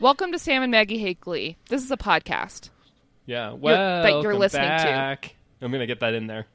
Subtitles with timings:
[0.00, 1.56] Welcome to Sam and Maggie Hate Glee.
[1.68, 2.70] This is a podcast.
[3.26, 5.30] Yeah, well, that you're listening to.
[5.60, 6.46] I'm gonna get that in there.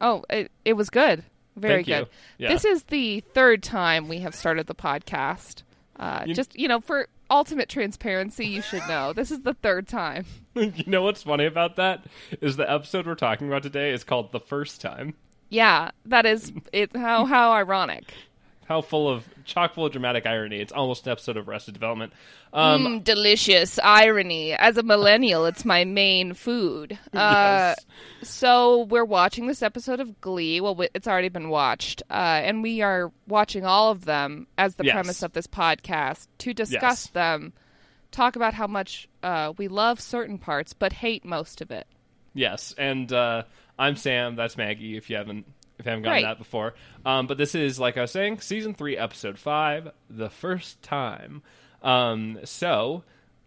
[0.00, 1.22] Oh, it, it was good.
[1.58, 2.08] Very Thank good.
[2.38, 2.52] Yeah.
[2.52, 5.62] This is the third time we have started the podcast.
[5.96, 9.12] Uh, You- just, you know, for ultimate transparency, you should know.
[9.12, 10.24] This is the third time.
[10.54, 12.04] you know what's funny about that
[12.40, 15.14] is the episode we're talking about today is called "The First Time."
[15.50, 16.94] Yeah, that is it.
[16.96, 18.12] How how ironic.
[18.68, 20.60] How full of chock full of dramatic irony.
[20.60, 22.12] It's almost an episode of Arrested Development.
[22.52, 24.52] Um, Mm, delicious irony.
[24.52, 26.98] As a millennial, it's my main food.
[27.14, 27.86] Uh, Yes.
[28.22, 30.60] So we're watching this episode of Glee.
[30.60, 32.12] Well, it's already been watched, uh,
[32.44, 34.92] and we are watching all of them as the Yes.
[34.92, 37.10] premise of this podcast to discuss Yes.
[37.10, 37.54] them,
[38.10, 41.86] talk about how much uh, we love certain parts but hate most of it.
[42.34, 43.44] Yes, and uh,
[43.78, 44.36] I'm Sam.
[44.36, 44.96] That's Maggie.
[44.96, 45.46] If you haven't
[45.78, 46.28] if you haven't gotten Right.
[46.30, 46.74] that before,
[47.06, 51.42] um, but this is like I was saying, season three, episode five, the first time.
[51.82, 53.04] Um, so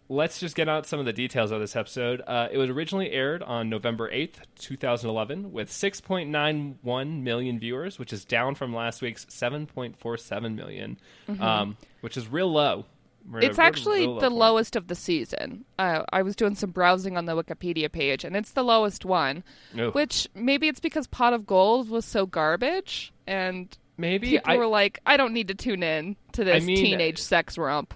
[0.09, 2.21] let's just get out some of the details of this episode.
[2.27, 6.77] Uh, it was originally aired on November eighth, two thousand eleven, with six point nine
[6.81, 10.97] one million viewers, which is down from last week's seven point four seven million,
[11.39, 12.85] um, which is real low.
[13.31, 14.33] We're It's actually the point.
[14.33, 15.63] lowest of the season.
[15.79, 19.43] Uh, I was doing some browsing on the Wikipedia page, and it's the lowest one.
[19.79, 19.93] Ugh.
[19.95, 24.67] Which maybe it's because Pot of Gold was so garbage, and Maybe people I, were
[24.67, 27.93] like, "I don't need to tune in to this mean- teenage sex romp."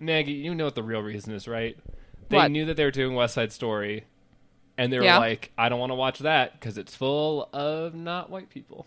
[0.00, 1.76] Maggie, you know what the real reason is, right?
[2.30, 2.50] They What?
[2.50, 4.04] knew that they were doing West Side Story,
[4.78, 5.18] and they were Yeah.
[5.18, 8.86] like, "I don't want to watch that because it's full of not white people.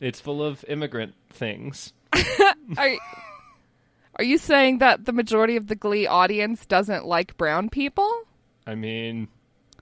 [0.00, 1.92] It's full of immigrant things."
[2.76, 2.88] Are
[4.16, 8.10] are you saying that the majority of the Glee audience doesn't like brown people?
[8.66, 9.28] I mean,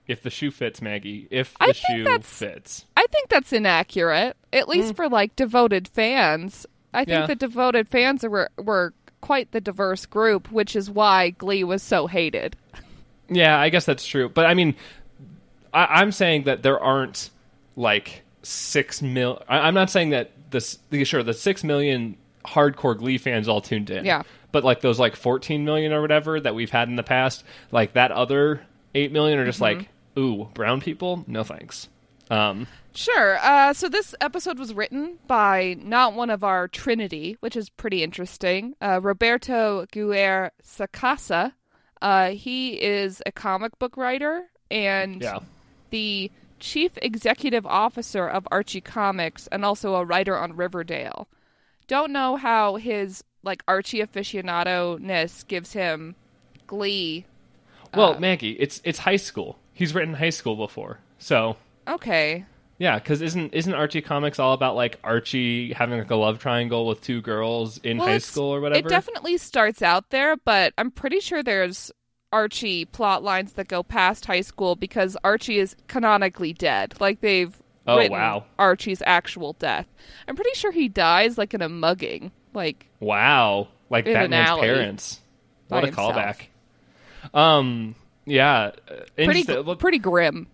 [0.07, 4.35] if the shoe fits, Maggie, if I the think shoe fits, I think that's inaccurate,
[4.51, 6.65] at least for like devoted fans.
[6.93, 7.21] I think Mm.
[7.21, 7.25] Yeah.
[7.27, 12.07] the devoted fans were were quite the diverse group, which is why Glee was so
[12.07, 12.55] hated.
[13.29, 14.27] yeah, I guess that's true.
[14.29, 14.75] But I mean,
[15.73, 17.29] I, I'm saying that there aren't
[17.75, 19.41] like six mil.
[19.47, 20.77] I, I'm not saying that this.
[21.03, 24.05] Sure, the six million hardcore Glee fans all tuned in.
[24.05, 24.23] Yeah.
[24.51, 27.93] But like those like 14 million or whatever that we've had in the past, like
[27.93, 28.65] that other
[28.95, 29.79] eight million are just Mm-hmm.
[29.79, 31.89] like, ooh, brown people, no thanks.
[32.29, 33.37] Um, Sure.
[33.41, 38.03] Uh, so this episode was written by not one of our Trinity, which is pretty
[38.03, 38.75] interesting.
[38.79, 41.53] Uh, Roberto Guer Sacasa.
[42.01, 45.39] Uh, he is a comic book writer and yeah.
[45.89, 51.27] the chief executive officer of Archie Comics and also a writer on Riverdale.
[51.87, 56.15] Don't know how his like Archie aficionado ness gives him
[56.67, 57.25] glee.
[57.93, 59.59] Well, Uh, Maggie, it's it's high school.
[59.73, 61.57] He's written high school before, so
[61.87, 62.45] Okay.
[62.77, 62.97] yeah.
[62.99, 67.01] Because isn't isn't Archie comics all about like Archie having like a love triangle with
[67.01, 68.87] two girls in Well, high school or whatever?
[68.87, 71.91] It definitely starts out there, but I'm pretty sure there's
[72.31, 76.95] Archie plot lines that go past high school because Archie is canonically dead.
[76.99, 77.55] Like they've
[77.85, 78.45] Oh, wow.
[78.57, 79.87] Archie's actual death.
[80.27, 82.31] I'm pretty sure he dies like in a mugging.
[82.53, 85.19] Like Wow, like Batman's parents.
[85.67, 86.15] What a himself.
[86.15, 86.47] callback.
[87.33, 87.95] Um,
[88.25, 89.45] yeah, uh, pretty.
[89.75, 90.47] Pretty grim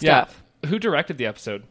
[0.00, 0.24] yeah.
[0.24, 0.42] stuff.
[0.66, 1.64] Who directed the episode?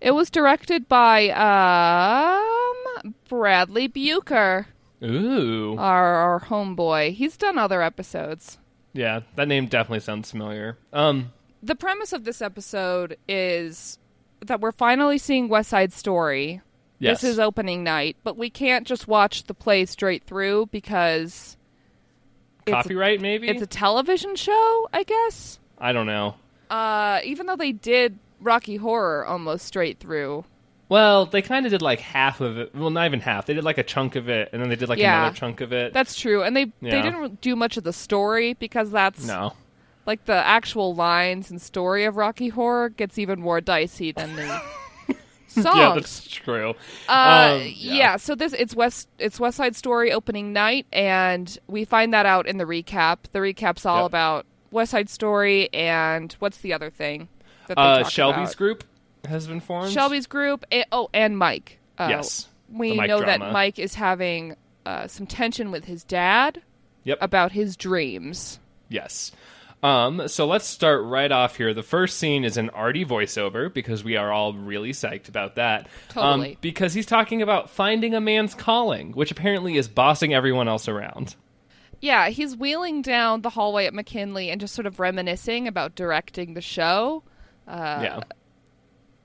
[0.00, 4.66] It was directed by um Bradley Buecker,
[5.02, 7.14] Ooh, our our homeboy.
[7.14, 8.58] He's done other episodes.
[8.92, 10.78] yeah, that name definitely sounds familiar.
[10.92, 13.98] Um, the premise of this episode is
[14.48, 16.60] that we're finally seeing West Side Story.
[16.98, 21.56] yes, This is opening night, but we can't just watch the play straight through because
[22.66, 23.20] a, copyright.
[23.20, 25.58] maybe it's a television show, I guess.
[25.78, 26.34] I don't know.
[26.70, 30.44] Uh, even though they did Rocky Horror almost straight through.
[30.88, 32.74] Well, they kind of did like half of it.
[32.74, 33.46] Well, not even half.
[33.46, 35.20] They did like a chunk of it, and then they did like Yeah.
[35.22, 35.92] another chunk of it.
[35.92, 39.52] That's true, and they they didn't do much of the story because that's no.
[40.06, 44.46] Like the actual lines and story of Rocky Horror gets even more dicey than the
[45.48, 45.76] songs.
[45.76, 46.74] Yeah, that's true.
[47.08, 48.16] Uh, Um, yeah.
[48.16, 52.46] So this it's West it's West Side Story opening night, and we find that out
[52.46, 53.18] in the recap.
[53.32, 54.06] The recap's all Yep.
[54.06, 57.28] about West Side Story and what's the other thing
[57.68, 58.56] that Uh, Shelby's about?
[58.56, 58.84] group
[59.28, 59.90] has been formed.
[59.92, 60.64] Shelby's group.
[60.70, 61.78] And, oh, and Mike.
[61.98, 63.40] Uh, Yes, we know that.
[63.52, 64.54] Mike is having
[64.84, 66.62] uh, some tension with his dad
[67.04, 67.18] Yep.
[67.20, 68.60] about his dreams.
[68.88, 69.32] Yes.
[69.86, 71.72] Um, so let's start right off here.
[71.72, 75.82] The first scene is an Artie voiceover because we are all really psyched about that.
[75.82, 75.88] Um,
[76.40, 76.58] Totally.
[76.60, 81.36] because he's talking about finding a man's calling, which apparently is bossing everyone else around.
[82.00, 86.54] Yeah, he's wheeling down the hallway at McKinley and just sort of reminiscing about directing
[86.54, 87.22] the show.
[87.68, 88.20] Uh, yeah.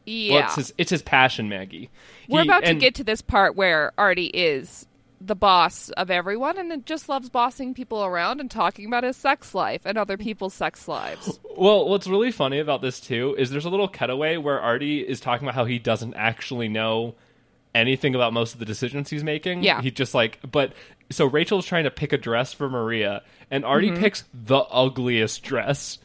[0.06, 0.34] yeah.
[0.36, 1.90] Well, it's his, it's his passion, Maggie.
[2.30, 4.88] We're He- about to and- get to this part where Artie is
[5.24, 9.16] the boss of everyone and it just loves bossing people around and talking about his
[9.16, 11.40] sex life and other people's sex lives.
[11.56, 15.20] Well, what's really funny about this too is there's a little cutaway where Artie is
[15.20, 17.14] talking about how he doesn't actually know
[17.76, 19.62] anything about most of the decisions he's making.
[19.64, 19.82] Yeah.
[19.82, 20.74] He just like but
[21.12, 23.22] so Rachel's trying to pick a dress for Maria
[23.52, 24.02] and Artie Mm-hmm.
[24.02, 26.00] picks the ugliest dress.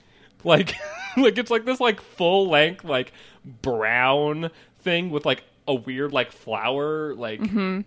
[0.44, 0.74] Like
[1.16, 3.12] like it's like this like full length like
[3.62, 7.80] brown thing with like a weird like flower like Mm-hmm.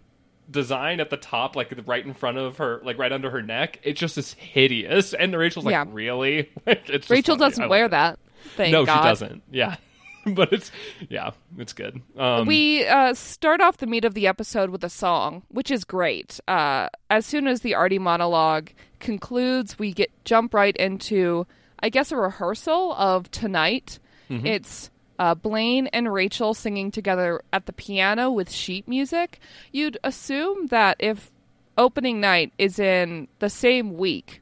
[0.49, 3.79] Design at the top like right in front of her like right under her neck.
[3.83, 5.85] It just is hideous and Rachel's like Yeah.
[5.89, 6.49] really?
[6.65, 7.49] Like it's just Rachel funny.
[7.51, 8.19] Doesn't wear that.
[8.55, 9.01] Thank no, God.
[9.01, 9.43] she doesn't.
[9.51, 9.75] Yeah,
[10.25, 10.71] but it's
[11.09, 12.01] yeah, it's good.
[12.17, 15.83] Um, We uh, start off the meat of the episode with a song, which is
[15.83, 16.39] great.
[16.47, 18.69] Uh, as soon as the Artie monologue
[18.99, 21.45] concludes, we get jump right into,
[21.81, 23.99] I guess, a rehearsal of tonight.
[24.29, 24.45] Mm-hmm.
[24.45, 24.89] It's
[25.19, 29.39] uh, Blaine and Rachel singing together at the piano with sheet music.
[29.71, 31.29] You'd assume that if
[31.77, 34.41] opening night is in the same week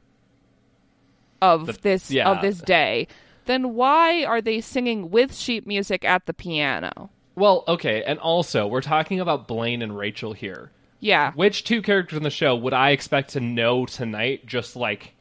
[1.42, 2.30] of The- this yeah.
[2.30, 3.08] of this day,
[3.46, 7.10] then why are they singing with sheet music at the piano?
[7.34, 10.72] well, okay, and also we're talking about Blaine and Rachel here.
[10.98, 11.30] Yeah.
[11.34, 14.44] Which two characters in the show would I expect to know tonight?
[14.44, 15.14] Just like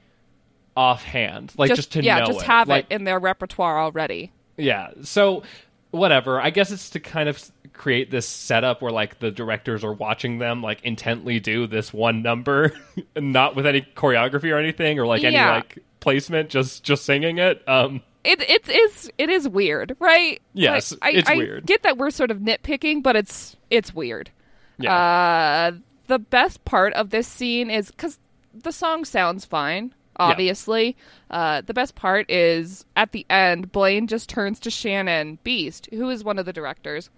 [0.76, 2.46] offhand, like just, to yeah, know just it.
[2.46, 4.32] have like, it in their repertoire already.
[4.58, 4.92] Yeah.
[5.04, 5.44] So
[5.92, 6.42] whatever.
[6.42, 7.42] I guess it's to kind of
[7.74, 12.22] create this setup where like the directors are watching them like intently do this one
[12.24, 12.74] number,
[13.16, 17.64] not with any choreography or anything or like any like placement, just just singing it.
[17.68, 20.42] Um It it is it is weird, right?
[20.54, 21.66] Yes, Like, I, it's I weird.
[21.66, 24.32] get that we're sort of nitpicking, but it's it's weird.
[24.80, 24.94] yeah.
[24.96, 25.78] Uh,
[26.08, 28.18] the best part of this scene is because
[28.54, 29.94] the song sounds fine.
[30.18, 30.96] Obviously,
[31.32, 33.72] uh, the best part is at the end.
[33.72, 37.10] Blaine just turns to Shannon Beiste, who is one of the directors,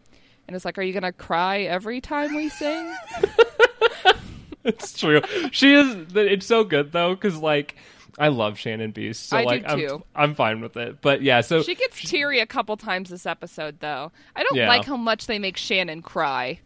[0.48, 2.94] and is like, "Are you gonna cry every time we sing?"
[4.64, 5.22] it's true.
[5.52, 7.76] She is it's so good though cuz like
[8.18, 9.16] I love Shannon Beiste.
[9.16, 10.04] So I do like I'm.
[10.14, 11.00] I'm fine with it.
[11.02, 14.12] But yeah, so She gets teary a couple times this episode, though.
[14.36, 14.68] I don't Yeah.
[14.68, 16.60] like how much they make Shannon cry.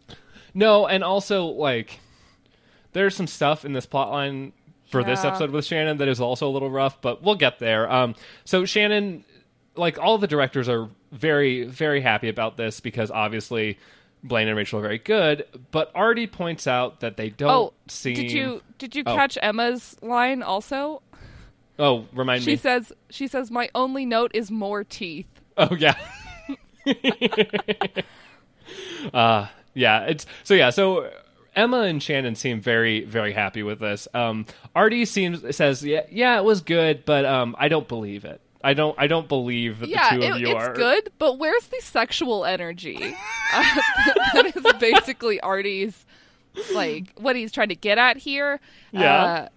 [0.52, 2.00] No, and also like
[2.92, 4.52] there's some stuff in this plotline
[4.90, 7.90] for this episode with Shannon that is also a little rough, but we'll get there.
[7.90, 8.14] Um,
[8.44, 9.24] so Shannon,
[9.76, 13.78] like all the directors are very, very happy about this because obviously
[14.22, 18.14] Blaine and Rachel are very good, but Artie points out that they don't Oh, seem.
[18.14, 19.14] did you did you Oh.
[19.14, 21.02] catch Emma's line also?
[21.78, 22.56] Oh, remind She me.
[22.56, 25.26] says she says my only note is more teeth.
[25.56, 25.94] Oh yeah.
[29.12, 31.10] uh yeah, it's so yeah, so
[31.56, 34.08] Emma and Shannon seem very very happy with this.
[34.14, 38.40] Um Artie seems says yeah, yeah, it was good, but um I don't believe it.
[38.62, 41.10] I don't I don't believe that Yeah, the two of it- you it's are good,
[41.18, 43.14] but where's the sexual energy?
[43.52, 43.62] Uh,
[44.34, 46.04] that is basically Artie's
[46.72, 48.60] like what he's trying to get at here.
[48.92, 49.14] Yeah.
[49.24, 49.48] Uh,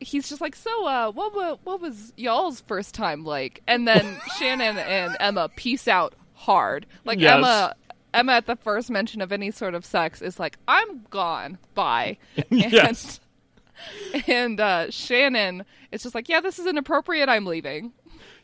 [0.00, 3.62] he's just like, so, uh, what, wa- what was y'all's first time like?
[3.66, 6.84] And then Shannon and Emma peace out hard.
[7.06, 7.36] Like Yes.
[7.38, 7.74] Emma,
[8.16, 12.16] Emma at the first mention of any sort of sex is like, I'm gone, bye.
[12.50, 13.20] And, Yes.
[14.26, 17.28] And uh, Shannon is just like, yeah, this is inappropriate.
[17.28, 17.92] I'm leaving.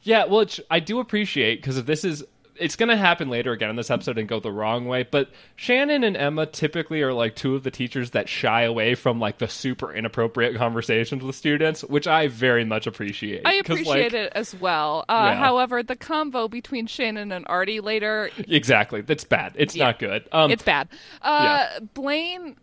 [0.02, 2.22] Yeah, well, it's, I do appreciate because if this is,
[2.56, 5.02] it's going to happen later again in this episode and go the wrong way.
[5.02, 9.18] But Shannon and Emma typically are like two of the teachers that shy away from
[9.20, 13.42] like the super inappropriate conversations with students, which I very much appreciate.
[13.44, 15.04] I appreciate like, it as well.
[15.08, 15.38] Uh, Yeah.
[15.38, 19.52] However, the combo between Shannon and Artie later, Exactly, that's bad.
[19.56, 19.86] It's Yeah.
[19.86, 20.28] not good.
[20.32, 20.88] Um, it's bad.
[21.22, 22.56] Uh, Blaine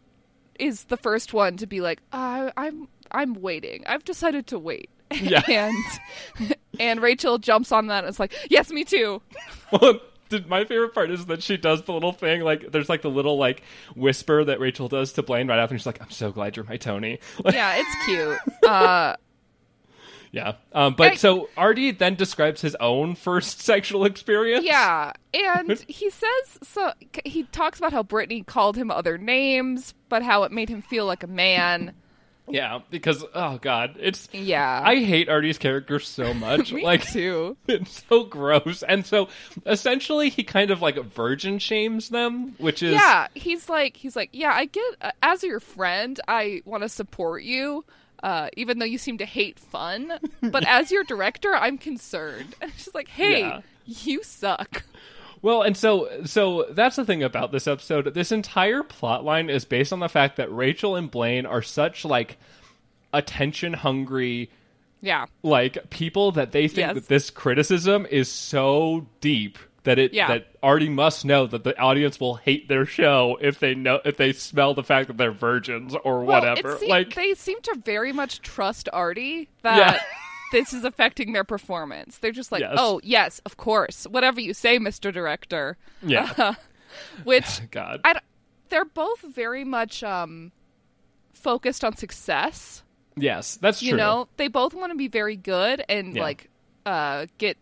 [0.60, 3.84] is the first one to be like, uh, "I'm, I'm waiting.
[3.88, 5.42] I've decided to wait." Yeah.
[6.39, 9.22] and and Rachel jumps on that and is like, "Yes, me too."
[9.72, 10.00] Well,
[10.48, 13.38] my favorite part is that she does the little thing, like there's like the little
[13.38, 13.62] like
[13.96, 15.74] whisper that Rachel does to Blaine right after.
[15.74, 18.38] And she's like, "I'm so glad you're my Tony." Like, Yeah, it's cute.
[18.68, 19.16] Uh,
[20.32, 20.54] yeah.
[20.74, 24.63] Um, but I- so Artie then describes his own first sexual experience.
[24.66, 26.94] yeah, and he says so.
[27.25, 31.06] He talks about how Brittany called him other names, but how it made him feel
[31.06, 31.94] like a man.
[32.50, 36.74] Yeah, because oh god, it's Yeah, I hate Artie's character so much.
[36.74, 37.58] me like too.
[37.68, 38.84] it's so gross.
[38.84, 39.29] And so
[39.65, 44.29] essentially he kind of like virgin shames them, which is yeah he's like he's like
[44.34, 47.86] yeah i get uh, as your friend i want to support you
[48.22, 52.53] Uh, even though you seem to hate fun, but as your director, I'm concerned.
[52.60, 53.62] And she's like, "Hey, Yeah.
[53.86, 54.84] you suck."
[55.41, 58.13] Well, and so so that's the thing about this episode.
[58.13, 62.03] This entire plot line is based on the fact that Rachel and Blaine are such
[62.05, 62.38] like
[63.13, 64.50] attention hungry
[65.01, 66.93] Yeah, like people that they think Yes.
[66.96, 70.27] that this criticism is so deep that it Yeah.
[70.27, 74.17] that Artie must know that the audience will hate their show if they know if
[74.17, 76.77] they smell the fact that they're virgins or well, whatever.
[76.86, 80.00] Like they seem to very much trust Artie that Yeah.
[80.51, 82.18] This is affecting their performance.
[82.18, 82.75] They're just like, Yes.
[82.77, 86.56] "Oh, yes, of course, whatever you say, Mister Director." yeah,
[87.24, 88.01] Which God.
[88.03, 88.15] I,
[88.70, 90.51] they're both very much um,
[91.34, 92.84] focused on success.
[93.15, 93.98] yes, that's You true.
[93.98, 96.22] know, they both want to be very good and Yeah.
[96.24, 96.50] like
[96.86, 97.58] uh, get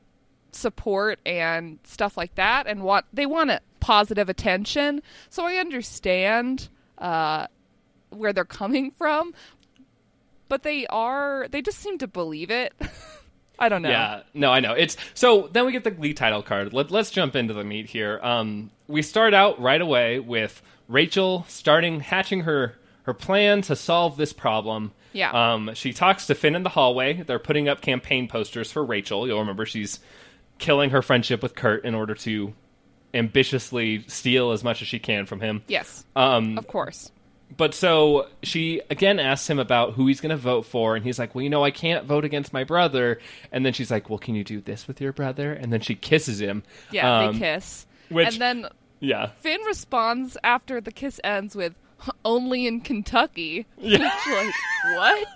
[0.52, 5.02] support and stuff like that, and want they want a positive attention.
[5.30, 7.48] So I understand uh,
[8.10, 9.34] where they're coming from,
[10.48, 12.74] but they are they just seem to believe it.
[13.60, 13.90] I don't know.
[13.90, 14.74] Yeah, no, I know.
[14.74, 16.74] It's so then we get the Glee title card.
[16.74, 18.20] Let, let's jump into the meat here.
[18.22, 24.18] Um, we start out right away with Rachel starting hatching her her plan to solve
[24.18, 24.92] this problem.
[25.14, 25.54] Yeah.
[25.54, 27.24] Um, she talks to Finn in the hallway.
[27.24, 29.26] They're putting up campaign posters for Rachel.
[29.26, 30.00] You'll remember she's
[30.58, 32.54] killing her friendship with Kurt in order to
[33.14, 35.64] ambitiously steal as much as she can from him.
[35.68, 36.06] Yes.
[36.16, 37.12] Um, of course.
[37.56, 41.18] But so she again asks him about who he's going to vote for, and he's
[41.18, 43.20] like, "Well, you know, I can't vote against my brother."
[43.52, 45.96] And then she's like, "Well, can you do this with your brother?" And then she
[45.96, 46.64] kisses him.
[46.92, 47.86] Yeah, Um, they kiss.
[48.10, 48.68] which- and then
[49.00, 51.74] Yeah, Finn responds after the kiss ends with
[52.26, 53.98] "Only in Kentucky." Yeah.
[54.30, 54.54] like
[54.96, 55.28] what?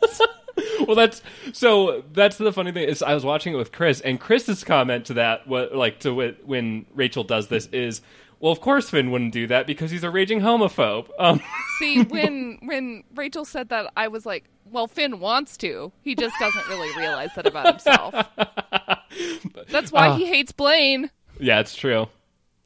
[0.88, 1.22] well, that's
[1.54, 2.04] so.
[2.14, 5.14] That's the funny thing is, I was watching it with Chris, and Chris's comment to
[5.16, 6.14] that, what like to
[6.46, 8.02] when Rachel does this is,
[8.42, 11.40] "Well, of course Finn wouldn't do that because he's a raging homophobe." Um,
[11.80, 15.92] See, when when Rachel said that, I was like, "Well, Finn wants to.
[16.02, 18.14] He just doesn't really realize that about himself.
[19.70, 20.16] That's why Ah.
[20.18, 22.08] he hates Blaine." Yeah, it's true.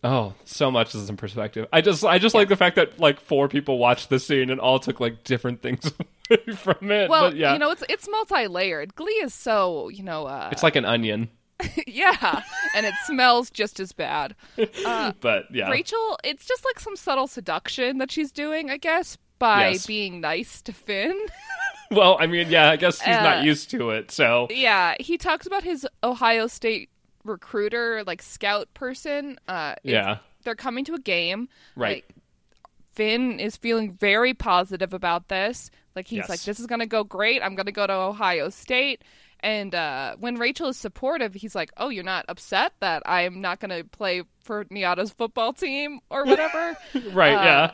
[0.03, 1.67] Oh, so much is in perspective.
[1.73, 4.59] I just I just like the fact that like four people watched the scene and
[4.59, 5.91] all took like different things
[6.29, 7.09] away from it.
[7.09, 8.95] Well, but yeah, you know, it's it's multi-layered.
[8.95, 11.29] Glee is so, you know, uh, it's like an onion.
[11.87, 12.41] yeah,
[12.75, 14.35] and it smells just as bad.
[15.21, 19.69] But yeah, Rachel, it's just like some subtle seduction that she's doing, I guess, by
[19.69, 19.85] Yes.
[19.85, 21.17] being nice to Finn.
[21.91, 24.11] well, I mean, yeah, I guess he's Uh, not used to it.
[24.11, 26.89] So yeah, he talks about his Ohio State
[27.23, 29.37] recruiter, like scout person.
[29.47, 31.47] Uh, yeah, they're coming to a game.
[31.75, 32.03] right.
[32.07, 32.09] Like,
[32.93, 35.69] Finn is feeling very positive about this.
[35.97, 36.29] Like he's Yes.
[36.29, 37.41] like, "This is gonna go great.
[37.43, 39.01] I'm gonna go to Ohio State."
[39.45, 43.59] And uh, when Rachel is supportive, he's like, "Oh, you're not upset that I'm not
[43.59, 46.75] gonna play for NYADA's football team or whatever."
[47.13, 47.35] right.
[47.35, 47.71] uh, yeah.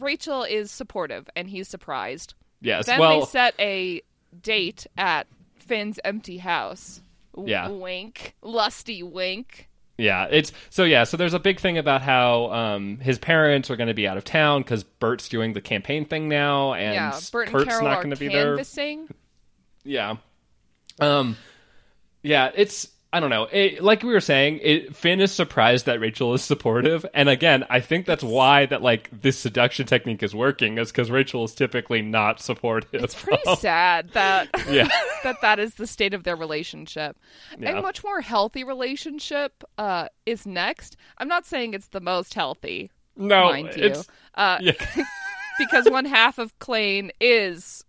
[0.00, 2.34] Rachel is supportive, and he's surprised.
[2.60, 2.86] Yes.
[2.86, 4.02] Then well, they set a
[4.42, 7.00] date at Finn's empty house.
[7.38, 7.68] Yeah.
[7.68, 8.34] Wink.
[8.42, 9.68] Lusty wink.
[9.96, 11.04] Yeah, it's so yeah.
[11.04, 14.16] So there's a big thing about how um, his parents are going to be out
[14.16, 17.84] of town because Burt's doing the campaign thing now, and yeah, Bert and Kurt's Carol
[17.84, 18.58] not going to be there.
[19.84, 20.16] Yeah.
[21.00, 21.36] Um
[22.22, 23.48] yeah, it's I don't know.
[23.50, 27.64] It, like we were saying, it, Finn is surprised that Rachel is supportive, and again,
[27.68, 31.52] I think that's why that like this seduction technique is working is because Rachel is
[31.52, 33.02] typically not supportive.
[33.02, 34.88] It's pretty sad that Yeah.
[35.24, 37.18] that that is the state of their relationship.
[37.58, 37.78] Yeah.
[37.78, 40.96] A much more healthy relationship uh, is next.
[41.18, 44.72] I'm not saying it's the most healthy, no, mind you, it's uh, yeah,
[45.58, 47.84] because one half of Klaine is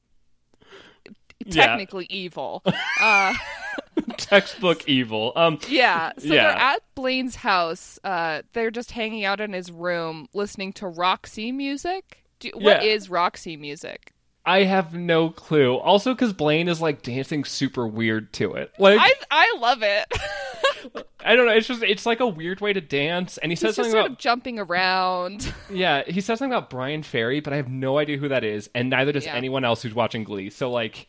[1.45, 1.65] Yeah.
[1.67, 2.63] technically evil.
[3.01, 3.33] Uh,
[4.17, 5.33] textbook evil.
[5.35, 6.11] Um, Yeah.
[6.17, 6.33] So Yeah.
[6.47, 7.99] they're at Blaine's house.
[8.03, 12.23] Uh, they're just hanging out in his room listening to Roxy music.
[12.39, 12.91] Do, What Yeah.
[12.93, 14.13] is Roxy music?
[14.43, 15.75] I have no clue.
[15.75, 18.71] Also, because Blaine is like dancing super weird to it.
[18.79, 20.05] Like I I love it.
[21.23, 21.51] I don't know.
[21.53, 23.91] It's just it's like a weird way to dance, and he says He's just something
[23.91, 25.53] sort about of jumping around.
[25.71, 28.67] Yeah, he says something about Bryan Ferry, but I have no idea who that is,
[28.73, 29.35] and neither does Yeah.
[29.35, 30.49] anyone else who's watching Glee.
[30.49, 31.07] So, like,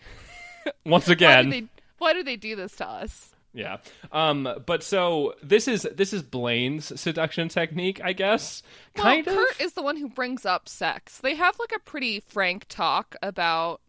[0.87, 1.67] once Why again, do they
[1.99, 3.31] Why do they do this to us?
[3.55, 3.79] yeah.
[4.11, 8.63] Um, but so this is this is Blaine's seduction technique, I guess.
[8.97, 9.35] Well, kind of.
[9.35, 11.19] Kurt is the one who brings up sex.
[11.19, 13.81] They have like a pretty frank talk about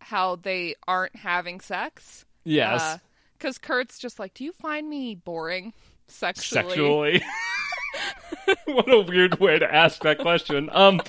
[0.00, 2.24] how they aren't having sex.
[2.44, 2.98] yes,
[3.38, 5.72] Because Kurt's just like, "Do you find me boring
[6.08, 7.22] sexually?" sexually.
[8.66, 10.70] what a weird way to ask that question.
[10.72, 11.00] Um,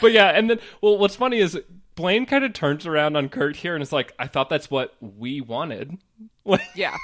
[0.00, 1.58] but yeah, and then well, what's funny is
[1.94, 4.94] Blaine kind of turns around on Kurt here and is like, "I thought that's what
[5.00, 5.98] we wanted."
[6.74, 6.96] Yeah.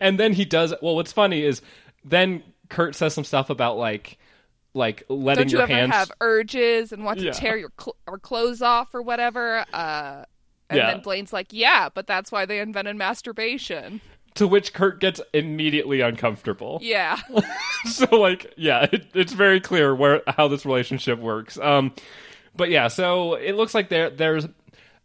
[0.00, 1.62] and then he does well what's funny is
[2.04, 4.18] then kurt says some stuff about like
[4.74, 7.32] like letting Don't you your ever hands have urges and want to Yeah.
[7.32, 9.64] tear your cl- or clothes off or whatever?
[9.72, 10.24] Uh,
[10.68, 10.86] And Yeah.
[10.92, 14.00] then Blaine's like, yeah, but that's why they invented masturbation.
[14.34, 16.78] To which Kurt gets immediately uncomfortable.
[16.82, 17.18] Yeah.
[17.90, 21.94] so like yeah it, it's very clear where how this relationship works um
[22.56, 24.46] but yeah so it looks like there there's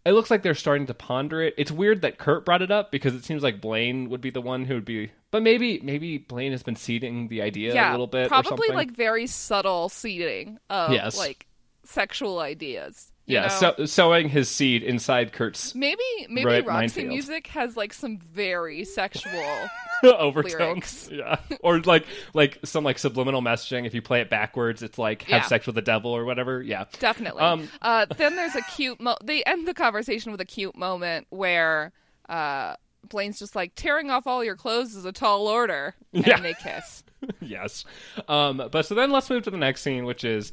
[0.03, 2.91] it looks like they're starting to ponder it it's weird that kurt brought it up
[2.91, 6.17] because it seems like blaine would be the one who would be but maybe maybe
[6.17, 7.91] blaine has been seeding the idea yeah.
[7.91, 11.17] a little bit or Probably like very subtle seeding of Yes.
[11.17, 11.45] like
[11.83, 13.10] sexual ideas.
[13.25, 16.73] Yeah so, sowing his seed inside kurt's Maybe maybe Right, Roxy
[17.03, 17.07] minefield.
[17.09, 19.43] music has like some very sexual.
[20.03, 24.97] overtones yeah or like like some like subliminal messaging if you play it backwards it's
[24.97, 25.47] like have Yeah.
[25.47, 27.41] sex with the devil or whatever yeah Definitely.
[27.43, 28.99] Um, uh, then there's a cute.
[28.99, 31.91] Mo- they end the conversation with a cute moment where
[32.29, 32.75] uh,
[33.09, 36.39] Blaine's just like tearing off all your clothes is a tall order, and Yeah.
[36.39, 37.03] they kiss.
[37.41, 37.85] yes.
[38.27, 40.51] Um, but so then let's move to the next scene, which is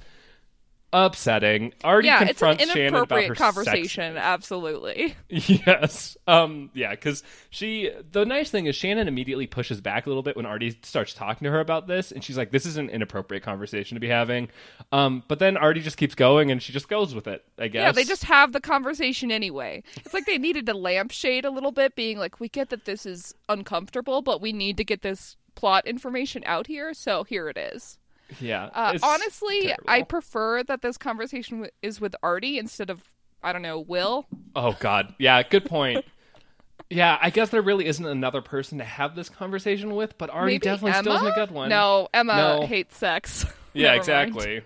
[0.93, 1.73] upsetting.
[1.85, 4.15] Artie yeah, it's an confronts Shannon about her inappropriate conversation.
[4.15, 4.25] sex.
[4.25, 5.15] Absolutely.
[5.31, 6.17] Yes.
[6.27, 7.91] Um, yeah, because she.
[8.13, 11.45] The nice thing is Shannon immediately pushes back a little bit when Artie starts talking
[11.45, 14.49] to her about this, and she's like, "This is an inappropriate conversation to be having."
[14.91, 17.45] Um, but then Artie just keeps going, and she just goes with it.
[17.59, 17.81] I guess.
[17.81, 19.83] Yeah, they just have the conversation anyway.
[19.97, 23.07] It's like they needed to lampshade a little bit, being like, "We get that this
[23.07, 27.57] is uncomfortable, but we need to get this plot information out here, so here it
[27.59, 27.99] is."
[28.41, 28.65] Yeah.
[28.73, 29.85] Uh, honestly, terrible.
[29.87, 33.03] I prefer that this conversation w- is with Artie instead of
[33.43, 34.27] I don't know Will.
[34.57, 36.05] Oh God, yeah, good point.
[36.91, 40.55] yeah, I guess there really isn't another person to have this conversation with, but Artie
[40.55, 41.03] Maybe definitely Emma?
[41.03, 41.69] still isn't a good one.
[41.69, 42.67] No, Emma No.
[42.67, 43.45] hates sex.
[43.75, 43.99] Yeah, Never mind.
[44.01, 44.61] exactly.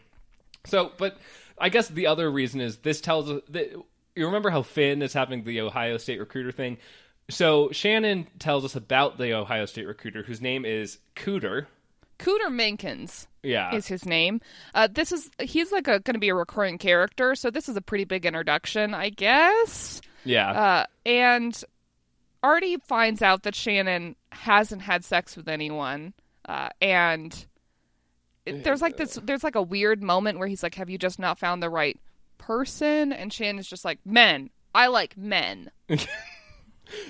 [0.64, 1.18] So, but
[1.58, 3.72] I guess the other reason is this tells us that
[4.16, 6.78] you remember how Finn is having the Ohio State recruiter thing.
[7.30, 11.66] So Shannon tells us about the Ohio State recruiter, whose name is Cooter.
[12.18, 14.40] Cooter Menkins Yeah, is his name.
[14.74, 17.76] Uh, this is he's like a going to be a recurring character, so this is
[17.76, 20.00] a pretty big introduction, I guess.
[20.24, 21.64] yeah, Uh, and
[22.42, 26.12] Artie finds out that Shannon hasn't had sex with anyone,
[26.48, 27.46] uh, and
[28.46, 29.18] it- there's like this.
[29.22, 31.98] There's like a weird moment where he's like, "Have you just not found the right
[32.38, 35.70] person?" And Shannon's just like, "Men, I like men."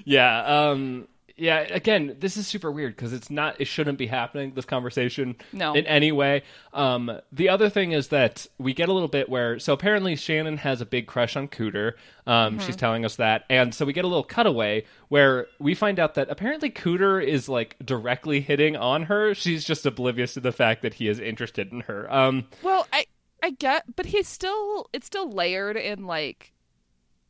[0.05, 0.45] yeah.
[0.71, 1.59] Um, yeah.
[1.61, 3.61] Again, this is super weird because it's not.
[3.61, 4.53] It shouldn't be happening.
[4.55, 5.75] This conversation, No.
[5.75, 6.43] in any way.
[6.73, 9.59] Um, the other thing is that we get a little bit where.
[9.59, 11.93] So apparently Shannon has a big crush on Cooter.
[12.27, 15.99] Um, she's telling us that, and so we get a little cutaway where we find
[15.99, 19.35] out that apparently Cooter is like directly hitting on her.
[19.35, 22.13] She's just oblivious to the fact that he is interested in her.
[22.13, 23.07] Um, Well, I
[23.43, 26.53] I get, but he's still it's still layered in like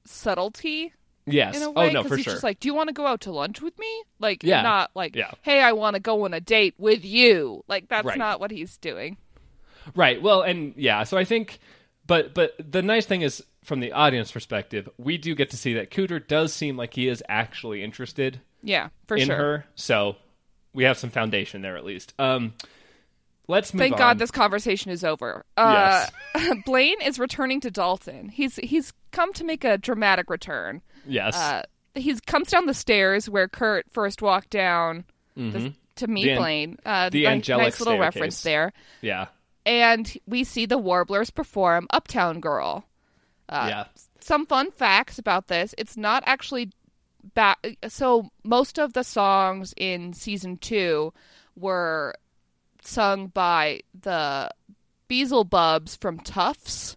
[0.04, 0.92] subtlety
[1.26, 1.56] yes.
[1.56, 2.34] in a way oh no, for he's sure.
[2.34, 4.62] just like, "Do you want to go out to lunch with me?" Like, Yeah.
[4.62, 5.30] not like, Yeah.
[5.42, 8.18] "Hey, I want to go on a date with you." Like that's Right.
[8.18, 9.16] not what he's doing.
[9.94, 10.20] Right.
[10.22, 11.58] Well, and yeah, so I think
[12.06, 15.74] but but the nice thing is from the audience perspective, we do get to see
[15.74, 19.36] that Cooter does seem like he is actually interested Yeah, for in sure.
[19.36, 19.66] her.
[19.76, 20.16] So
[20.72, 22.14] we have some foundation there at least.
[22.18, 22.54] Um
[23.48, 23.98] let's move Thank on.
[23.98, 25.44] God this conversation is over.
[25.56, 26.06] Uh,
[26.66, 28.28] Blaine is returning to Dalton.
[28.28, 30.82] He's he's come to make a dramatic return.
[31.06, 31.36] Yes.
[31.36, 31.62] Uh,
[31.94, 35.04] he comes down the stairs where Kurt first walked down
[35.36, 36.34] the- to meet Mm-hmm.
[36.34, 36.76] The Blaine.
[36.86, 38.14] Uh, the ni- angelic nice little staircase.
[38.16, 38.72] reference there.
[39.02, 39.26] yeah.
[39.66, 42.84] And we see the Warblers perform Uptown Girl.
[43.48, 43.84] Uh, yeah.
[44.20, 45.72] Some fun facts about this.
[45.78, 46.70] It's not actually
[47.34, 47.58] back.
[47.88, 51.12] So most of the songs in season two
[51.56, 52.14] were
[52.86, 54.50] sung by the
[55.08, 56.96] Beelzebubs from Tufts.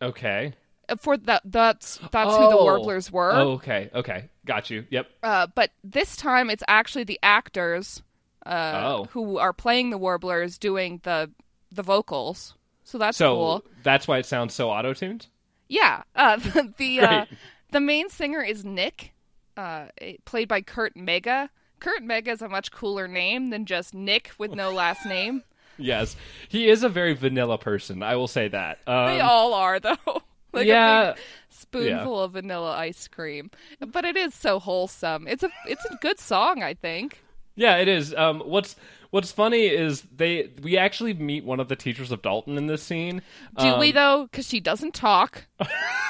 [0.00, 0.54] Okay.
[0.88, 2.64] Uh, For that, that's that's who the Oh.
[2.64, 3.32] Warblers were.
[3.32, 3.90] Oh, okay.
[3.94, 4.28] Okay.
[4.44, 4.84] Got you.
[4.90, 5.06] Yep.
[5.22, 8.02] Uh, but this time, it's actually the actors
[8.44, 9.04] uh, Oh.
[9.10, 11.30] who are playing the Warblers doing the
[11.72, 12.54] the vocals.
[12.84, 13.64] So that's So cool.
[13.82, 15.26] that's why it sounds so auto-tuned.
[15.68, 17.24] Yeah, uh, the the, uh,
[17.72, 19.12] the main singer is Nick,
[19.56, 19.86] uh,
[20.24, 21.50] played by Curt Mega.
[21.80, 25.42] Curt Mega is a much cooler name than just Nick with no last name.
[25.78, 26.16] Yes.
[26.48, 28.78] He is a very vanilla person, I will say that.
[28.86, 29.98] Um, They all are though.
[30.54, 31.10] like yeah.
[31.10, 33.50] a big spoonful of vanilla ice cream.
[33.86, 35.28] But it is so wholesome.
[35.28, 37.22] It's a it's a good song, I think.
[37.56, 38.14] Yeah, it is.
[38.14, 38.76] Um, what's
[39.10, 42.82] What's funny is they we actually meet one of the teachers of Dalton in this
[42.82, 43.22] scene.
[43.58, 44.28] Do Um, we though?
[44.30, 45.46] Because she doesn't talk.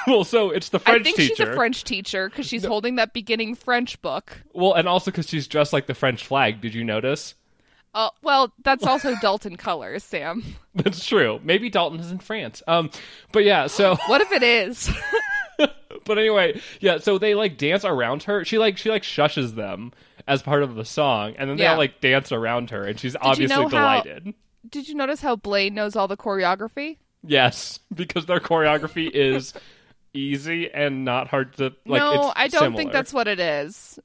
[0.07, 1.35] Well, so it's the French I think teacher.
[1.35, 4.41] she's a French teacher because she's holding that beginning French book.
[4.53, 6.61] Well, and also because she's dressed like the French flag.
[6.61, 7.35] Did you notice?
[7.93, 10.43] Uh, well, that's also Dalton colors, Sam.
[10.75, 11.41] That's true.
[11.43, 12.63] Maybe Dalton is in France.
[12.67, 12.89] Um,
[13.33, 13.67] but yeah.
[13.67, 14.89] So, What if it is?
[16.05, 16.97] but anyway, yeah.
[16.99, 18.45] So they like dance around her.
[18.45, 19.91] She like she like shushes them
[20.27, 21.71] as part of the song, and then they Yeah.
[21.73, 24.33] all like dance around her, and she's obviously know how- delighted.
[24.69, 26.97] Did you notice how Blaine knows all the choreography?
[27.23, 29.53] Yes, because their choreography is
[30.13, 32.01] easy and not hard to like.
[32.01, 32.77] no, it's I don't similar.
[32.77, 33.99] think that's what it is.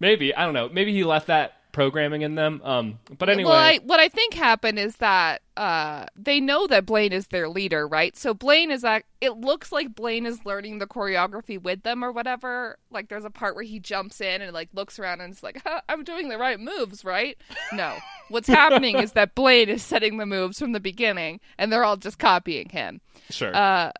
[0.00, 0.68] maybe I don't know.
[0.68, 2.60] Maybe he left that programming in them.
[2.62, 6.86] Um, but anyway, Well, I, what I think happened is that uh, they know that
[6.86, 8.16] Blaine is their leader, right?
[8.16, 12.12] So Blaine is act- it looks like Blaine is learning the choreography with them or
[12.12, 12.78] whatever.
[12.90, 15.60] Like there's a part where he jumps in and like looks around and is like,
[15.64, 17.36] huh, "I'm doing the right moves, right?"
[17.72, 17.96] No,
[18.28, 21.96] what's happening is that Blaine is setting the moves from the beginning, and they're all
[21.96, 23.00] just copying him.
[23.30, 23.92] sure, Uh,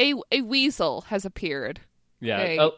[0.00, 1.80] a a weasel has appeared.
[2.20, 2.58] yeah, hey.
[2.58, 2.70] a,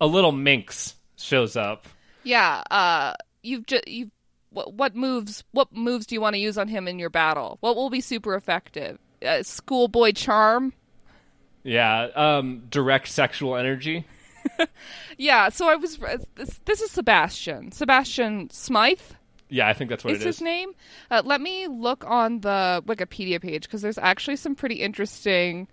[0.00, 1.86] a little minx shows up.
[2.26, 4.10] Yeah, uh you've just you
[4.50, 7.58] what what moves what moves do you want to use on him in your battle?
[7.60, 8.98] What will be super effective?
[9.26, 10.72] Uh, schoolboy charm?
[11.62, 14.04] Yeah, um, direct sexual energy.
[15.18, 17.72] Yeah, so I was uh, this, this is Sebastian.
[17.72, 19.00] Sebastian Smythe
[19.48, 20.36] Yeah, I think that's what is it is.
[20.38, 20.70] his name.
[21.10, 25.68] Uh, let me look on the Wikipedia page because there's actually some pretty interesting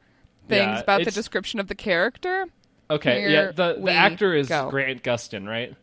[0.47, 2.47] things Yeah, about the description of the character.
[2.89, 4.69] Okay, Here yeah, the the actor is go.
[4.69, 5.75] Grant Gustin, right?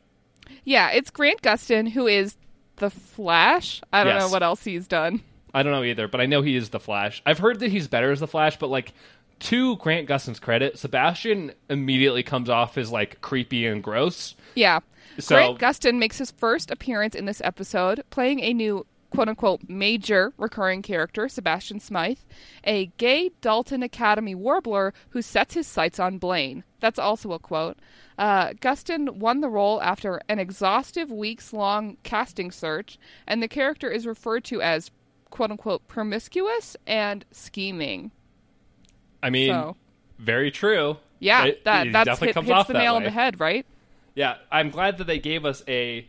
[0.65, 2.37] Yeah, it's Grant Gustin who is
[2.77, 3.81] the Flash.
[3.93, 4.23] I don't Yes.
[4.23, 5.23] know what else he's done.
[5.53, 7.23] I don't know either, but I know he is the Flash.
[7.27, 8.93] I've heard that he's better as the Flash, but like
[9.41, 14.35] to Grant Gustin's credit, Sebastian immediately comes off as like creepy and gross.
[14.55, 14.81] Yeah.
[15.19, 19.69] So- Grant Gustin makes his first appearance in this episode, playing a new quote unquote
[19.69, 22.19] major recurring character, Sebastian Smythe,
[22.65, 26.65] a gay Dalton Academy warbler who sets his sights on Blaine.
[26.81, 27.79] That's also a quote.
[28.17, 33.91] Uh, Gustin won the role after an exhaustive weeks long casting search, and the character
[33.91, 34.91] is referred to as
[35.31, 38.11] quote unquote promiscuous and scheming.
[39.23, 39.77] I mean, So-
[40.19, 40.99] very true.
[41.19, 43.41] Yeah, It- that it that's definitely hit, comes hits off the nail on the head,
[43.41, 43.67] right?
[44.15, 46.07] Yeah, I'm glad that they gave us a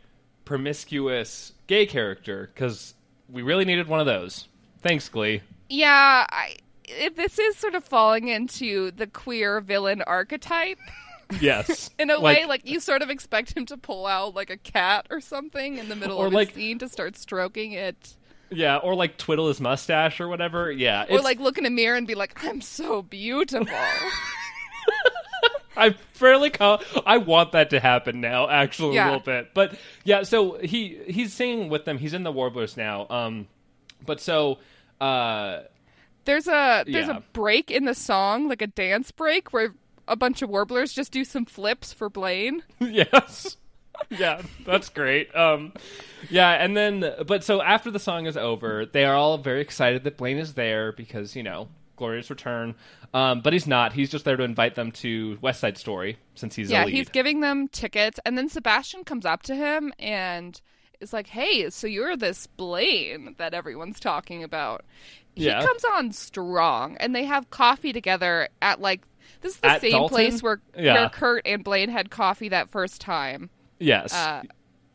[0.52, 2.94] promiscuous gay character because
[3.30, 4.50] we really needed one of those.
[4.82, 5.42] Thanks, Glee.
[5.70, 10.78] Yeah, I, it, this is sort of falling into the queer villain archetype
[11.40, 12.46] Yes, in a way.
[12.46, 15.88] Like you sort of expect him to pull out like a cat or something in
[15.88, 18.18] the middle Or of like- a scene to start stroking it,
[18.50, 20.70] yeah, or like twiddle his mustache or whatever.
[20.70, 23.68] Yeah, or like look in a mirror and be like, "I'm so beautiful."
[25.78, 29.06] I'm fairly co- I want that to happen now, actually Yeah.
[29.06, 29.54] a little bit.
[29.54, 31.98] But yeah, so he he's singing with them.
[31.98, 33.08] He's in the Warblers now.
[33.10, 33.48] Um,
[34.06, 34.60] but so
[35.00, 35.62] uh,
[36.26, 37.18] there's a there's Yeah.
[37.18, 39.74] a break in the song, like a dance break, where
[40.08, 42.64] a bunch of warblers just do some flips for Blaine.
[42.80, 43.56] yes,
[44.10, 45.34] yeah, that's great.
[45.36, 45.74] Um,
[46.30, 50.04] yeah, and then but so after the song is over, they are all very excited
[50.04, 51.70] that Blaine is there because you know
[52.02, 52.74] glorious return.
[53.14, 53.94] Um, but he's not.
[53.94, 57.42] He's just there to invite them to West Side Story since he's yeah, he's giving
[57.42, 60.60] them tickets, and then Sebastian comes up to him and
[61.00, 64.84] is like, "Hey, so you're this Blaine that everyone's talking about?"
[65.36, 65.62] He Yeah.
[65.64, 69.02] comes on strong, and they have coffee together at like
[69.42, 70.16] this is the At same Dalton?
[70.16, 70.94] place where Yeah.
[70.96, 73.50] where Kurt and Blaine had coffee that first time.
[73.80, 74.14] yes.
[74.14, 74.42] Uh,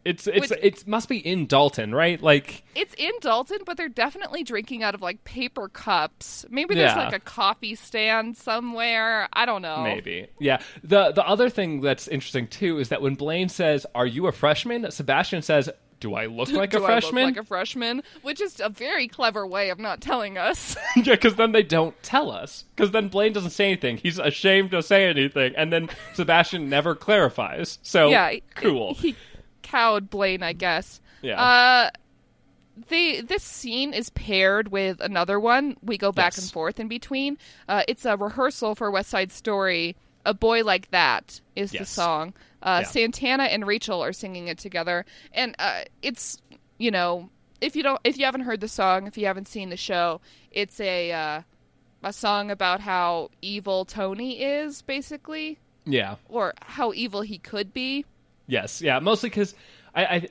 [0.06, 2.20] it's it's which- it must be in Dalton, right?
[2.22, 6.46] Like It's in Dalton, but they're definitely drinking out of like paper cups.
[6.48, 7.04] Maybe there's Yeah.
[7.04, 9.28] like a coffee stand somewhere.
[9.32, 9.82] I don't know.
[9.82, 10.26] Maybe.
[10.38, 10.60] Yeah.
[10.82, 14.32] The the other thing that's interesting too is that when Blaine says, "Are you a
[14.32, 15.68] freshman?" Sebastian says,
[16.00, 18.02] "Do I look like Do a I freshman?" look like a freshman?
[18.22, 20.76] Which is a very clever way of not telling us.
[20.96, 22.64] yeah, because then they don't tell us.
[22.74, 23.96] Because then Blaine doesn't say anything.
[23.96, 27.78] He's ashamed to say anything, and then Sebastian never clarifies.
[27.82, 28.94] So yeah, cool.
[28.94, 29.16] He
[29.66, 31.00] cowed Blaine, I guess.
[31.22, 31.40] Yeah.
[31.40, 31.90] Uh,
[32.88, 35.76] the this scene is paired with another one.
[35.82, 36.44] We go back Yes.
[36.44, 37.38] and forth in between.
[37.68, 39.96] Uh, it's a rehearsal for West Side Story.
[40.24, 42.34] A boy like that is the song.
[42.62, 42.88] Uh, Yeah.
[42.88, 46.38] Santana and Rachel are singing it together, and uh, it's
[46.78, 49.70] you know if you don't if you haven't heard the song, if you haven't seen
[49.70, 51.42] the show, it's a uh,
[52.02, 56.16] a song about how evil Tony is basically, yeah.
[56.28, 58.04] or how evil he could be.
[58.46, 58.80] Yes.
[58.82, 58.98] Yeah.
[59.00, 59.54] Mostly because
[59.94, 60.28] I,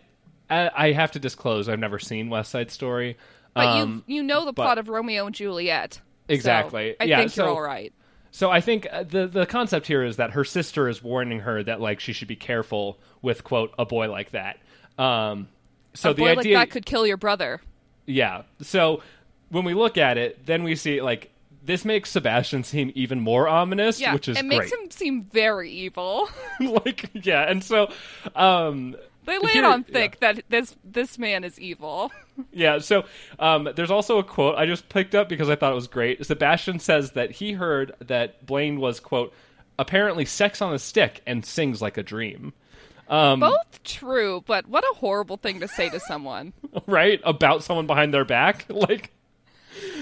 [0.49, 3.17] I I have to disclose I've never seen West Side Story.
[3.53, 5.95] But Um, you you know the but- plot of Romeo and Juliet.
[5.95, 6.01] So
[6.33, 6.95] Exactly.
[6.99, 7.93] I Yeah, think so- you're all right.
[8.31, 11.63] So I think uh, the the concept here is that her sister is warning her
[11.63, 14.57] that like she should be careful with quote a boy like that.
[14.97, 15.47] Um,
[15.93, 17.61] so a the idea, like that could kill your brother.
[18.05, 18.41] yeah.
[18.61, 19.01] So
[19.49, 21.31] when we look at it, then we see like
[21.65, 24.59] this makes Sebastian seem even more ominous, Yeah, which is it great.
[24.59, 26.29] makes him seem very evil.
[26.59, 27.91] like yeah, and so
[28.35, 32.11] um, they lay it on thick that this this man is evil.
[32.51, 33.05] Yeah, so
[33.39, 36.25] um, there's also a quote I just picked up because I thought it was great.
[36.25, 39.33] Sebastian says that he heard that Blaine was, quote,
[39.79, 42.51] apparently sex on a stick and sings like a dream.
[43.07, 46.51] Um, Both true, but what a horrible thing to say to someone.
[46.87, 47.21] right?
[47.23, 48.65] About someone behind their back?
[48.69, 49.11] Like,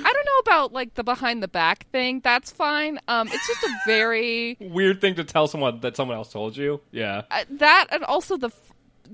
[0.05, 2.19] I don't know about like the behind the back thing.
[2.21, 2.99] That's fine.
[3.07, 6.81] Um, it's just a very Weird thing to tell someone that someone else told you.
[6.91, 7.23] Yeah.
[7.31, 8.51] uh, that and also the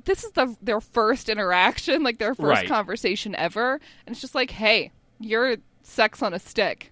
[0.05, 2.67] this is the their first interaction, like their first Right.
[2.67, 3.73] conversation ever,
[4.05, 6.91] and it's just like, hey, you're sex on a stick.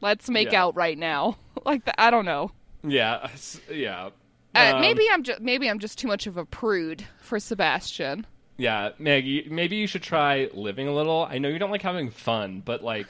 [0.00, 0.64] Let's make Yeah.
[0.64, 1.38] out right now.
[1.64, 2.50] like the, I don't know.
[2.82, 3.28] Yeah.
[3.70, 4.10] Yeah.
[4.54, 8.26] Uh, Um, maybe I'm just maybe I'm just too much of a prude for Sebastian.
[8.58, 11.26] Yeah, Maggie, maybe you should try living a little.
[11.30, 13.06] I know you don't like having fun, but like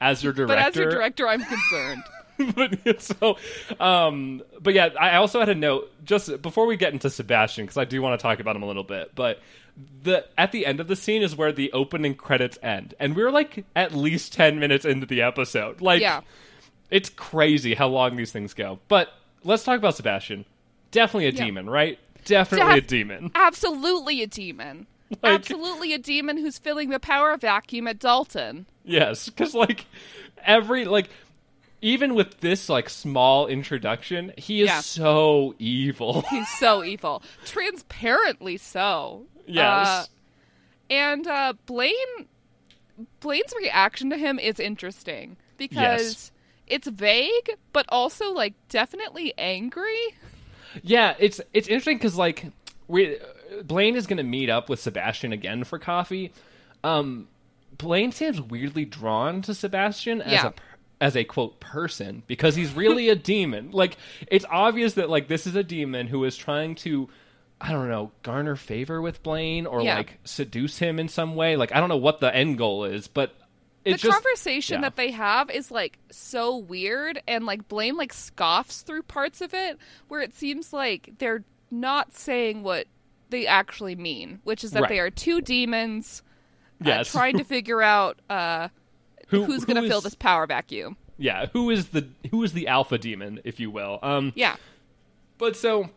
[0.00, 2.02] as your director, But as your director, I'm concerned.
[2.84, 3.36] but so,
[3.80, 7.78] um, but yeah, I also had a note just before we get into Sebastian because
[7.78, 9.14] I do want to talk about him a little bit.
[9.14, 9.40] But
[10.02, 13.30] the at the end of the scene is where the opening credits end, and we're
[13.30, 15.80] like at least ten minutes into the episode.
[15.80, 16.20] Like, yeah.
[16.90, 18.78] it's crazy how long these things go.
[18.88, 19.12] But
[19.44, 20.44] let's talk about Sebastian.
[20.90, 21.44] Definitely a Yeah.
[21.44, 21.98] demon, right?
[22.28, 23.30] Definitely a demon.
[23.34, 24.86] Absolutely a demon.
[25.22, 28.66] Like- Absolutely a demon who's filling the power vacuum at Dalton.
[28.84, 29.86] Yes, because like
[30.44, 31.08] every like
[31.80, 34.80] even with this like small introduction, he is Yeah.
[34.80, 36.22] so evil.
[36.30, 37.22] He's so evil.
[37.44, 39.26] Transparently so.
[39.46, 39.86] yes.
[39.86, 40.04] Uh,
[40.90, 42.26] and uh, Blaine
[43.20, 46.32] Blaine's reaction to him is interesting because Yes.
[46.66, 50.14] it's vague, but also like definitely angry.
[50.82, 52.46] Yeah, it's it's interesting because like
[52.86, 53.18] we
[53.64, 56.32] Blaine is going to meet up with Sebastian again for coffee.
[56.84, 57.28] Um,
[57.76, 60.46] Blaine seems weirdly drawn to Sebastian as Yeah.
[60.48, 60.52] a
[61.00, 63.70] as a quote person because he's really a demon.
[63.70, 67.08] Like it's obvious that like this is a demon who is trying to
[67.60, 69.96] I don't know, garner favor with Blaine or Yeah.
[69.96, 71.56] like seduce him in some way.
[71.56, 73.34] Like I don't know what the end goal is, but
[73.84, 74.80] the just conversation yeah.
[74.82, 79.54] that they have is like so weird and like Blaine like scoffs through parts of
[79.54, 82.86] it where it seems like they're not saying what
[83.30, 84.88] they actually mean, which is that Right.
[84.88, 86.22] they are two demons
[86.80, 87.12] uh, yes.
[87.12, 88.68] trying to figure out uh,
[89.28, 90.96] Who- who's who going to fill this power vacuum.
[91.18, 93.98] Yeah, who is the who is the alpha demon, if you will?
[94.02, 94.56] Um, Yeah.
[95.36, 95.90] But so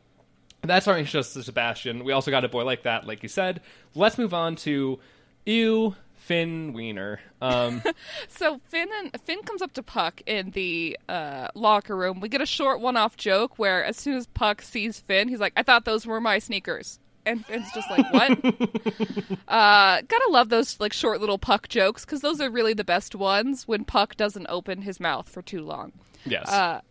[0.62, 2.04] that's our interest to Sebastian.
[2.04, 3.62] We also got a boy like that, like you said.
[3.96, 5.00] Let's move on to
[5.46, 7.20] ew Finn Wiener.
[7.42, 7.82] Um,
[8.28, 12.20] So Finn and Finn comes up to Puck in the uh, locker room.
[12.20, 15.54] We get a short one-off joke where as soon as Puck sees Finn, he's like,
[15.58, 18.32] "I thought those were my sneakers," and Finn's just like, "What?"
[19.48, 23.16] uh, gotta love those like short little Puck jokes because those are really the best
[23.16, 25.92] ones when Puck doesn't open his mouth for too long.
[26.26, 26.48] yes.
[26.50, 26.82] Uh,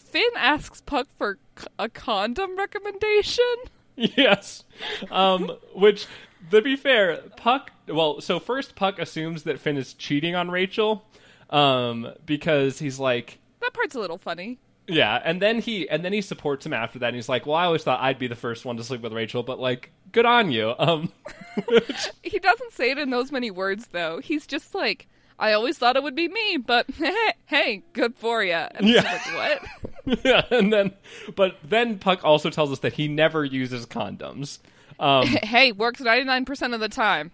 [0.00, 3.44] Finn asks Puck for c- a condom recommendation.
[3.96, 4.64] yes.
[5.10, 6.06] Um, which,
[6.50, 7.70] to be fair, Puck.
[7.88, 11.04] Well, so first Puck assumes that Finn is cheating on Rachel,
[11.50, 14.58] um, because he's like, That part's a little funny.
[14.86, 17.08] Yeah, and then he and then he supports him after that.
[17.08, 19.12] And he's like, "Well, I always thought I'd be the first one to sleep with
[19.12, 21.12] Rachel, but like, good on you." Um,
[22.22, 24.18] He doesn't say it in those many words, though.
[24.18, 25.06] He's just like,
[25.38, 26.86] I always thought it would be me, but
[27.46, 28.52] hey, good for you.
[28.52, 29.02] And Yeah.
[29.02, 29.20] yeah.
[29.36, 29.62] like,
[30.06, 30.24] what?
[30.24, 30.92] yeah, and then,
[31.36, 34.58] but then Puck also tells us that he never uses condoms.
[35.00, 37.32] Um, hey, works 99% of the time.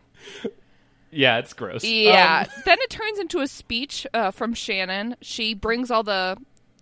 [1.10, 1.84] yeah, it's gross.
[1.84, 2.44] Yeah.
[2.46, 5.16] Um, then it turns into a speech uh, from Shannon.
[5.20, 6.36] She brings all the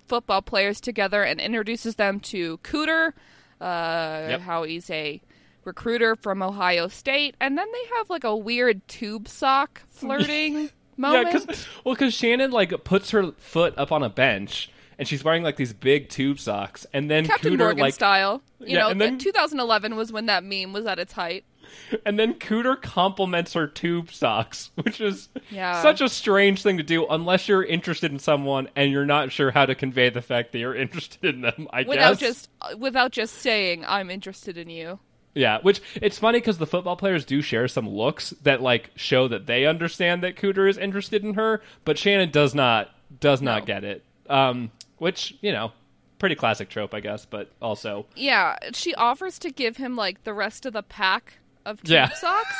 [0.06, 3.12] football players together and introduces them to Cooter,
[3.60, 4.40] uh, Yep.
[4.42, 5.20] how he's a
[5.64, 7.34] recruiter from Ohio State.
[7.40, 10.68] And then they have like a weird tube sock flirting
[10.98, 11.28] moment.
[11.32, 14.70] yeah, because well, because Shannon like puts her foot up on a bench.
[14.98, 18.42] And she's wearing like these big tube socks, and then Captain Cooter Morgan like, style.
[18.60, 21.44] You Yeah, know, and then- 2011 was when that meme was at its height.
[22.06, 25.82] and then Cooter compliments her tube socks, which is Yeah.
[25.82, 29.50] such a strange thing to do unless you're interested in someone and you're not sure
[29.50, 31.66] how to convey the fact that you're interested in them.
[31.72, 32.20] I Without guess.
[32.20, 35.00] just uh, without just saying I'm interested in you.
[35.34, 39.26] Yeah, which it's funny because the football players do share some looks that like show
[39.26, 43.62] that they understand that Cooter is interested in her, but Shannon does not does not
[43.62, 43.66] No.
[43.66, 44.04] get it.
[44.28, 44.70] Um,
[45.04, 45.72] which you know,
[46.18, 50.34] pretty classic trope, I guess, but also Yeah, she offers to give him like the
[50.34, 52.08] rest of the pack of tube Yeah.
[52.10, 52.56] socks.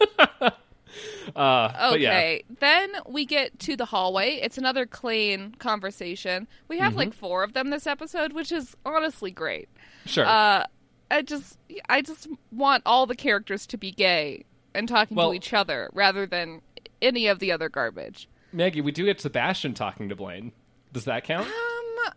[0.40, 0.50] uh,
[1.90, 2.44] but yeah, Okay.
[2.60, 4.36] Then we get to the hallway.
[4.42, 6.46] It's another Klaine conversation.
[6.68, 6.98] We have Mm-hmm.
[6.98, 9.68] like four of them this episode, which is honestly great.
[10.06, 10.26] sure.
[10.26, 10.64] Uh
[11.10, 15.36] I just I just want all the characters to be gay and talking Well- to
[15.36, 16.62] each other rather than
[17.02, 18.28] any of the other garbage.
[18.52, 20.52] Maggie, we do get Sebastian talking to Blaine.
[20.96, 21.46] Does that count?
[21.46, 22.12] Um,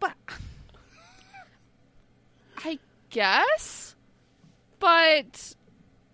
[0.00, 0.16] but
[2.64, 2.80] I
[3.10, 3.94] guess.
[4.80, 5.54] But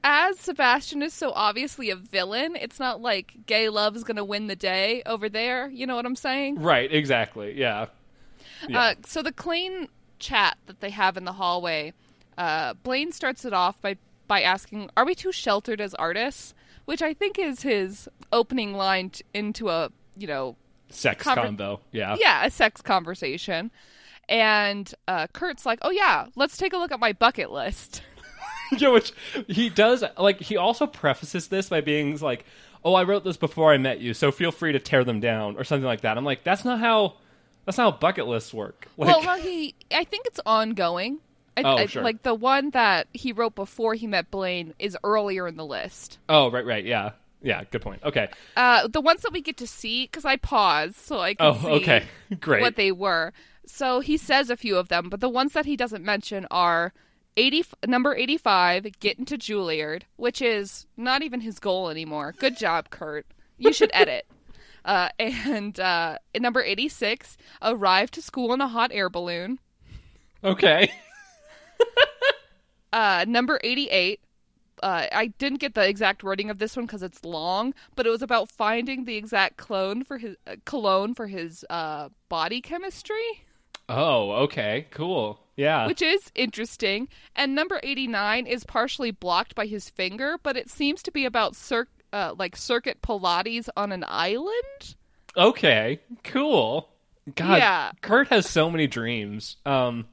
[0.04, 4.24] as Sebastian is so obviously a villain, it's not like gay love is going to
[4.24, 5.70] win the day over there.
[5.70, 6.60] You know what I'm saying?
[6.60, 7.58] Right, exactly.
[7.58, 7.86] Yeah.
[8.68, 8.78] Yeah.
[8.78, 9.88] Uh, so the Klaine
[10.18, 11.94] chat that they have in the hallway,
[12.36, 13.96] uh, Blaine starts it off by
[14.28, 16.52] by asking, "Are we too sheltered as artists?"
[16.84, 20.56] which I think is his opening line t- into a you know
[20.90, 21.80] Sex Conver- combo.
[21.92, 22.16] Yeah.
[22.20, 23.70] yeah a sex conversation,
[24.28, 28.02] and uh, Kurt's like, oh yeah, let's take a look at my bucket list.
[28.78, 29.12] yeah, which
[29.48, 30.04] he does.
[30.18, 32.44] Like he also prefaces this by being like,
[32.84, 35.56] "Oh, I wrote this before I met you, so feel free to tear them down"
[35.56, 36.16] or something like that.
[36.16, 37.14] I'm like, that's not how
[37.66, 38.86] that's not how bucket lists work.
[38.96, 41.18] Like, well, no, he I think it's ongoing.
[41.56, 42.02] I, Oh, I- sure.
[42.04, 46.18] Like the one that he wrote before he met Blaine is earlier in the list.
[46.28, 47.10] oh, right, right, yeah,
[47.42, 47.64] yeah.
[47.70, 48.02] Good point.
[48.04, 48.28] Okay.
[48.56, 51.58] Uh, the ones that we get to see, because I paused so I could Oh,
[51.60, 52.04] see okay,
[52.40, 52.60] great.
[52.62, 53.32] what they were.
[53.66, 56.92] So he says a few of them, but the ones that he doesn't mention are
[57.36, 62.34] 80, number 85, Get into Juilliard, which is not even his goal anymore.
[62.38, 63.26] Good job, Kurt.
[63.58, 64.26] You should edit.
[64.82, 69.58] Uh, and uh, number 86, Arrive to school in a hot air balloon.
[70.42, 70.90] okay.
[72.92, 74.20] Uh, number 88,
[74.82, 78.10] uh, I didn't get the exact wording of this one because it's long, but it
[78.10, 83.44] was about finding the exact clone for his uh, cologne for his uh, body chemistry.
[83.88, 84.86] Oh, okay.
[84.90, 85.40] Cool.
[85.56, 85.86] Yeah.
[85.86, 87.08] which is interesting.
[87.36, 91.54] And number 89 is partially blocked by his finger, but it seems to be about
[91.54, 94.94] cir- uh, like circuit Pilates on an island.
[95.36, 96.00] okay.
[96.24, 96.88] Cool.
[97.34, 97.92] God, Yeah.
[98.00, 99.56] Kurt has so many dreams.
[99.66, 100.06] Um,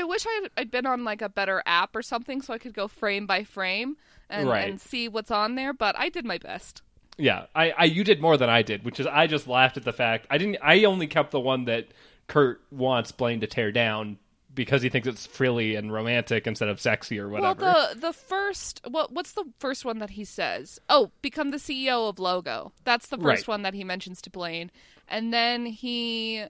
[0.00, 2.74] I wish I'd, I'd been on like a better app or something so I could
[2.74, 3.96] go frame by frame
[4.28, 4.68] and, Right.
[4.68, 6.82] and see what's on there, but I did my best.
[7.18, 7.46] yeah.
[7.54, 9.92] I, I, you did more than I did, which is I just laughed at the
[9.92, 10.58] fact I didn't.
[10.62, 11.88] I only kept the one that
[12.26, 14.18] Kurt wants Blaine to tear down
[14.54, 17.60] because he thinks it's frilly and romantic instead of sexy or whatever.
[17.60, 20.78] Well, the the first what what's the first one that he says?
[20.88, 22.72] Oh, become the CEO of Logo.
[22.84, 23.48] That's the first Right.
[23.54, 24.70] one that he mentions to Blaine,
[25.08, 26.44] and then he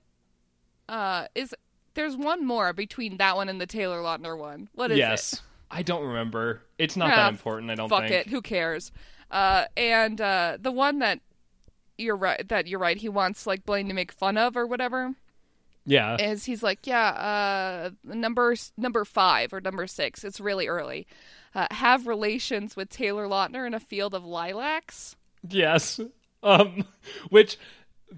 [0.88, 1.54] uh is
[1.94, 4.68] there's one more between that one and the Taylor Lautner one.
[4.74, 5.33] What is yes.
[5.35, 5.40] it?
[5.70, 6.62] I don't remember.
[6.78, 7.70] It's not Ah, that important.
[7.70, 8.26] I don't Fuck think.
[8.26, 8.28] it.
[8.28, 8.92] Who cares?
[9.30, 11.20] Uh, and uh, the one that
[11.98, 12.96] you're right that you're right.
[12.96, 15.14] He wants like Blaine to make fun of or whatever.
[15.87, 16.16] Yeah.
[16.16, 20.24] Is he's like, yeah, uh, number number five or number six.
[20.24, 21.07] It's really early.
[21.54, 25.16] Uh, have relations with Taylor Lautner in a field of lilacs.
[25.48, 26.00] Yes.
[26.44, 26.85] Um,
[27.30, 27.57] which,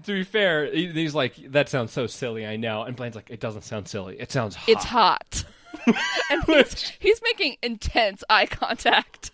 [0.03, 2.83] to be fair, he's like, that sounds so silly, I know.
[2.83, 4.19] And Blaine's like, it doesn't sound silly.
[4.19, 4.69] It sounds hot.
[4.69, 5.43] It's hot.
[6.31, 9.31] and he's, he's making intense eye contact.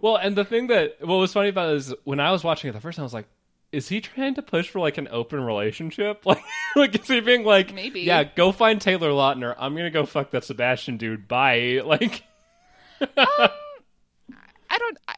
[0.00, 2.70] Well, and the thing that, what was funny about it is when I was watching
[2.70, 3.28] it the first time, I was like,
[3.72, 6.24] is he trying to push for like an open relationship?
[6.26, 6.42] Like,
[6.76, 8.00] like is he being like, Maybe.
[8.02, 9.54] yeah, go find Taylor Lautner.
[9.58, 11.26] I'm gonna go fuck that Sebastian dude.
[11.28, 11.80] Bye.
[11.84, 12.22] Like,
[13.16, 14.98] I don't.
[15.08, 15.14] I,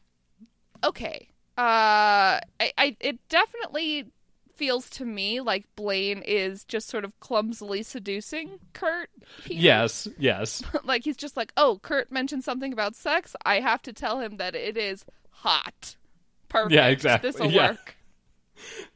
[0.85, 1.29] okay.
[1.59, 4.07] Uh, I, I it definitely
[4.55, 9.09] feels to me like Blaine is just sort of clumsily seducing Kurt.
[9.45, 9.59] here.
[9.61, 13.35] yes, yes, like he's just like, oh, Kurt mentioned something about sex.
[13.45, 15.97] I have to tell him that it is hot.
[16.49, 16.75] Perfect.
[16.75, 17.31] Yeah, exactly.
[17.31, 17.71] This will Yeah.
[17.71, 17.97] work.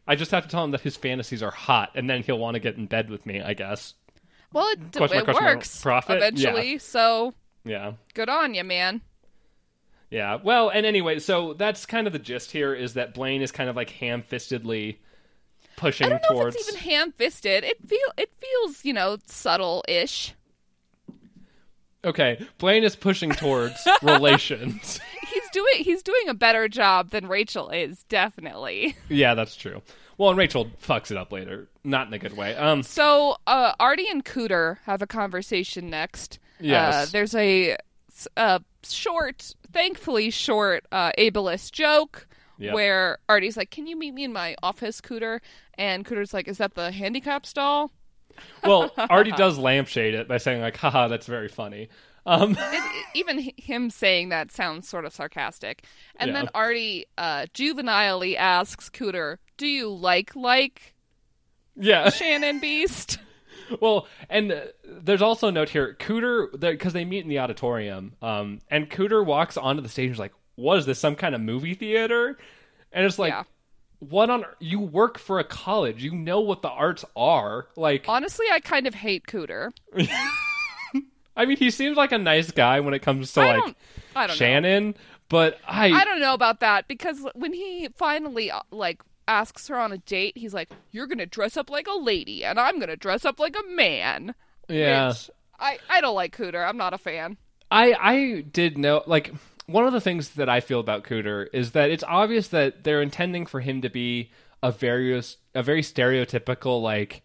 [0.07, 2.55] I just have to tell him that his fantasies are hot, and then he'll want
[2.55, 3.40] to get in bed with me.
[3.40, 3.95] I guess.
[4.53, 6.19] Well, it, Question it works profit?
[6.19, 6.79] eventually.
[6.79, 7.95] So Yeah.
[8.14, 9.01] good on you, man.
[10.11, 10.37] Yeah.
[10.37, 13.69] Well, and anyway, so that's kind of the gist here is that Blaine is kind
[13.69, 14.99] of like ham-fistedly
[15.76, 16.56] pushing I don't know towards.
[16.56, 17.64] if it's even ham-fisted.
[17.64, 20.34] It feel it feels you know subtle-ish.
[22.04, 25.00] Okay, Blaine is pushing towards relations.
[25.28, 28.96] He's doing he's doing a better job than Rachel is definitely.
[29.08, 29.82] Yeah, that's true.
[30.18, 32.54] Well, and Rachel fucks it up later, not in a good way.
[32.56, 36.38] Um, So uh, Artie and Cooter have a conversation next.
[36.58, 36.94] Yes.
[36.94, 37.76] Uh, there's a,
[38.36, 42.26] a short, thankfully short, uh, ableist joke
[42.58, 42.72] Yep.
[42.74, 45.40] where Artie's like, "Can you meet me in my office, Cooter?"
[45.78, 47.92] And Cooter's like, "Is that the handicap stall?"
[48.64, 51.88] well, Artie does lampshade it by saying like, "Haha, that's very funny."
[52.26, 55.84] Um, It, it- even him saying that sounds sort of sarcastic.
[56.16, 56.34] And Yeah.
[56.34, 60.94] then Artie uh, juvenilely asks Cooter, "Do you like like
[61.76, 62.10] yeah.
[62.10, 63.18] Shannon Beiste?"
[63.80, 68.14] Well, and uh, there's also a note here, Cooter, because they meet in the auditorium,
[68.22, 70.98] um, and Cooter walks onto the stage and is like, "What is this?
[70.98, 72.38] Some kind of movie theater?"
[72.92, 73.44] And it's like, Yeah.
[73.98, 74.44] "What on?
[74.59, 76.02] You work for a college.
[76.02, 77.66] You know what the arts are.
[77.76, 79.72] Like, Honestly, I kind of hate Cooter.
[81.37, 83.76] I mean, he seems like a nice guy when it comes to I like.
[84.14, 84.35] I don't know.
[84.35, 84.94] Shannon,
[85.28, 89.79] but I, I don't know about that because when he finally uh, like asks her
[89.79, 92.96] on a date, he's like, "You're gonna dress up like a lady, and I'm gonna
[92.96, 94.35] dress up like a man."
[94.68, 95.12] yeah,
[95.60, 96.66] I I don't like Cooter.
[96.66, 97.37] I'm not a fan.
[97.71, 99.33] I I did know like
[99.67, 103.02] one of the things that I feel about Cooter is that it's obvious that they're
[103.02, 104.31] intending for him to be
[104.62, 105.21] a very
[105.54, 107.23] a very stereotypical like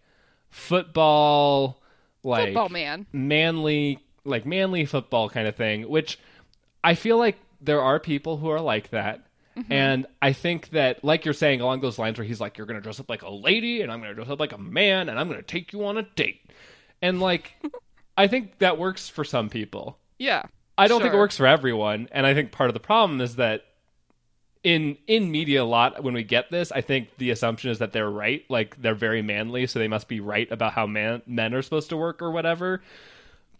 [0.49, 1.81] football
[2.23, 3.05] like Football man.
[3.13, 6.19] manly like manly football kind of thing which
[6.83, 9.25] I feel like there are people who are like that
[9.57, 9.71] mm-hmm.
[9.71, 12.79] And I think that, like you're saying, along those lines where he's like, you're going
[12.79, 15.09] to dress up like a lady and I'm going to dress up like a man
[15.09, 16.41] and I'm going to take you on a date.
[17.01, 17.53] And like,
[18.17, 19.97] I think that works for some people.
[20.17, 20.43] Yeah.
[20.77, 22.07] I don't think it works for everyone.
[22.11, 23.65] And I think part of the problem is that
[24.63, 27.93] in in media a lot when we get this, I think the assumption is that
[27.93, 31.53] they're right, like they're very manly, so they must be right about how man, men
[31.53, 32.81] are supposed to work or whatever.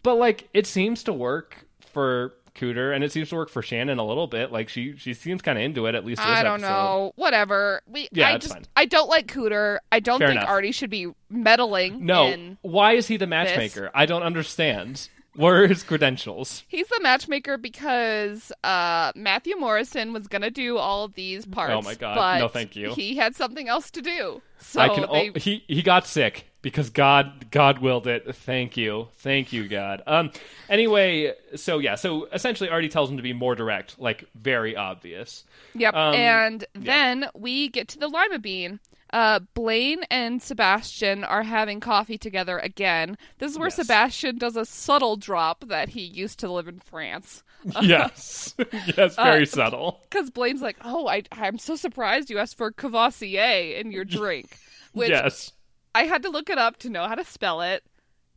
[0.02, 3.98] But like it seems to work for Cooter and it seems to work for Shannon
[3.98, 4.52] a little bit.
[4.52, 6.20] Like she she seems kind of into it at least.
[6.20, 6.68] This I don't episode.
[6.68, 7.12] know.
[7.16, 7.82] Whatever.
[7.86, 8.66] We Yeah, I just fine.
[8.76, 9.78] I don't like Cooter.
[9.90, 10.50] I don't Fair think enough.
[10.50, 13.90] Artie should be meddling No, in why is he the matchmaker?
[13.94, 15.08] I don't understand.
[15.34, 16.62] What are his credentials?
[16.68, 21.72] He's the matchmaker because uh, Matthew Morrison was gonna do all these parts.
[21.74, 22.16] Oh my God.
[22.16, 22.92] But No, thank you.
[22.94, 24.42] He had something else to do.
[24.58, 25.10] So I can.
[25.10, 28.34] they, al- he he got sick because God God willed it.
[28.34, 30.02] Thank you, thank you, God.
[30.06, 30.30] Um.
[30.68, 35.44] Anyway, so yeah, so essentially, Artie tells him to be more direct, like very obvious.
[35.74, 35.94] Yep.
[35.94, 38.80] Um, and then we get to the lima bean.
[39.12, 43.18] Uh, Blaine and Sebastian are having coffee together again.
[43.38, 43.76] This is where Yes.
[43.76, 47.42] Sebastian does a subtle drop that he used to live in France.
[47.82, 48.54] yes,
[48.96, 50.00] yes, very Uh, subtle.
[50.10, 54.56] Because Blaine's like, "Oh, I, I'm so surprised you asked for Courvoisier in your drink,"
[54.92, 55.52] which yes,
[55.94, 57.84] I had to look it up to know how to spell it.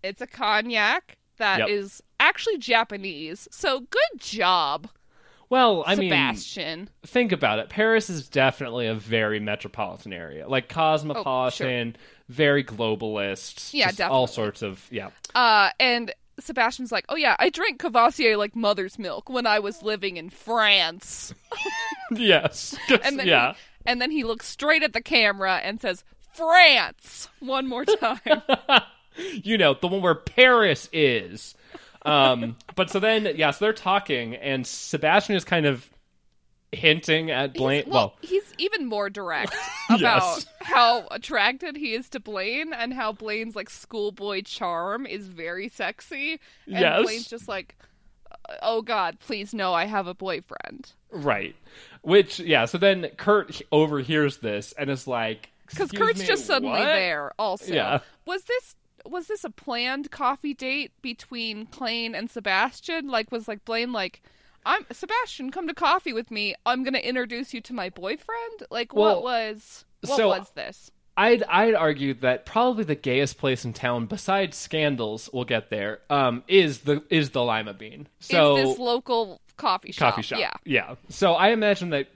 [0.03, 2.27] It's a cognac that is Yep.
[2.27, 3.47] actually Japanese.
[3.49, 4.89] So good job,
[5.55, 6.89] well, I mean, Sebastian.
[7.05, 7.69] think about it.
[7.69, 11.95] Paris is definitely a very metropolitan area, like cosmopolitan,
[12.27, 13.73] very globalist.
[13.73, 15.11] Yeah, just all sorts of yeah.
[15.33, 19.81] Uh, and Sebastian's like, "Oh yeah, I drank Courvoisier like mother's milk when I was
[19.81, 21.33] living in France."
[22.11, 23.53] yes, And then yeah.
[23.53, 26.03] he, and then he looks straight at the camera and says,
[26.33, 28.19] "France," one more time.
[29.41, 31.55] you know, the one where Paris is.
[32.05, 35.89] Um, but so then, yeah, so they're talking, and Sebastian is kind of
[36.71, 37.85] hinting at Blaine.
[37.85, 39.53] He's, well, he's even more direct
[39.89, 40.45] about Yes.
[40.61, 46.33] how attracted he is to Blaine and how Blaine's like schoolboy charm is very sexy.
[46.65, 47.03] And Yes.
[47.03, 47.75] Blaine's just like,
[48.61, 50.91] oh God, please no, I have a boyfriend.
[51.11, 51.55] right.
[52.01, 56.77] Which, yeah, so then Kurt overhears this and is like, Because Kurt's me, just suddenly
[56.79, 57.31] what?" there.
[57.39, 57.99] Also, Yeah.
[58.27, 58.75] was this
[59.05, 63.07] was this a planned coffee date between Blaine and Sebastian?
[63.07, 64.21] Like, was like Blaine like.
[64.67, 65.51] I'm Sebastian.
[65.51, 66.55] Come to coffee with me.
[66.65, 68.63] I'm gonna introduce you to my boyfriend.
[68.71, 70.89] Like, Well, what was what so- was this?
[71.17, 75.99] I'd I'd argue that probably the gayest place in town, besides Scandals, we'll get there,
[76.09, 78.07] um, is the is the Lima Bean.
[78.19, 80.13] So is this local coffee shop?
[80.15, 80.39] coffee shop.
[80.39, 80.51] Yeah.
[80.65, 80.95] yeah.
[81.09, 82.07] So I imagine that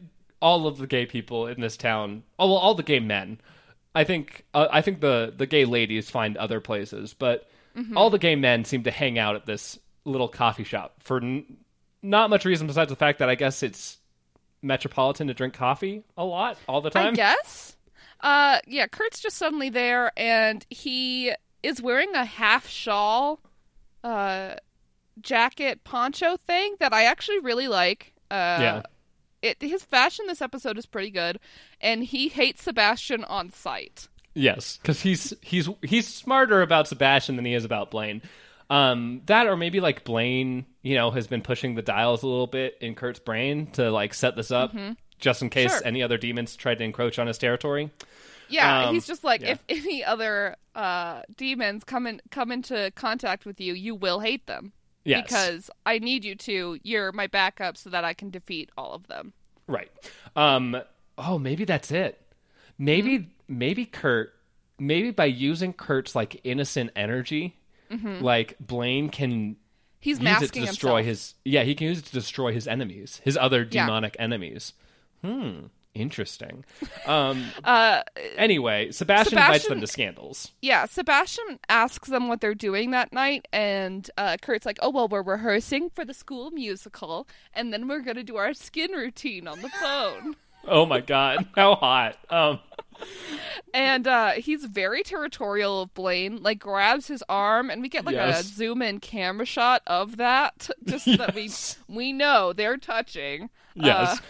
[0.42, 3.40] all of the gay people in this town, oh, well, all the gay men,
[4.00, 7.96] I think, uh, I think the the gay ladies find other places, but Mm-hmm.
[7.98, 11.58] all the gay men seem to hang out at this little coffee shop for n-
[12.02, 14.00] not much reason besides the fact that I guess it's
[14.64, 17.14] metropolitan to drink coffee a lot all the time.
[17.14, 17.78] I guess.
[18.22, 18.88] Uh, yeah.
[18.88, 21.32] Kurt's just suddenly there, and he
[21.62, 23.40] is wearing a half shawl,
[24.04, 24.56] uh,
[25.22, 28.14] jacket poncho thing that I actually really like.
[28.32, 28.82] Uh, Yeah.
[29.42, 31.40] It his fashion this episode is pretty good,
[31.80, 34.08] and he hates Sebastian on sight.
[34.34, 38.22] Yes, because he's he's he's smarter about Sebastian than he is about Blaine.
[38.70, 42.46] Um, that or maybe like Blaine, you know, has been pushing the dials a little
[42.48, 44.74] bit in Kurt's brain to like set this up,
[45.18, 45.82] just in case Sure.
[45.84, 47.90] any other demons tried to encroach on his territory.
[48.48, 49.52] Yeah, Um, he's just like yeah.
[49.54, 54.46] if any other uh demons come in come into contact with you, you will hate
[54.48, 54.74] them.
[55.10, 56.80] Yes, Because I need you to.
[56.84, 59.34] You're my backup so that I can defeat all of them.
[59.68, 59.90] right.
[60.36, 60.78] Um,
[61.18, 62.22] oh, maybe that's it.
[62.78, 63.30] Maybe Mm-hmm.
[63.48, 64.34] maybe Kurt,
[64.78, 67.58] maybe by using Kurt's like innocent energy,
[67.90, 69.54] like Blaine can Mm-hmm.
[70.02, 71.06] He's use it masking to destroy himself.
[71.06, 73.86] his yeah he can use it to destroy his enemies his other Yeah.
[73.86, 74.72] demonic enemies
[75.22, 75.66] hmm
[76.00, 76.64] interesting
[77.06, 78.02] um Uh,
[78.38, 83.48] anyway sebastian, invites them to scandals yeah, Sebastian asks them what they're doing that night,
[83.54, 88.02] and uh, Kurt's like, "Oh well, we're rehearsing for the school musical, and then we're
[88.02, 90.36] gonna do our skin routine on the phone."
[90.68, 92.60] oh my god how hot um
[93.74, 96.42] and uh, he's very territorial of Blaine.
[96.44, 98.42] Like grabs his arm, and we get like Yes.
[98.42, 101.50] a zoom in camera shot of that, just so that we
[101.88, 103.50] we know they're touching.
[103.76, 104.22] yes Uh,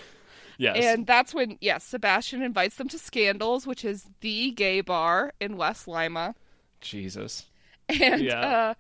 [0.60, 5.34] yes And that's when, yes, Sebastian invites them to Scandals, which is the gay bar
[5.40, 6.36] in West Lima.
[6.82, 7.48] jesus
[7.90, 8.40] And Yeah.
[8.40, 8.74] uh,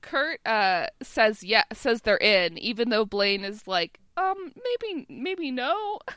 [0.00, 5.50] Kurt uh, says yeah, says they're in, even though Blaine is like, um, maybe, maybe
[5.50, 5.98] no.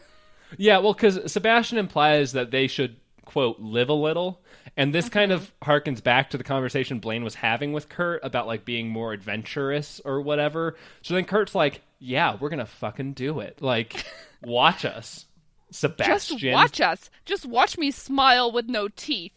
[0.57, 4.41] yeah well because sebastian implies that they should quote live a little
[4.77, 8.47] and this kind of harkens back to the conversation blaine was having with kurt about
[8.47, 13.41] like being more adventurous or whatever so then kurt's like yeah we're gonna fucking do
[13.41, 14.05] it like
[14.43, 15.25] watch us,
[15.71, 16.37] Sebastian.
[16.37, 17.09] Just watch us.
[17.25, 19.33] Just watch me smile with no teeth.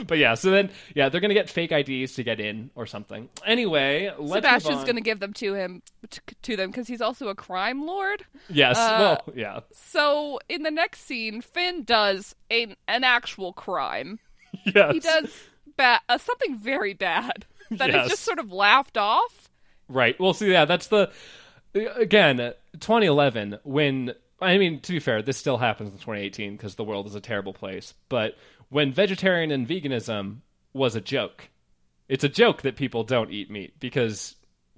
[0.06, 3.28] but yeah, so then yeah, they're gonna get fake IDs to get in or something.
[3.44, 7.28] Anyway, let's Sebastian's going to give them to him to, to them because he's also
[7.28, 8.24] a crime lord.
[8.48, 8.96] Yes, uh,
[9.26, 14.18] well, yeah, So in the next scene, Finn does a, an actual crime.
[14.74, 15.32] yes, He does
[15.76, 18.08] ba- uh, something very bad that Yes.
[18.08, 19.48] just sort of laughed off.
[19.88, 20.18] Right.
[20.18, 21.12] Well, see, yeah, that's the
[21.96, 22.36] again
[22.74, 27.06] 2011 when I mean to be fair, this still happens in 2018 because the world
[27.06, 27.94] is a terrible place.
[28.08, 28.36] But
[28.68, 30.38] when vegetarian and veganism
[30.72, 31.48] was a joke,
[32.08, 34.34] it's a joke that people don't eat meat because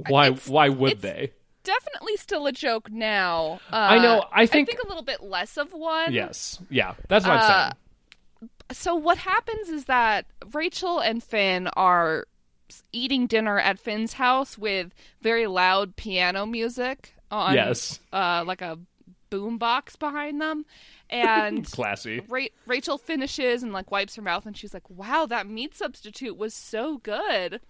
[0.09, 0.26] why?
[0.28, 1.32] It's- why would they?
[1.64, 3.61] Definitely still a joke now.
[3.70, 6.12] Uh, I know, I think- I think a little bit less of one.
[6.14, 6.59] Yes.
[6.70, 6.94] Yeah.
[7.09, 7.72] That's what I'm Uh,
[8.40, 8.51] saying.
[8.72, 10.24] so what happens is that
[10.55, 12.26] Rachel and Finn are
[12.93, 18.01] eating dinner at Finn's house with very loud piano music on Yes.
[18.12, 18.79] uh, like a
[19.31, 20.64] boom box behind them
[21.11, 22.21] and Classy.
[22.29, 26.37] Ra- Rachel finishes and like wipes her mouth and she's like wow that meat substitute
[26.37, 27.61] was so good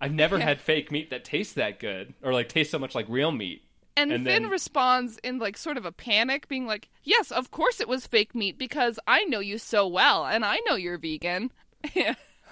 [0.00, 3.06] I've never had fake meat that tastes that good or like tastes so much like
[3.08, 3.62] real meat.
[3.96, 7.50] and, And Finn then- responds in like sort of a panic being like yes of
[7.50, 10.96] course it was fake meat because I know you so well and I know you're
[10.98, 11.50] vegan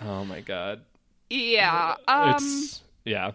[0.02, 0.82] Oh my god.
[1.30, 3.32] Yeah um it's yeah.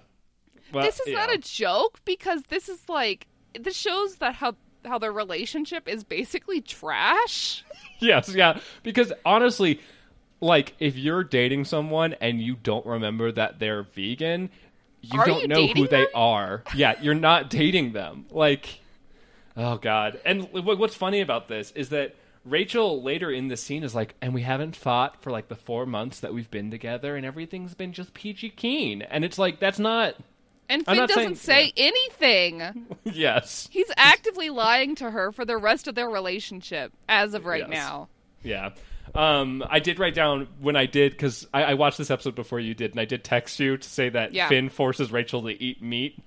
[0.73, 3.27] Well, this is not a joke because this is like
[3.59, 7.63] this shows that how how their relationship is basically trash.
[7.99, 8.59] Yes, yeah.
[8.83, 9.79] Because honestly,
[10.41, 14.49] like if you're dating someone and you don't remember that they're vegan,
[15.01, 16.61] you Are don't you know who dating they are.
[16.75, 18.25] Yeah, you're not dating them.
[18.29, 18.81] Like,
[19.55, 20.19] oh god.
[20.25, 22.15] And what's funny about this is that
[22.45, 25.85] Rachel later in the scene is like, and we haven't fought for like the four
[25.85, 29.01] months that we've been together, and everything's been just peachy keen.
[29.01, 30.15] And it's like that's not.
[30.69, 32.87] And I'm Finn not doesn't saying- say anything.
[33.03, 33.67] yes.
[33.71, 37.69] He's actively lying to her for the rest of their relationship as of right Yes.
[37.69, 38.09] now.
[38.43, 38.69] Yeah.
[39.13, 42.59] Um, I did write down when I did because I, I watched this episode before
[42.59, 44.49] you did, and I did text you to say that Yeah.
[44.49, 46.17] Finn forces Rachel to eat meat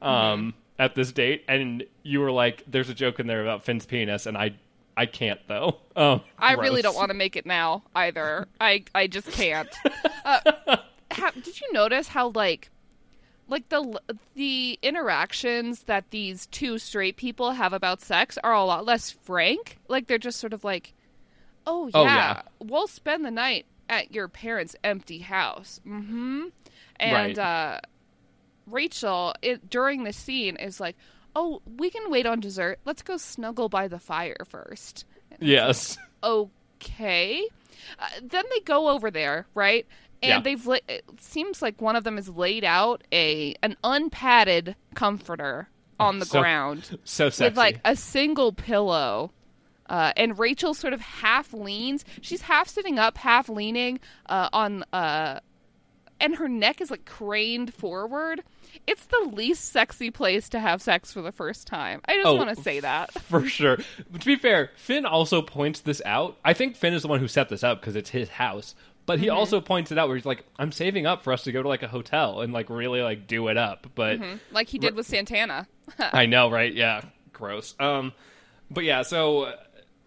[0.00, 3.84] um, at this date, and you were like, "There's a joke in there about Finn's
[3.84, 4.52] penis," and I,
[4.98, 5.78] I can't though.
[5.96, 8.48] Oh, I really don't want to make it now either.
[8.60, 9.68] I I just can't.
[10.24, 10.76] uh,
[11.12, 12.70] ha- did you notice how like
[13.46, 14.00] like the
[14.34, 19.78] the interactions that these two straight people have about sex are a lot less frank?
[19.88, 20.94] Like they're just sort of like,
[21.66, 22.42] "Oh yeah, Oh, yeah.
[22.58, 26.50] we'll spend the night at your parents' empty house." Mhm.
[26.96, 27.38] And Right.
[27.38, 27.80] uh
[28.66, 30.96] Rachel it, during the scene is like,
[31.40, 32.80] "Oh, we can wait on dessert.
[32.84, 35.04] Let's go snuggle by the fire first.
[35.40, 35.96] Yes.
[36.22, 37.46] okay.
[37.98, 39.86] Uh, then they go over there, right?
[40.22, 40.40] And Yeah.
[40.40, 45.68] they've la- it seems like one of them has laid out a an unpadded comforter
[46.00, 47.44] on the So- ground So sexy.
[47.44, 49.30] with like a single pillow.
[49.88, 52.04] Uh, and Rachel sort of half leans.
[52.20, 55.40] She's half sitting up, half leaning uh, on, uh,
[56.20, 58.42] and her neck is like craned forward.
[58.86, 62.00] It's the least sexy place to have sex for the first time.
[62.06, 63.12] I just Oh, want to say that.
[63.22, 63.78] for sure.
[64.10, 66.36] But to be fair, Finn also points this out.
[66.44, 68.74] I think Finn is the one who set this up because it's his house.
[69.06, 69.36] But he Mm-hmm.
[69.38, 71.68] also points it out where he's like, "I'm saving up for us to go to
[71.68, 74.20] like a hotel and like really like do it up." But
[74.52, 75.66] like he did with Santana.
[75.98, 76.72] I know, right?
[76.74, 77.00] Yeah,
[77.32, 77.74] gross.
[77.80, 78.12] Um,
[78.70, 79.52] but yeah, so uh,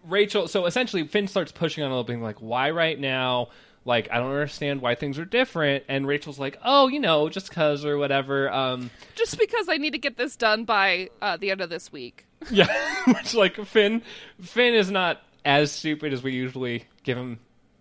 [0.04, 3.48] Rachel, so essentially, Finn starts pushing on a little, being like, "Why right now?
[3.84, 7.50] Like, I don't understand why things are different." And Rachel's like, "Oh, you know, just
[7.50, 11.50] cause or whatever." Um, Just because I need to get this done by uh, the
[11.50, 12.26] end of this week.
[12.50, 12.66] yeah,
[13.06, 14.02] which like Finn,
[14.40, 17.40] Finn is not as stupid as we usually give him.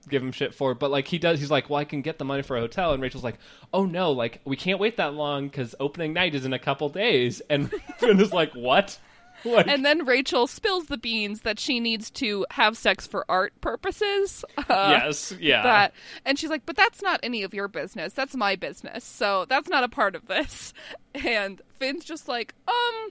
[0.09, 2.25] Give him shit for, but like he does, he's like, "Well, I can get the
[2.25, 3.37] money for a hotel," and Rachel's like,
[3.71, 6.89] "Oh no, like we can't wait that long because opening night is in a couple
[6.89, 8.97] days," and Finn is like, "What?"
[9.45, 13.53] Like, And then Rachel spills the beans that she needs to have sex for art
[13.61, 14.45] purposes.
[14.69, 15.93] Uh, yes, yeah, That
[16.25, 18.13] and she's like, but that's not any of your business.
[18.13, 19.03] That's my business.
[19.03, 20.73] So that's not a part of this.
[21.13, 23.09] And Finn's just like, um,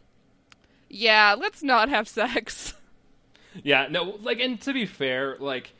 [0.89, 2.73] yeah, let's not have sex.
[3.63, 5.75] Yeah, no, like, and to be fair, like,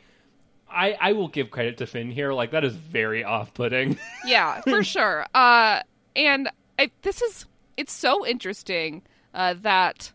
[0.69, 2.31] I I will give credit to Finn here.
[2.33, 3.97] Like, that is very off-putting.
[4.25, 5.25] yeah, for sure.
[5.33, 5.81] Uh,
[6.15, 7.45] and I, this is
[7.77, 9.01] it's so interesting
[9.33, 10.11] uh, that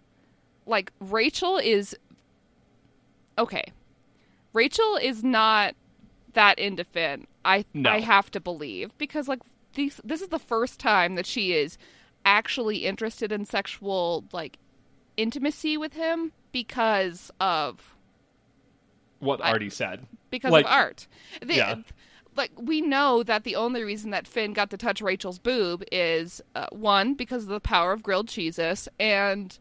[0.66, 1.96] like Rachel is
[3.38, 3.72] okay.
[4.52, 5.74] Rachel is not
[6.32, 7.26] that into Finn.
[7.44, 7.90] I No.
[7.90, 9.40] I have to believe because like
[9.74, 11.78] these this is the first time that she is
[12.24, 14.58] actually interested in sexual like
[15.16, 17.94] intimacy with him because of
[19.18, 20.06] what Artie said.
[20.30, 21.06] because Like- of art.
[21.46, 21.76] Yeah.
[22.36, 26.42] Like we know that the only reason that Finn got to touch Rachel's boob is
[26.54, 29.58] uh, one because of the power of grilled cheeses, and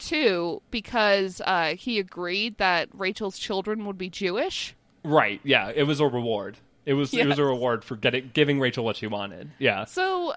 [0.00, 4.74] too because uh, he agreed that Rachel's children would be Jewish.
[5.04, 5.40] Right.
[5.44, 5.70] Yeah.
[5.74, 6.56] It was a reward.
[6.86, 9.50] It was it was a reward for getting giving Rachel what she wanted.
[9.58, 9.84] Yeah.
[9.84, 10.34] So,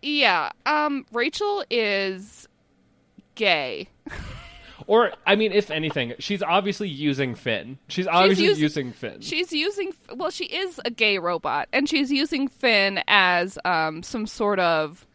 [0.00, 2.48] yeah, um, Rachel is
[3.34, 3.88] gay.
[4.88, 7.78] Or I mean, if anything, she's obviously using Finn.
[7.88, 9.20] She's obviously using- using Finn.
[9.20, 14.26] She's using well, she is a gay robot, and she's using Finn as um some
[14.26, 15.06] sort of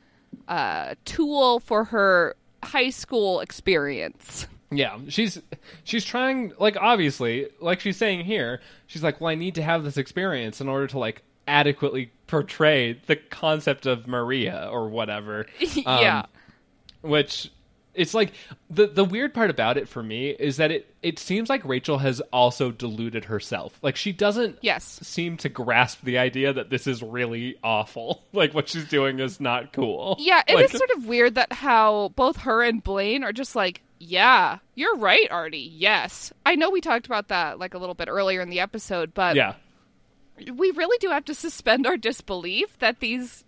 [0.47, 2.35] uh tool for her
[2.67, 4.47] high school experience.
[4.69, 5.39] Yeah, she's
[5.85, 9.83] she's trying like obviously, like she's saying here, she's like, "Well, I need to have
[9.83, 15.45] this experience in order to like adequately portray the concept of Maria or whatever."
[15.85, 16.25] Um, yeah.
[17.01, 17.49] which
[17.97, 18.31] it's like
[18.69, 21.97] the the weird part about it for me is that it it seems like Rachel
[21.97, 23.77] has also deluded herself.
[23.81, 24.99] Like she doesn't Yes.
[25.03, 28.23] seem to grasp the idea that this is really awful.
[28.33, 30.15] Like what she's doing is not cool.
[30.19, 33.55] Yeah, it is like, sort of weird that how both her and Blaine are just
[33.55, 35.71] like, yeah, you're right, Artie.
[35.73, 36.31] Yes.
[36.45, 39.35] I know we talked about that like a little bit earlier in the episode, but
[39.35, 39.55] yeah.
[40.53, 43.43] we really do have to suspend our disbelief that these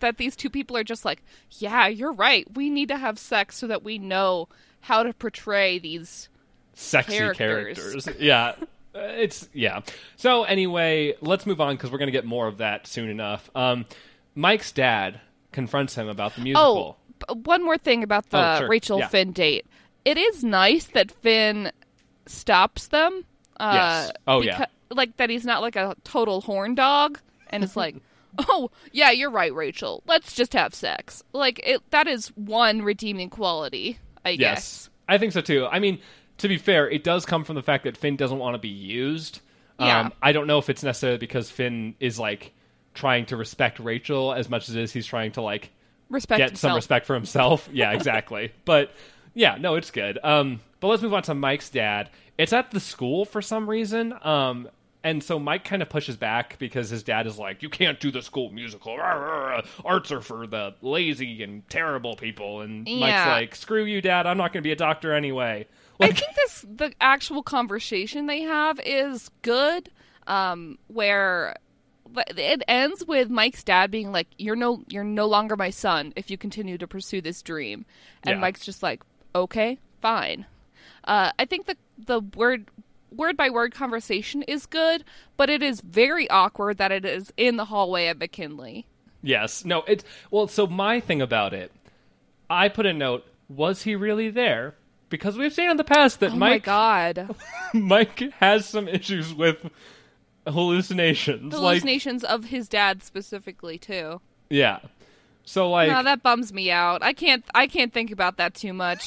[0.00, 2.46] that these two people are just like, yeah, you're right.
[2.54, 4.48] We need to have sex so that we know
[4.80, 6.28] how to portray these
[6.74, 7.78] sexy characters.
[7.78, 8.08] characters.
[8.20, 8.54] yeah.
[8.94, 9.80] Uh, It's yeah.
[10.16, 13.50] So anyway, let's move on because we're gonna get more of that soon enough.
[13.54, 13.84] Um,
[14.34, 15.20] Mike's dad
[15.52, 16.98] confronts him about the Oh, musical.
[17.34, 18.68] b- one more thing about the Oh, sure.
[18.68, 19.08] Rachel Yeah.
[19.08, 19.66] Finn date.
[20.04, 21.72] It is nice that Finn
[22.26, 23.24] stops them.
[23.58, 24.12] Uh, Yes.
[24.26, 24.66] Oh, yeah.
[24.90, 27.18] Like that he's not like a total horn dog
[27.48, 27.96] and is like,
[28.38, 30.02] oh yeah, you're right, Rachel.
[30.06, 31.22] Let's just have sex.
[31.32, 31.82] Like it.
[31.90, 34.90] That is one redeeming quality, I yes, guess.
[35.08, 35.66] I think so too.
[35.70, 35.98] I mean,
[36.38, 38.68] to be fair, it does come from the fact that Finn doesn't want to be
[38.68, 39.40] used.
[39.78, 40.00] Yeah.
[40.00, 42.52] Um, I don't know if it's necessarily because Finn is like
[42.94, 45.70] trying to respect Rachel as much as it is he's trying to like
[46.08, 47.68] Respect get some respect for himself.
[47.72, 48.52] Yeah, exactly.
[48.64, 48.92] but
[49.34, 50.18] yeah, no, it's good.
[50.22, 52.10] Um, but let's move on to Mike's dad.
[52.38, 54.14] It's at the school for some reason.
[54.22, 54.68] Um,
[55.06, 58.10] and so Mike kind of pushes back because his dad is like, "You can't do
[58.10, 58.98] the school musical.
[59.84, 64.26] Arts are for the lazy and terrible people." And Mike's like, "Screw you, dad.
[64.26, 65.68] I'm not going to be a doctor anyway."
[66.00, 69.90] I think this the actual conversation they have is good.
[70.26, 71.54] Um, where
[72.36, 76.32] it ends with Mike's dad being like, "You're no, you're no longer my son if
[76.32, 77.86] you continue to pursue this dream,"
[78.24, 78.40] and Yeah.
[78.40, 79.04] Mike's just like,
[79.36, 80.46] "Okay, fine."
[81.04, 82.66] Uh, I think the the word
[83.10, 85.04] word by word conversation is good,
[85.36, 88.86] but it is very awkward that it is in the hallway at McKinley.
[89.22, 90.48] yes, no, it's well.
[90.48, 91.72] So my thing about it,
[92.50, 94.74] I put a note: Was he really there?
[95.08, 97.34] Because we've seen in the past that Oh my Mike god,
[97.74, 99.70] Mike has some issues with
[100.46, 101.52] hallucinations.
[101.54, 104.20] Like, hallucinations of his dad specifically too.
[104.50, 104.80] yeah.
[105.48, 107.04] So like, no, that bums me out.
[107.04, 107.44] I can't.
[107.54, 109.06] I can't think about that too much.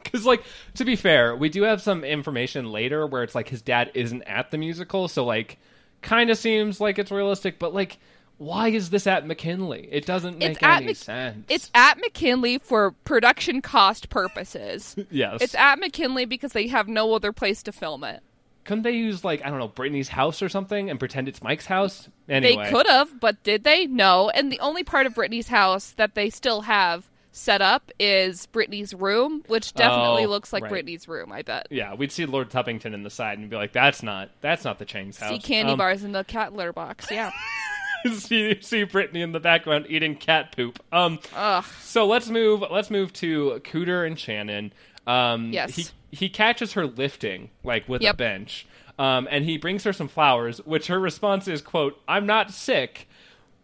[0.04, 0.42] because like
[0.74, 4.22] to be fair, we do have some information later where it's like his dad isn't
[4.22, 5.58] at the musical, so like,
[6.02, 7.58] kind of seems like it's realistic.
[7.58, 7.98] But like,
[8.38, 9.86] why is this at McKinley?
[9.92, 11.44] It doesn't make It's any Mc- sense.
[11.48, 14.96] It's at McKinley for production cost purposes.
[15.10, 15.42] yes.
[15.42, 18.22] it's at McKinley because they have no other place to film it.
[18.64, 21.66] Couldn't they use like I don't know Brittany's house or something and pretend it's Mike's
[21.66, 22.08] house?
[22.28, 23.86] Anyway, They could have, but did they?
[23.86, 24.30] No.
[24.30, 28.92] And the only part of Brittany's house that they still have set up is Brittany's
[28.94, 30.70] room, which definitely Oh, looks like right.
[30.70, 31.30] Brittany's room.
[31.32, 31.68] I bet.
[31.70, 34.78] Yeah, we'd see Lord Tubbington in the side and be like, "That's not that's not
[34.78, 37.06] the Chang's house." See candy Um, bars in the cat litter box.
[37.10, 37.30] Yeah.
[38.14, 40.82] see see Brittany in the background eating cat poop.
[40.92, 41.64] Um, Ugh.
[41.82, 42.64] so let's move.
[42.70, 44.72] Let's move to Cooter and Shannon.
[45.06, 45.76] Um, Yes.
[45.76, 48.66] He he catches her lifting like with a bench.
[48.98, 53.08] Um, and he brings her some flowers, which her response is, "quote I'm not sick."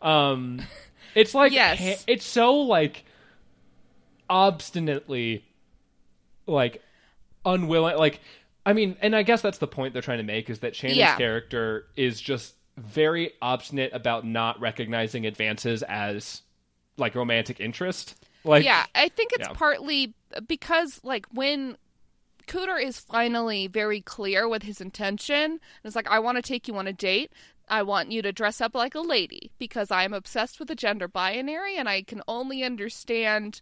[0.00, 0.62] Um,
[1.14, 2.04] it's like Yes.
[2.06, 3.04] it's so like
[4.28, 5.44] obstinately
[6.46, 6.82] like
[7.44, 8.20] unwilling like
[8.64, 10.98] i mean and i guess that's the point they're trying to make is that shannon's
[10.98, 11.16] Yeah.
[11.16, 16.42] character is just very obstinate about not recognizing advances as
[16.96, 18.14] like romantic interest
[18.46, 19.54] like yeah, I think it's yeah.
[19.54, 20.14] partly
[20.46, 21.76] because like when
[22.46, 26.68] Cooter is finally very clear with his intention, and it's like I want to take
[26.68, 27.32] you on a date.
[27.68, 31.08] I want you to dress up like a lady because I'm obsessed with the gender
[31.08, 33.60] binary and I can only understand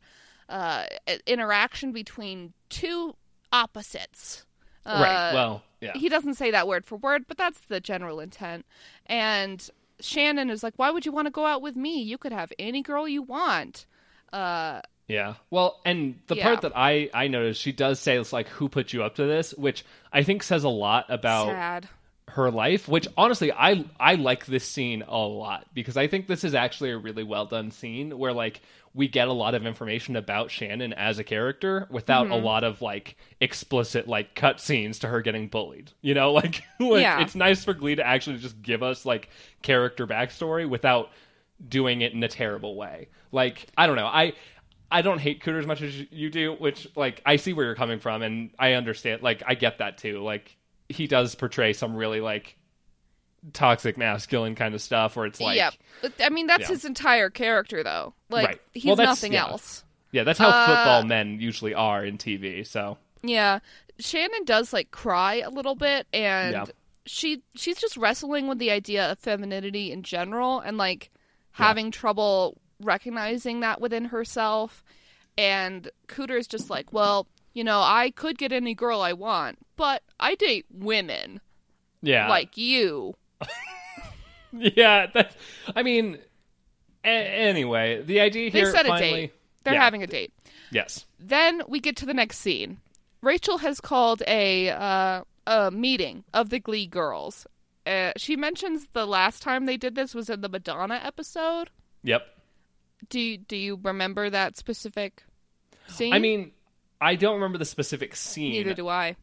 [0.49, 0.85] uh,
[1.27, 3.15] interaction between two
[3.53, 4.45] opposites.
[4.87, 8.21] Uh, right well yeah he doesn't say that word for word, but that's the general
[8.21, 8.67] intent.
[9.07, 9.67] And
[10.01, 12.03] Shannon is like, "Why would you want to go out with me?
[12.03, 13.87] You could have any girl you want."
[14.33, 15.35] Uh, Yeah.
[15.51, 16.43] Well, and the Yeah.
[16.45, 19.25] part that I I noticed, she does say it's like, "Who put you up to
[19.27, 21.89] this?" Which I think says a lot about sad.
[22.29, 26.43] her life, which honestly I I like this scene a lot because I think this
[26.45, 28.61] is actually a really well done scene where like
[28.95, 32.45] we get a lot of information about Shannon as a character without a mm-hmm.
[32.45, 35.91] lot of like explicit like cut scenes to her getting bullied.
[36.01, 37.21] You know, like, like Yeah.
[37.21, 39.29] it's nice for Glee to actually just give us like
[39.63, 41.11] character backstory without
[41.69, 43.09] doing it in a terrible way.
[43.33, 44.07] Like, I don't know.
[44.07, 44.35] I
[44.91, 47.75] I don't hate Cooter as much as you do, which like I see where you're
[47.75, 50.21] coming from and I understand like I get that too.
[50.23, 50.57] Like
[50.89, 52.57] he does portray some really like
[53.53, 55.71] toxic masculine kind of stuff where it's like yeah.
[56.21, 56.69] I mean, that's Yeah.
[56.69, 58.15] his entire character, though.
[58.31, 58.61] Like, Right.
[58.73, 59.43] he's Well, nothing yeah.
[59.49, 59.85] else.
[60.13, 62.65] Yeah, that's how Uh, football men usually are in TV.
[62.65, 63.59] So Yeah.
[63.99, 66.65] Shannon does like cry a little bit and Yeah.
[67.07, 71.11] she she's just wrestling with the idea of femininity in general and like
[71.53, 74.83] having trouble recognizing that within herself
[75.39, 80.03] and Cooter's just like, "Well, you know, I could get any girl I want, but
[80.21, 81.41] I date women
[82.03, 83.15] yeah, like you."
[84.53, 85.07] yeah.
[85.13, 85.35] That
[85.75, 86.19] I mean,
[87.05, 88.67] a- anyway, the idea here.
[88.67, 89.35] They set a finally, date.
[89.65, 90.33] They're yeah, having a date.
[90.71, 92.79] yes, Then we get to the next scene.
[93.23, 97.47] Rachel has called a uh, a meeting of the Glee girls.
[97.87, 101.71] Uh, she mentions the last time they did this was in the Madonna episode.
[102.03, 102.27] yep.
[103.11, 105.23] Do you, do you remember that specific
[105.89, 106.15] scene?
[106.15, 106.53] I mean,
[107.03, 108.53] I don't remember the specific scene.
[108.53, 109.17] neither do I.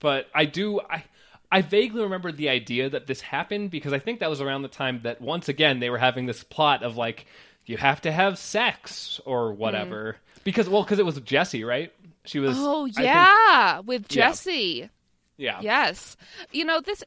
[0.00, 1.04] but I do I
[1.50, 4.68] I vaguely remember the idea that this happened because I think that was around the
[4.68, 7.26] time that once again they were having this plot of like
[7.66, 11.92] you have to have sex or whatever because well because it was Jesse right
[12.24, 12.56] she was.
[12.58, 14.28] Oh I think- yeah, with Yeah.
[14.28, 14.90] Jesse.
[15.38, 16.16] yeah Yes,
[16.52, 17.02] you know this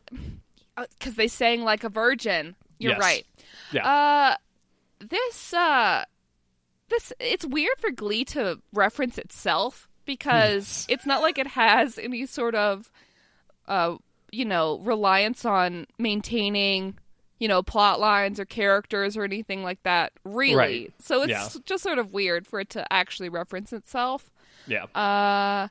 [0.98, 2.56] because they sang like a virgin.
[2.80, 3.00] You're Yes.
[3.02, 3.26] right.
[3.72, 4.36] yeah Uh,
[5.00, 6.04] this uh,
[6.89, 12.26] this it's weird for Glee to reference itself because it's not like it has any
[12.26, 12.92] sort of
[13.68, 13.98] uh,
[14.32, 16.98] you know, reliance on maintaining
[17.40, 20.14] you know plot lines or characters or anything like that.
[20.24, 20.94] Really, Right.
[21.00, 21.48] so it's Yeah.
[21.66, 24.30] just sort of weird for it to actually reference itself.
[24.68, 25.70] yeah Uh,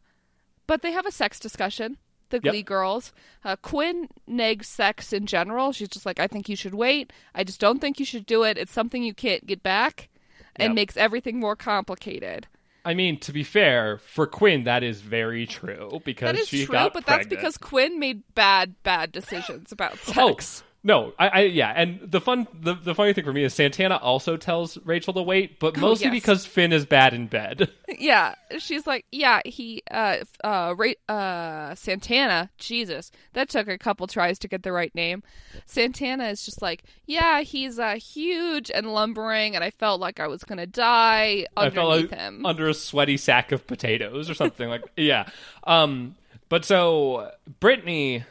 [0.67, 1.97] but they have a sex discussion.
[2.31, 2.53] The Yep.
[2.53, 3.13] Glee girls.
[3.45, 5.73] Uh, Quinn negs sex in general.
[5.73, 7.13] She's just like, I think you should wait.
[7.35, 8.57] I just don't think you should do it.
[8.59, 10.09] It's something you can't get back,
[10.57, 10.75] and Yep.
[10.75, 12.47] makes everything more complicated.
[12.85, 16.65] I mean to be fair for Quinn that is very true because That is she
[16.67, 20.63] true, got but that's because Quinn made bad, bad decisions about Oh, sex.
[20.83, 23.97] No, I, I yeah, and the fun the, the funny thing for me is Santana
[23.97, 26.15] also tells Rachel to wait, but Oh, mostly yes.
[26.15, 27.71] because Finn is bad in bed.
[27.99, 34.07] Yeah, she's like, yeah, he, uh, uh, Ra- uh, Santana, Jesus, that took a couple
[34.07, 35.23] tries to get the right name.
[35.67, 40.29] Santana is just like, yeah, he's, uh, huge and lumbering, and I felt like I
[40.29, 42.47] was gonna die underneath like him.
[42.47, 45.29] under a sweaty sack of potatoes or something like yeah.
[45.65, 46.15] Um,
[46.49, 48.25] but so Brittany,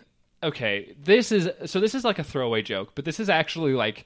[0.44, 4.06] okay, this is so this is like a throwaway joke, but this is actually like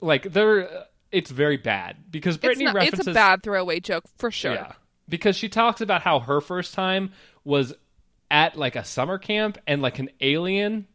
[0.00, 0.86] like there.
[1.10, 4.54] It's very bad because it's, Brittany not, references it's a bad throwaway joke, for sure.
[4.54, 4.72] yeah
[5.08, 7.12] because she talks about how her first time
[7.44, 7.74] was
[8.30, 10.86] at like a summer camp and like an alien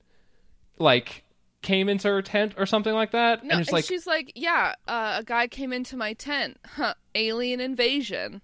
[0.79, 1.23] like
[1.61, 4.31] came into her tent or something like that No, and it's and like she's like,
[4.35, 8.41] yeah, uh, a guy came into my tent, huh, alien invasion,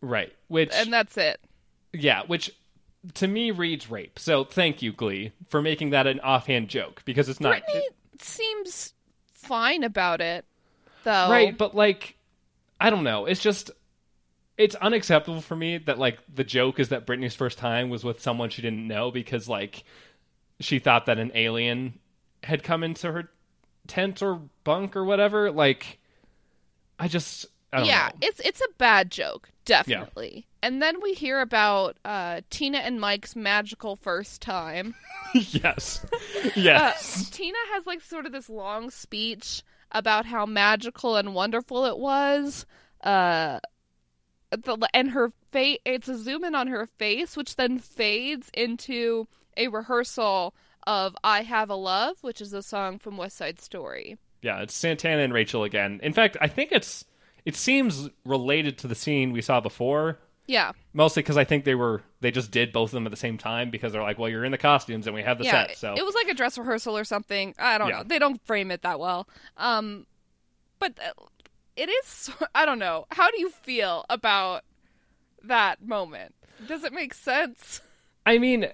[0.00, 1.40] right which and that's it.
[1.92, 2.50] Yeah, which
[3.14, 4.18] to me reads rape.
[4.18, 7.88] So thank you, Glee, for making that an offhand joke because it's not Brittany
[8.20, 8.92] seems
[9.32, 10.44] fine about it,
[11.04, 11.30] though.
[11.30, 11.56] right.
[11.56, 12.16] But like,
[12.80, 13.26] I don't know.
[13.26, 13.70] It's just
[14.58, 18.20] it's unacceptable for me that like the joke is that Brittany's first time was with
[18.20, 19.84] someone she didn't know because like
[20.60, 21.98] she thought that an alien
[22.42, 23.30] had come into her
[23.86, 25.50] tent or bunk or whatever.
[25.50, 25.98] Like,
[26.98, 28.28] I just yeah, know.
[28.28, 30.46] it's it's a bad joke, definitely.
[30.62, 34.94] And then we hear about uh, Tina and Mike's magical first time.
[35.34, 36.04] yes,
[36.44, 39.62] Uh, yes, Tina has like sort of this long speech
[39.92, 42.66] about how magical and wonderful it was.
[43.02, 43.60] Uh,
[44.50, 49.28] the, and her face, it's a zoom in on her face, which then fades into
[49.56, 50.54] a rehearsal
[50.86, 54.16] of "I Have a Love," which is a song from West Side Story.
[54.42, 56.00] Yeah, it's Santana and Rachel again.
[56.02, 57.04] In fact, I think it's
[57.44, 61.74] it seems related to the scene we saw before, Yeah, mostly because I think they
[61.74, 64.28] were they just did both of them at the same time because they're like, well,
[64.28, 65.68] you're in the costumes and we have the yeah.
[65.68, 67.54] set, so It was like a dress rehearsal or something.
[67.58, 67.98] I don't Yeah.
[67.98, 68.04] know.
[68.04, 69.28] They don't frame it that well.
[69.56, 70.06] Um,
[70.78, 71.12] but uh,
[71.76, 72.30] it is.
[72.54, 73.06] I don't know.
[73.10, 74.64] How do you feel about
[75.44, 76.34] that moment?
[76.68, 77.80] Does it make sense?
[78.26, 78.66] I mean,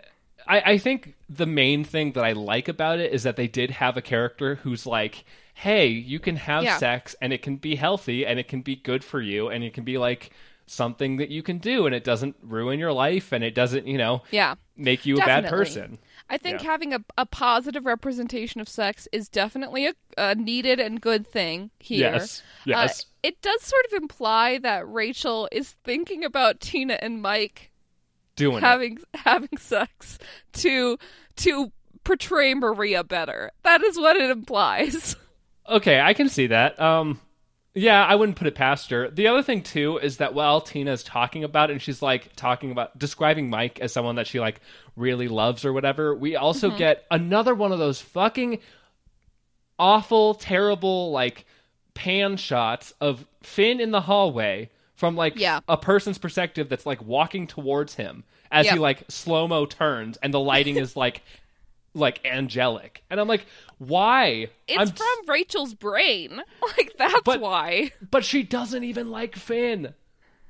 [0.49, 3.71] I, I think the main thing that I like about it is that they did
[3.71, 5.25] have a character who's like,
[5.59, 6.77] hey, you can have Yeah.
[6.77, 9.73] sex and it can be healthy and it can be good for you and it
[9.73, 10.31] can be like
[10.67, 13.97] something that you can do and it doesn't ruin your life and it doesn't, you
[13.97, 14.57] know, Yeah.
[14.77, 15.99] make you a bad person.
[16.29, 16.71] I think Yeah.
[16.71, 21.71] having a, a positive representation of sex is definitely a, a needed and good thing
[21.79, 22.13] here.
[22.13, 22.43] Yes.
[22.43, 23.07] Uh, Yes.
[23.23, 27.71] it does sort of imply that Rachel is thinking about Tina and Mike
[28.35, 28.63] Doing it.
[28.63, 30.19] having having sex
[30.55, 30.99] to
[31.37, 31.73] to
[32.05, 33.53] portray Maria better.
[33.63, 35.17] That is what it implies.
[35.69, 36.81] Okay, I can see that.
[36.81, 37.21] Um,
[37.75, 39.11] yeah, I wouldn't put it past her.
[39.11, 42.71] The other thing too is that while Tina's talking about it, and she's like talking
[42.71, 44.61] about describing Mike as someone that she like
[44.97, 46.79] really loves or whatever, we also Mm-hmm.
[46.79, 48.61] get another one of those fucking
[49.79, 51.45] awful, terrible like
[51.95, 55.61] pan shots of Finn in the hallway from like Yeah.
[55.69, 60.33] a person's perspective that's like walking towards him as he like slow mo turns, and
[60.33, 61.23] the lighting is like
[61.97, 63.47] like angelic, and I'm like,
[63.79, 64.49] why?
[64.69, 66.41] It's I'm from Rachel's brain.
[66.77, 67.93] Like that's But- why.
[68.11, 69.95] But she doesn't even like Finn.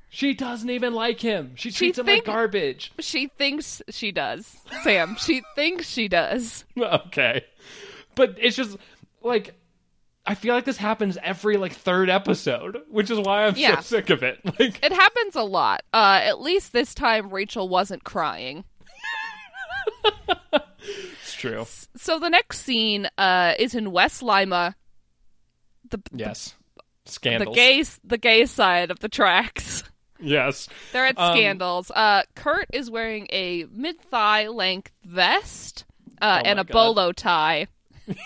[0.09, 1.53] She doesn't even like him.
[1.57, 2.93] She treats him think- like garbage.
[3.01, 4.57] She thinks she does.
[4.83, 6.65] Sam, she thinks she does.
[6.79, 7.45] okay.
[8.15, 8.77] But it's just
[9.23, 9.55] like
[10.25, 13.77] I feel like this happens every like third episode, which is why I'm Yeah.
[13.81, 14.41] so sick of it.
[14.59, 15.83] Like It happens a lot.
[15.93, 18.65] Uh at least this time Rachel wasn't crying.
[21.37, 21.67] True.
[21.97, 24.75] So the next scene uh is in West Lima.
[25.91, 26.55] The Yes.
[27.05, 27.55] the Scandals.
[27.55, 29.83] gay the gay side of the tracks.
[30.19, 30.67] Yes.
[30.93, 31.91] They're at Um, scandals.
[31.91, 35.85] Uh, Kurt is wearing a mid thigh length vest
[36.23, 36.73] uh, Oh and a God.
[36.73, 37.67] bolo tie.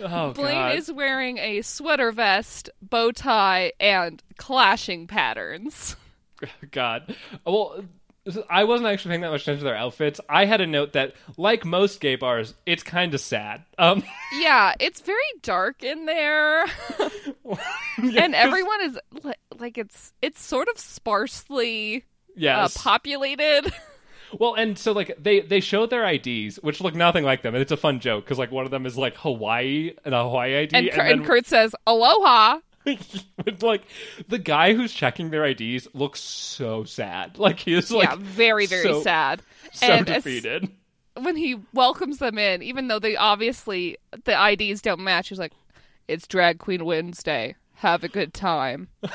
[0.00, 0.74] Oh Blaine god.
[0.76, 5.96] is wearing a sweater vest, bow tie, and clashing patterns.
[6.70, 7.16] God.
[7.44, 7.84] Well,
[8.50, 10.20] I wasn't actually paying that much attention to their outfits.
[10.28, 13.64] I had a note that, like most gay bars, it's kind of sad.
[13.78, 14.02] Um,
[14.38, 16.64] Yeah, it's very dark in there,
[17.98, 22.04] and everyone is li- like it's it's sort of sparsely
[22.64, 23.72] uh, populated.
[24.38, 27.62] Well, and so like they they show their IDs, which look nothing like them, and
[27.62, 30.54] it's a fun joke because like one of them is like Hawaii and a Hawaii
[30.64, 32.58] ID, And, Kurt, then and Kurt says, "Aloha."
[33.44, 33.82] but, like
[34.28, 37.38] the guy who's checking their IDs looks so sad.
[37.38, 39.42] Like he is like yeah, very very so- sad.
[39.72, 40.68] so and defeated.
[41.20, 45.52] when he welcomes them in, even though they obviously the IDs don't match, he's like,
[46.08, 47.54] "It's Drag Queen Wednesday.
[47.74, 48.88] Have a good time."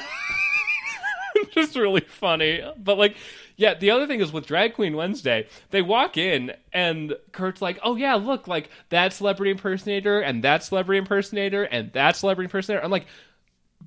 [1.51, 2.61] just really funny.
[2.77, 3.15] But like,
[3.55, 7.79] yeah, the other thing is with Drag Queen Wednesday, they walk in and Kurt's like,
[7.83, 12.83] "Oh yeah, look, like that celebrity impersonator and that celebrity impersonator and that celebrity impersonator."
[12.83, 13.05] I'm like,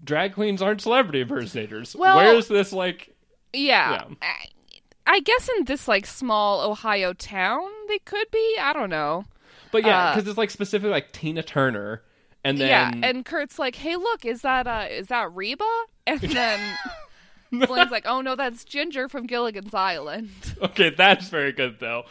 [0.07, 1.94] drag queens aren't celebrity impersonators.
[1.94, 3.14] Well- Where's this like?
[3.52, 3.90] Yeah.
[3.92, 4.04] Yeah.
[4.22, 4.34] I,
[5.09, 8.57] I guess in this like small Ohio town, they could be.
[8.61, 9.24] I don't know.
[9.70, 12.02] But yeah, Uh, because it's like specifically like Tina Turner,
[12.44, 15.64] and then yeah, and Kurt's like, "Hey, look, is that uh, is that Reba?"
[16.07, 16.61] And then
[17.52, 20.30] Blaine's like, "Oh no, that's Ginger from Gilligan's Island."
[20.62, 22.04] okay, that's very good though.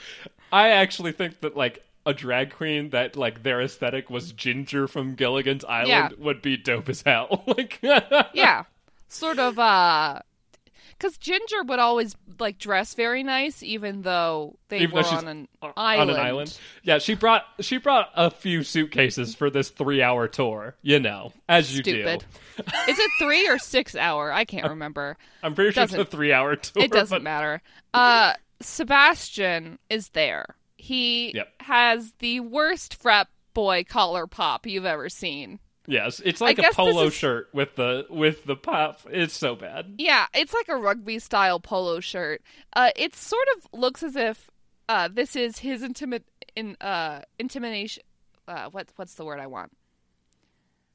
[0.51, 5.16] I actually think that like a drag queen that like their aesthetic was Ginger from
[5.16, 6.10] Gilligan's Island Yeah.
[6.24, 7.43] would be dope as hell.
[7.47, 7.80] like,
[8.34, 8.64] yeah,
[9.08, 9.58] sort of.
[9.60, 10.20] uh
[10.97, 15.28] because Ginger would always like dress very nice, even though they Even were she's on
[15.28, 16.12] an on island.
[16.12, 16.58] an island.
[16.84, 20.76] Yeah, she brought she brought a few suitcases for this three hour tour.
[20.82, 22.24] You know, as you Stupid.
[22.58, 22.64] do.
[22.89, 24.32] Is it three or six hour?
[24.32, 25.18] I can't remember.
[25.43, 26.84] I'm pretty sure it's a three hour tour.
[26.84, 27.62] It doesn't but matter.
[27.93, 30.45] Uh, Sebastian is there.
[30.86, 31.61] He Yep.
[31.61, 35.59] has the worst frat boy collar pop you've ever seen.
[35.88, 39.01] Yes, it's like a polo is- shirt with the with the pop.
[39.09, 39.95] It's so bad.
[39.97, 42.43] Yeah, it's like a rugby style polo shirt.
[42.73, 44.51] Uh, it sort of looks as if
[44.88, 46.25] uh, this is his intimate
[46.55, 48.03] in uh intimidation.
[48.47, 49.71] Uh, what what's the word I want?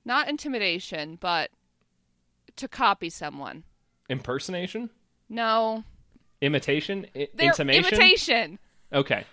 [0.05, 1.51] Not intimidation, but
[2.57, 3.65] to copy someone.
[4.09, 4.91] Impersonation,
[5.29, 5.83] No,
[6.41, 7.85] imitation, I- intimation.
[7.95, 8.59] imitation.
[8.93, 9.25] Okay.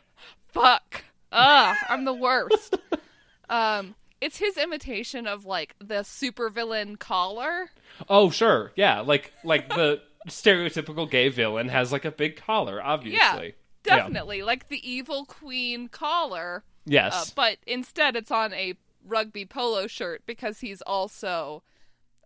[0.61, 1.03] Fuck.
[1.31, 2.77] Ugh, I'm the worst.
[3.49, 7.69] um, it's his imitation of like the supervillain collar.
[8.09, 8.71] Oh, sure.
[8.75, 13.55] Yeah, like like the stereotypical gay villain has like a big collar, obviously.
[13.85, 16.63] Yeah, definitely like the evil queen collar.
[16.85, 17.13] Yes.
[17.13, 21.63] Uh, but instead, it's on a rugby polo shirt because he's also,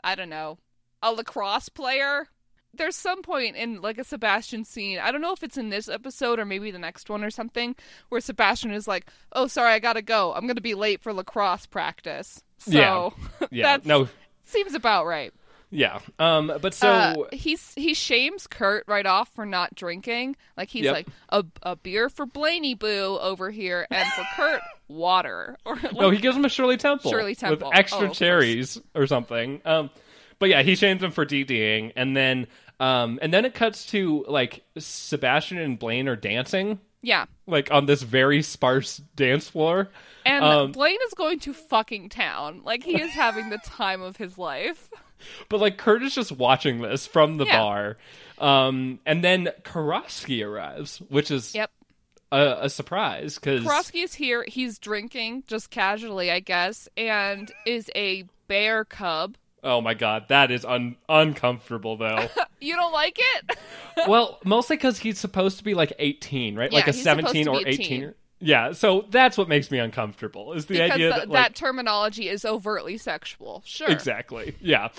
[0.04, 0.60] I don't know,
[1.02, 2.28] a lacrosse player.
[2.74, 4.98] There's some point in like a Sebastian scene.
[5.00, 7.76] I don't know if it's in this episode or maybe the next one or something,
[8.10, 10.34] where Sebastian is like, "Oh, sorry, I gotta go.
[10.34, 13.48] I'm gonna be late for lacrosse practice." So Yeah.
[13.52, 13.78] yeah.
[13.84, 14.08] No.
[14.46, 15.34] seems about right.
[15.70, 16.00] Yeah.
[16.20, 16.52] Um.
[16.62, 20.36] But so uh, he's he shames Kurt right off for not drinking.
[20.58, 20.94] Like he's Yep.
[20.94, 25.58] like a a beer for Blaney Boo over here, and for Kurt water.
[25.66, 27.10] Or like, no, he gives him a Shirley Temple.
[27.12, 27.70] Shirley Temple.
[27.70, 29.62] with extra Oh, cherries or something.
[29.66, 29.90] Um.
[30.40, 32.48] But yeah, he shames him for DDing, and then
[32.82, 37.26] um, and then it cuts to like Sebastian and Blaine are dancing Yeah.
[37.48, 39.90] like on this very sparse dance floor.
[40.26, 42.62] And Um, Blaine is going to fucking town.
[42.64, 44.90] Like he is having the time of his life.
[45.50, 47.58] But like Kurt is just watching this from the Yeah.
[47.60, 47.98] bar.
[48.40, 51.70] Um, and then Karofsky arrives, which is Yep.
[52.32, 54.44] a, a surprise because Karofsky is here.
[54.48, 59.38] He's drinking just casually, I guess, and is a bear cub.
[59.64, 62.28] Oh my god, that is un- uncomfortable though.
[62.64, 63.58] You don't like it?
[64.08, 66.72] well, mostly because he's supposed to be like 18, right?
[66.72, 67.88] like a he's 17 to or be a 18.
[67.88, 68.14] teen.
[68.40, 70.54] Yeah, so that's what makes me uncomfortable.
[70.54, 73.64] Is the because idea th- that, that like, terminology is overtly sexual.
[73.66, 73.90] Sure.
[73.90, 74.56] Exactly.
[74.62, 74.90] Yeah.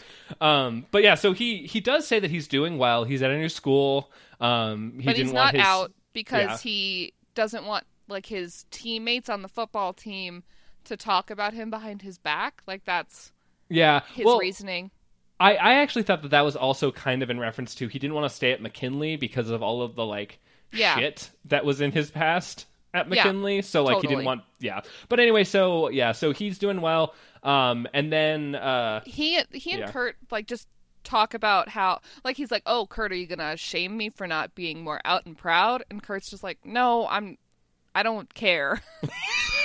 [0.40, 3.04] Um, but yeah, so he he does say that he's doing well.
[3.04, 4.10] He's at a new school.
[4.40, 6.58] Um, he but didn't he's want not his out because yeah.
[6.58, 10.44] he doesn't want like his teammates on the football team
[10.84, 12.62] to talk about him behind his back.
[12.66, 13.32] Like that's
[13.68, 14.00] yeah.
[14.14, 14.90] his well, reasoning.
[15.40, 18.14] I I actually thought that that was also kind of in reference to he didn't
[18.14, 20.38] want to stay at McKinley because of all of the like
[20.72, 20.96] Yeah.
[20.98, 23.62] shit that was in his past at Yeah, McKinley.
[23.62, 24.80] so like he didn't want yeah.
[25.08, 27.14] But anyway, so yeah, so he's doing well.
[27.42, 29.90] Um, and then uh, He he and Yeah.
[29.90, 30.68] Kurt like just
[31.02, 34.54] talk about how like he's like, "Oh, Kurt, are you gonna shame me for not
[34.54, 37.38] being more out and proud?" And Kurt's just like, "No, I'm."
[37.94, 38.80] I don't care.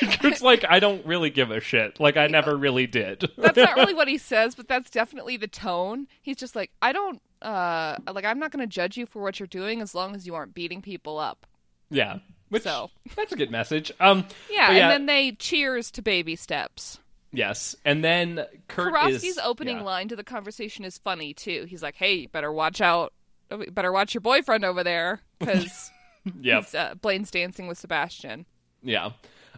[0.24, 2.00] it's like I don't really give a shit.
[2.00, 3.30] Like I never really did.
[3.38, 6.08] That's not really what he says, but that's definitely the tone.
[6.22, 9.40] He's just like, I don't, uh, like, I'm not going to judge you for what
[9.40, 11.46] you're doing as long as you aren't beating people up.
[11.90, 12.20] yeah.
[12.50, 12.90] Which So.
[13.16, 13.92] that's a good message.
[14.00, 17.00] Um, Yeah, but and then they cheers to baby steps.
[17.34, 19.84] Yes, and then Kurt Karofsky's is opening yeah.
[19.84, 21.66] line to the conversation is funny too.
[21.68, 23.14] He's like, "Hey, better watch out.
[23.50, 25.92] Better watch your boyfriend over there because
[26.42, 28.46] yeah, uh, Blaine's dancing with Sebastian."
[28.82, 29.12] yeah.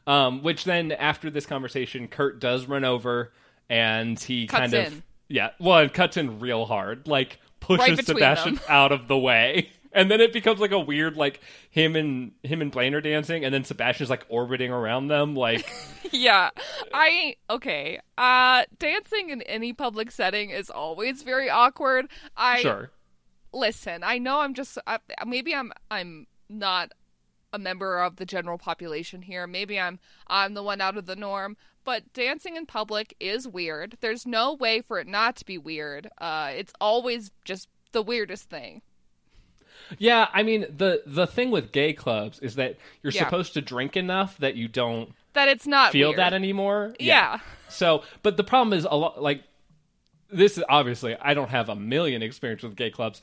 [0.09, 3.31] Um, which then after this conversation, Kurt does run over
[3.69, 5.03] and he Cuts kind of in.
[5.27, 9.69] yeah, well, it cuts in real hard, like pushes Right Sebastian out of the way.
[9.93, 13.45] And then it becomes like a weird, like him and him and Blaine are dancing,
[13.45, 15.71] and then Sebastian's like orbiting around them, like
[16.11, 16.49] yeah,
[16.91, 17.99] I okay.
[18.17, 22.07] Uh, dancing in any public setting is always very awkward.
[22.35, 22.91] I sure,
[23.53, 24.03] listen.
[24.03, 26.93] I know I'm just I, maybe I'm I'm not
[27.51, 29.47] a member of the general population here.
[29.47, 31.57] Maybe I'm I'm the one out of the norm.
[31.85, 33.97] But dancing in public is weird.
[34.01, 36.09] There's no way for it not to be weird.
[36.19, 38.81] Uh, it's always just the weirdest thing.
[39.97, 40.27] yeah.
[40.33, 43.23] I mean, the the thing with gay clubs is that you're Yeah.
[43.23, 46.19] supposed to drink enough that you don't That it's not feel weird.
[46.19, 46.93] that anymore.
[46.99, 47.39] Yeah.
[47.69, 49.43] So, but the problem is a lot like
[50.31, 53.21] this is obviously I don't have a million experience with gay clubs,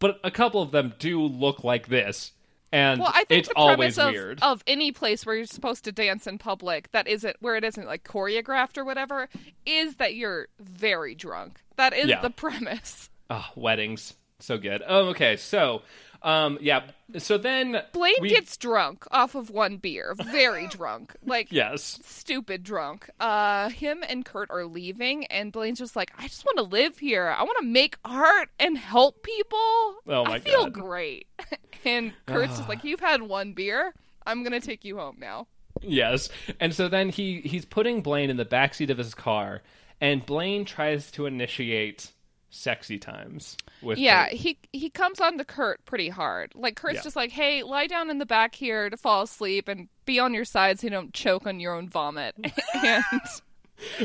[0.00, 2.32] but a couple of them do look like this.
[2.72, 4.38] And Well, I think it's the always premise of, weird.
[4.42, 7.86] of any place where you're supposed to dance in public that isn't where it isn't
[7.86, 9.28] like choreographed or whatever
[9.66, 11.60] is that you're very drunk.
[11.76, 12.20] That is Yeah.
[12.22, 13.10] the premise.
[13.28, 14.14] Ah, weddings.
[14.40, 14.82] So good.
[14.86, 15.36] Oh, okay.
[15.36, 15.82] So,
[16.22, 16.82] um, yeah.
[17.18, 22.00] So then Blaine we- gets drunk off of one beer, very drunk, like yes.
[22.04, 23.10] stupid drunk.
[23.20, 26.98] Uh, him and Kurt are leaving, and Blaine's just like, I just want to live
[26.98, 27.28] here.
[27.28, 29.58] I want to make art and help people.
[29.58, 30.72] Oh my I feel God.
[30.72, 31.26] great.
[31.84, 33.92] and Kurt's just like, you've had one beer.
[34.24, 35.48] I'm gonna take you home now.
[35.80, 36.28] Yes.
[36.60, 39.62] And so then he he's putting Blaine in the backseat of his car,
[40.00, 42.12] and Blaine tries to initiate
[42.54, 44.38] sexy times with Yeah, Kurt.
[44.38, 46.52] he he comes on to Kurt pretty hard.
[46.54, 47.02] Like Kurt's Yeah.
[47.02, 50.34] just like, "Hey, lie down in the back here to fall asleep and be on
[50.34, 52.34] your side so you don't choke on your own vomit."
[52.74, 53.02] and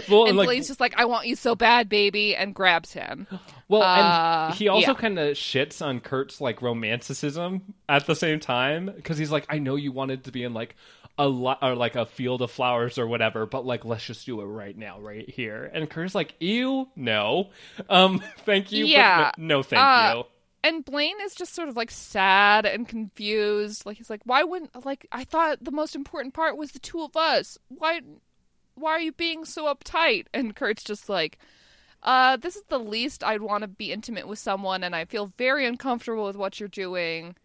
[0.10, 3.28] Well, and like, Blaine's just like, "I want you so bad, baby," and grabs him.
[3.68, 4.98] Well, Uh, and he also yeah.
[4.98, 9.60] kind of shits on Kurt's like romanticism at the same time because he's like, I
[9.60, 10.76] know you wanted to be in like
[11.18, 14.42] a lot or like a field of flowers or whatever, but like let's just do
[14.42, 15.70] it right now, right here.
[15.74, 17.50] And Kurt's like, ew, no,
[17.90, 20.24] um, thank you, but Yeah, no, no thank uh, you.
[20.64, 23.86] And Blaine is just sort of like sad and confused.
[23.86, 27.02] Like he's like, "Why wouldn't like I thought the most important part was the two
[27.02, 27.58] of us.
[27.70, 28.02] Why
[28.76, 31.38] why are you being so uptight?" And Kurt's just like,
[32.04, 35.32] "Uh, this is the least I'd want to be intimate with someone and I feel
[35.38, 37.36] very uncomfortable with what you're doing."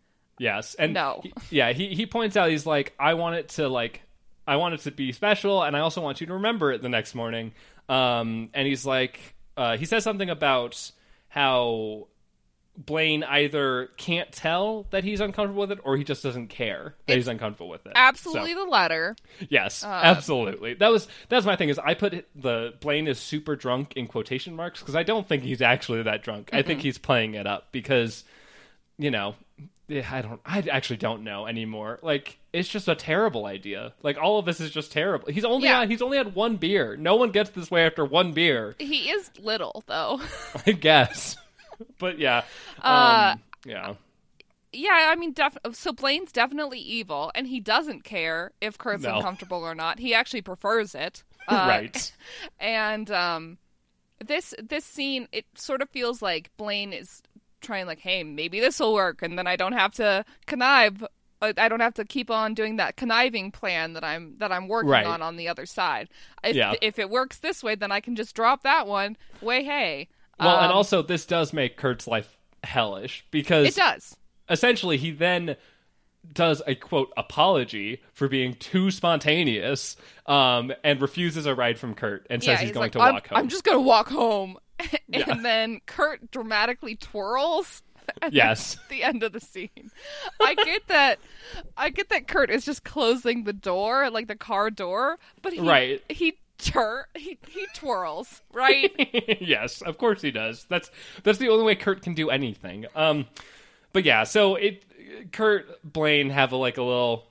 [0.42, 1.20] Yes, and No.
[1.22, 4.02] he- yeah, he he points out he's like, I want it to like,
[4.46, 6.88] I want it to be special, and I also want you to remember it the
[6.88, 7.52] next morning.
[7.88, 9.20] Um, and he's like,
[9.56, 10.90] uh, he says something about
[11.28, 12.08] how
[12.76, 17.16] Blaine either can't tell that he's uncomfortable with it, or he just doesn't care that
[17.16, 17.92] he's uncomfortable with it.
[17.94, 19.14] Absolutely So, the latter.
[19.50, 20.74] yes, Uh, absolutely.
[20.74, 21.68] That was that's my thing.
[21.68, 25.42] Is I put the Blaine is super drunk in quotation marks because I don't think
[25.44, 26.50] he's actually that drunk.
[26.52, 28.24] I think he's playing it up because
[28.98, 29.34] you know,
[30.00, 31.98] I don't, I actually don't know anymore.
[32.02, 33.92] Like, it's just a terrible idea.
[34.02, 35.32] Like, all of this is just terrible.
[35.32, 35.80] He's only, Yeah.
[35.80, 36.96] had, he's only had one beer.
[36.96, 40.20] No one gets this way after one beer, He is little though.
[40.66, 41.36] I guess.
[41.98, 42.44] but yeah,
[42.82, 43.94] Uh, um, yeah,
[44.72, 49.16] yeah, I mean, def- so Blaine's definitely evil, and he doesn't care if Kurt's No.
[49.16, 49.98] uncomfortable or not.
[49.98, 51.22] He actually prefers it.
[51.48, 52.12] Uh, right.
[52.60, 53.58] And um,
[54.24, 57.20] this this scene, it sort of feels like Blaine is
[57.62, 61.02] trying, like, hey, maybe this will work, and then I don't have to connive.
[61.40, 64.68] uh, I don't have to keep on doing that conniving plan that I'm that I'm
[64.68, 65.06] working Right.
[65.06, 66.08] on on the other side.
[66.44, 66.74] If, Yeah.
[66.82, 69.16] if it works this way, then I can just drop that one.
[69.40, 70.08] Way hey.
[70.38, 74.16] Well, and Um, also this does make Kurt's life hellish because it does.
[74.48, 75.56] essentially he then
[76.32, 79.96] does a quote apology for being too spontaneous
[80.26, 83.14] um, and refuses a ride from Kurt and says yeah, he's, going like, to I'm,
[83.14, 83.38] walk home.
[83.38, 84.56] I'm just gonna walk home,
[85.12, 85.34] and Yeah.
[85.34, 87.82] then Kurt dramatically twirls.
[88.22, 88.78] at Yes.
[88.90, 89.90] the end of the scene.
[90.40, 91.18] I get that.
[91.76, 95.60] I get that Kurt is just closing the door, like the car door, but he
[95.60, 96.02] Right.
[96.08, 98.92] he tur he he twirls right.
[99.40, 100.64] yes, of course he does.
[100.68, 100.90] That's
[101.22, 102.86] that's the only way Kurt can do anything.
[102.96, 103.26] Um,
[103.92, 104.84] but yeah, so it
[105.32, 107.24] Kurt Blaine have a, like a little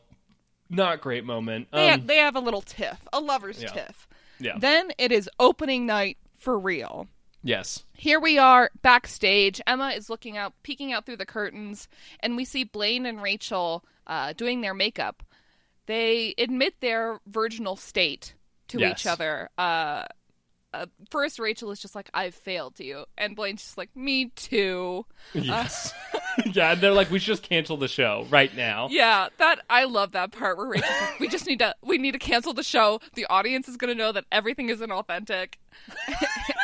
[0.69, 1.67] not great moment.
[1.73, 3.69] they, Um, they have a little tiff, a lover's Yeah.
[3.71, 4.07] tiff.
[4.39, 4.57] yeah.
[4.57, 7.07] Then it is opening night for real.
[7.43, 7.83] Yes.
[7.93, 9.61] Here we are backstage.
[9.67, 11.87] Emma is looking out, peeking out through the curtains,
[12.19, 15.23] and we see Blaine and Rachel uh, doing their makeup.
[15.85, 18.35] They admit their virginal state
[18.69, 19.01] to Yes.
[19.01, 19.49] each other.
[19.57, 20.05] Uh,
[20.73, 25.05] uh, first, Rachel is just like, "I've failed you," and Blaine's just like, "Me too."
[25.33, 25.93] Yes.
[26.53, 28.87] yeah, and they're like, we should just cancel the show right now.
[28.89, 32.13] Yeah, that I love that part where Rachel's like, "We just need to, we need
[32.13, 33.01] to cancel the show.
[33.15, 35.59] The audience is going to know that everything isn't authentic."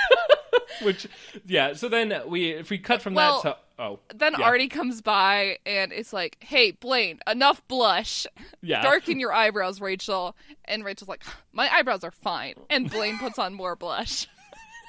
[0.83, 1.07] Which,
[1.45, 1.73] yeah.
[1.73, 5.01] So then we, if we cut from Well, that to, oh, Then yeah, Artie comes
[5.01, 8.25] by and it's like, "Hey, Blaine, enough blush.
[8.61, 10.35] yeah, Darken your eyebrows, Rachel."
[10.65, 14.27] And Rachel's like, "My eyebrows are fine." And Blaine puts on more blush.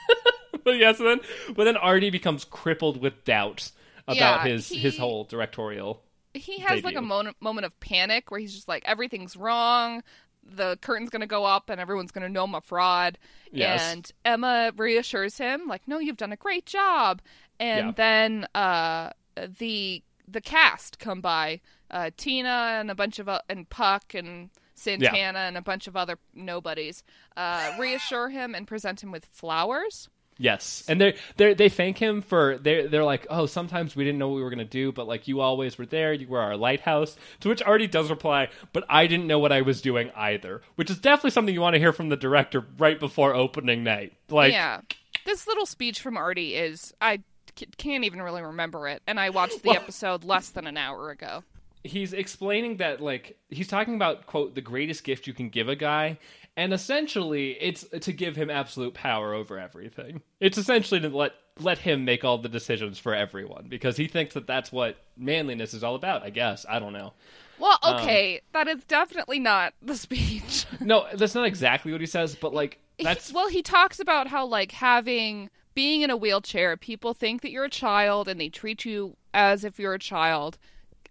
[0.64, 0.93] but yeah.
[0.93, 1.21] So then,
[1.55, 3.71] but then Artie becomes crippled with doubt
[4.07, 6.03] about Yeah, his his whole directorial.
[6.35, 7.09] He has like a Debut.
[7.09, 10.03] moment moment of panic where he's just like, "Everything's wrong.
[10.51, 13.18] The curtain's gonna go up, and everyone's gonna know I'm a fraud."
[13.53, 13.92] Yes.
[13.92, 17.20] And Emma reassures him, like, "No, you've done a great job."
[17.61, 17.92] And Yeah.
[17.96, 23.68] then uh, the the cast come by, uh, Tina and a bunch of uh, and
[23.68, 27.03] Puck and Santana and a bunch of other nobodies
[27.36, 30.09] uh, reassure him and present him with flowers.
[30.41, 34.18] Yes, and they they they thank him for they they're like, oh, sometimes we didn't
[34.20, 36.12] know what we were gonna do, but like you always were there.
[36.12, 37.16] You were our lighthouse.
[37.41, 40.91] To which Artie does reply, but I didn't know what I was doing either, which
[40.91, 44.12] is definitely something you want to hear from the director right before opening night.
[44.30, 44.82] Like, yeah,
[45.26, 47.18] this little speech from Artie is I
[47.59, 50.76] c- can't even really remember it, and I watched the Well- episode less than an
[50.76, 51.43] hour ago.
[51.84, 55.76] he's explaining that like he's talking about quote the greatest gift you can give a
[55.76, 56.18] guy
[56.59, 61.78] and essentially it's to give him absolute power over everything it's essentially to let let
[61.78, 65.82] him make all the decisions for everyone because he thinks that that's what manliness is
[65.82, 67.12] all about i guess i don't know
[67.59, 70.66] Well, Um, okay, that is definitely not the speech.
[70.80, 74.44] no that's not exactly what he says but like He- well, he talks about how
[74.44, 78.84] like having being in a wheelchair, people think that you're a child and they treat
[78.84, 80.59] you as if you're a child.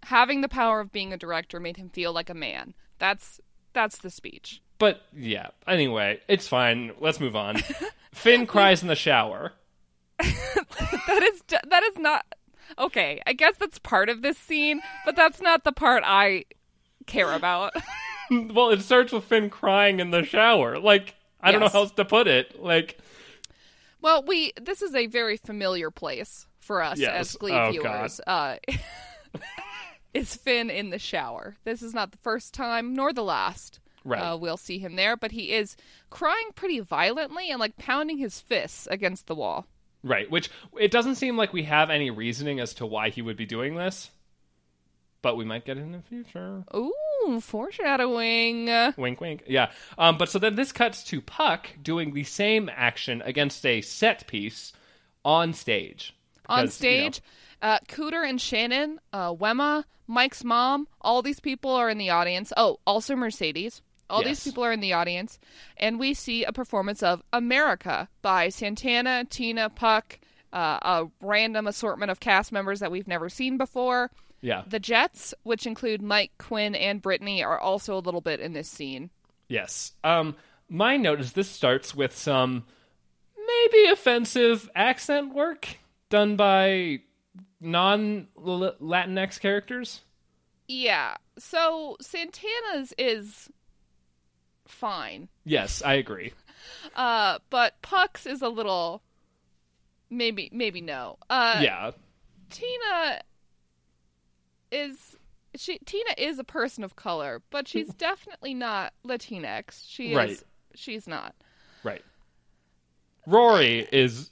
[0.02, 2.74] Having the power of being a director made him feel like a man.
[2.98, 3.40] That's
[3.72, 4.60] that's the speech.
[4.78, 7.56] But yeah anyway it's fine let's move on
[8.12, 9.52] finn cries in the shower
[10.18, 12.26] that is that is not
[12.76, 13.22] okay.
[13.26, 16.44] I guess that's part of this scene, but that's not the part I
[17.06, 17.72] care about.
[18.30, 21.92] well it starts with finn crying in the shower like i don't know how else
[21.92, 22.98] to put it like
[24.02, 27.30] Well, we this is a very familiar place for us Yes.
[27.32, 28.20] as Glee Oh, viewers.
[28.26, 28.56] Uh,
[30.12, 31.56] is Finn in the shower?
[31.64, 33.80] This is not the first time nor the last.
[34.08, 34.20] Right.
[34.22, 35.76] Uh, we'll see him there, but he is
[36.08, 39.66] crying pretty violently and like pounding his fists against the wall.
[40.02, 43.36] Right, which it doesn't seem like we have any reasoning as to why he would
[43.36, 44.10] be doing this,
[45.20, 46.64] but we might get it in the future.
[46.74, 48.66] Ooh, foreshadowing.
[48.96, 49.42] Wink, wink.
[49.46, 49.72] Yeah.
[49.98, 50.16] Um.
[50.16, 54.72] But so then this cuts to Puck doing the same action against a set piece
[55.24, 56.16] on stage.
[56.46, 57.22] on Because, you know, stage.
[57.60, 62.52] Uh, Cooter and Shannon, uh, Wemma, Mike's mom, all these people are in the audience.
[62.56, 63.82] Oh, also Mercedes.
[64.10, 64.28] All Yes.
[64.28, 65.38] these people are in the audience.
[65.76, 70.18] And we see a performance of America by Santana, Tina, Puck,
[70.52, 74.10] uh, a random assortment of cast members that we've never seen before.
[74.40, 74.62] yeah.
[74.66, 78.68] The Jets, which include Mike, Quinn, and Brittany, are also a little bit in this
[78.68, 79.10] scene.
[79.48, 79.92] Yes.
[80.04, 80.36] Um.
[80.70, 82.64] My note is this starts with some
[83.36, 85.66] maybe offensive accent work
[86.10, 87.00] done by
[87.60, 90.02] non Latinx characters.
[90.66, 91.16] Yeah.
[91.38, 93.48] So Santana's is
[94.68, 95.28] fine.
[95.44, 96.32] Yes, I agree.
[96.96, 99.00] Uh, but Puck's is a little
[100.10, 101.16] maybe maybe no.
[101.30, 101.90] Uh yeah.
[102.50, 103.20] Tina
[104.72, 105.16] is
[105.54, 109.84] she Tina is a person of color, but she's definitely not Latinx.
[109.86, 110.42] She is Right.
[110.74, 111.34] she's not.
[111.84, 112.04] Right.
[113.26, 114.30] Rory is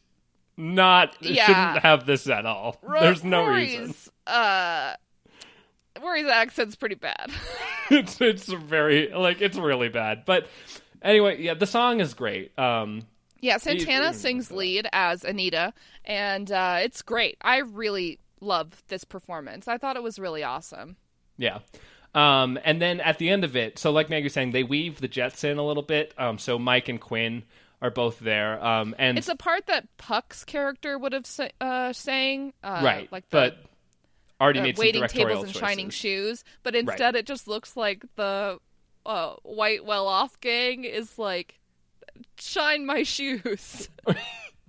[0.56, 1.46] not Yeah.
[1.46, 2.78] shouldn't have this at all.
[2.82, 4.12] Ro- There's no Rory's, reason.
[4.26, 4.94] Uh
[6.02, 7.30] Rory's accent's pretty bad.
[7.90, 10.24] it's it's very like it's really bad.
[10.24, 10.48] But
[11.02, 12.56] anyway, yeah, the song is great.
[12.58, 13.02] Um
[13.40, 15.72] Yeah, Santana mm, sings lead as Anita,
[16.04, 17.36] and uh, it's great.
[17.40, 19.68] I really love this performance.
[19.68, 20.96] I thought it was really awesome.
[21.38, 21.58] Yeah.
[22.14, 25.00] Um, and then at the end of it, so like Maggie was saying, they weave
[25.00, 26.14] the Jets in a little bit.
[26.16, 27.44] Um, so Mike and Quinn
[27.82, 28.64] are both there.
[28.64, 33.12] Um, and It's a part that Puck's character would have sa- uh, sang, uh, right,
[33.12, 33.58] like the, but
[34.40, 35.60] already uh, made some waiting tables and choices.
[35.60, 36.44] shining shoes.
[36.62, 38.58] But instead, it just looks like the
[39.04, 41.58] uh, white well-off gang is like,
[42.38, 43.88] shine my shoes.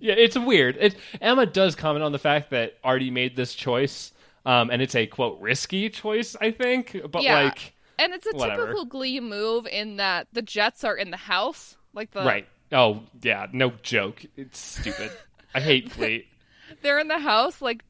[0.00, 0.76] Yeah, it's weird.
[0.78, 4.12] It, Emma does comment on the fact that Artie made this choice,
[4.46, 6.96] um, and it's a quote risky choice, I think.
[7.10, 7.42] But Yeah.
[7.42, 8.62] like, and it's a Whatever.
[8.66, 12.46] typical Glee move in that the Jets are in the house, like the right?
[12.70, 14.24] Oh yeah, no joke.
[14.36, 15.10] It's stupid.
[15.52, 16.28] I hate Fleet.
[16.82, 17.82] they're in the house like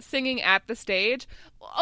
[0.00, 1.26] singing at the stage.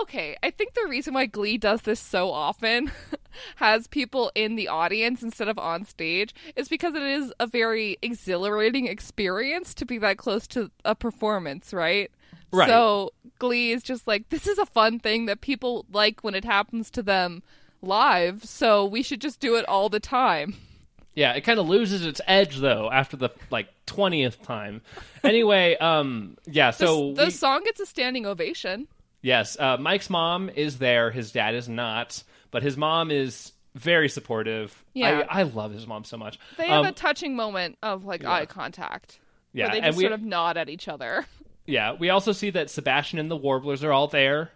[0.00, 2.90] Okay i think the reason why glee does this so often
[3.56, 7.98] has people in the audience instead of on stage is because it is a very
[8.02, 12.10] exhilarating experience to be that close to a performance right?
[12.52, 12.68] Right.
[12.68, 16.44] so glee is just like this is a fun thing that people like when it
[16.44, 17.42] happens to them
[17.80, 20.54] live so we should just do it all the time
[21.14, 24.80] Yeah, it kind of loses its edge though after the like twentieth time.
[25.22, 26.70] Anyway, um, yeah.
[26.70, 28.88] So the we- song gets a standing ovation
[29.24, 31.12] Yes, uh, Mike's mom is there.
[31.12, 34.82] His dad is not, but his mom is very supportive.
[34.94, 35.24] Yeah.
[35.30, 36.40] I, I love his mom so much.
[36.56, 39.20] They have Um, a touching moment of like eye contact.
[39.52, 41.24] Yeah, they and just we- sort of nod at each other.
[41.66, 44.50] yeah, we also see that Sebastian and the Warblers are all there,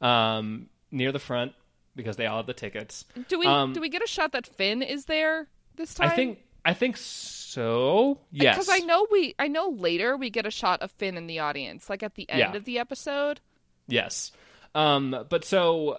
[0.00, 1.52] um, near the front
[1.96, 3.04] because they all have the tickets.
[3.28, 6.10] Do we Um, do we get a shot that Finn is there this time?
[6.10, 8.18] I think I think so.
[8.30, 11.26] Yes, because I know we I know later we get a shot of Finn in
[11.26, 12.56] the audience, like at the end Yeah.
[12.56, 13.40] of the episode.
[13.88, 14.32] Yes.
[14.74, 15.98] Um, but so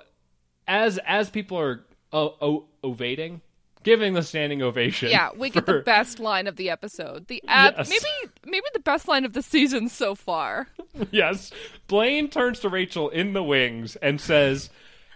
[0.68, 3.42] as as people are o- o- ovating,
[3.84, 5.10] giving the standing ovation.
[5.10, 7.28] Yeah, we get the best line of the episode.
[7.28, 7.90] The ad, Yes.
[7.90, 10.68] maybe maybe the best line of the season so far.
[11.12, 11.52] Yes.
[11.88, 14.70] Blaine turns to Rachel in the wings and says,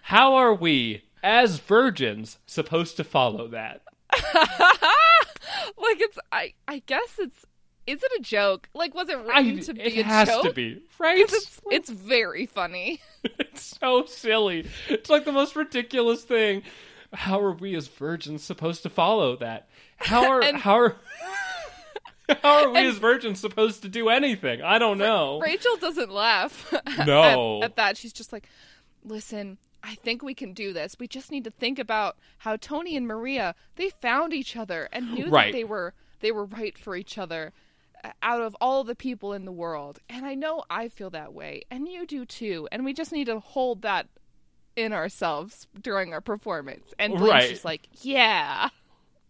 [0.03, 3.81] How are we, as virgins, supposed to follow that?
[5.77, 7.45] Like it's I I guess it's
[7.85, 8.69] is it a joke?
[8.73, 10.43] Like was it I, to be it a has joke?
[10.43, 11.19] to be, right?
[11.19, 13.01] It's it's very funny.
[13.39, 14.67] It's so silly.
[14.87, 16.61] It's like the most ridiculous thing.
[17.13, 19.67] How are we as virgins supposed to follow that?
[19.97, 20.95] How are And- how are
[22.43, 24.61] how are we And- as virgins supposed to do anything?
[24.61, 25.39] I don't know.
[25.39, 26.71] Rachel doesn't laugh.
[27.05, 27.59] No.
[27.61, 28.47] at, at that, she's just like,
[29.03, 29.57] "Listen,
[29.87, 30.97] I think we can do this.
[30.99, 35.13] We just need to think about how Tony and Maria they found each other and
[35.13, 35.45] knew Right.
[35.51, 37.53] that they were they were right for each other."
[38.03, 41.33] uh, Out of all the people in the world, and I know I feel that
[41.33, 44.07] way, and you do too, and we just need to hold that
[44.75, 46.93] in ourselves during our performance.
[46.99, 47.49] And Blaine's Right.
[47.49, 48.69] just like, "Yeah."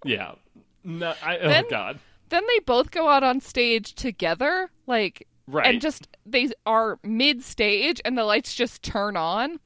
[0.04, 0.36] Yeah.
[0.84, 2.00] No, I, Then- oh god.
[2.30, 5.66] then they both go out on stage together like Right.
[5.68, 9.60] and just they are mid stage and the lights just turn on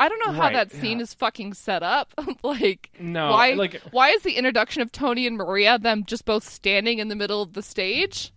[0.00, 1.02] i don't know how Right, that scene yeah.
[1.04, 2.12] is fucking set up
[2.42, 6.42] like No, why like- why is the introduction of tony and maria them just both
[6.48, 8.32] standing in the middle of the stage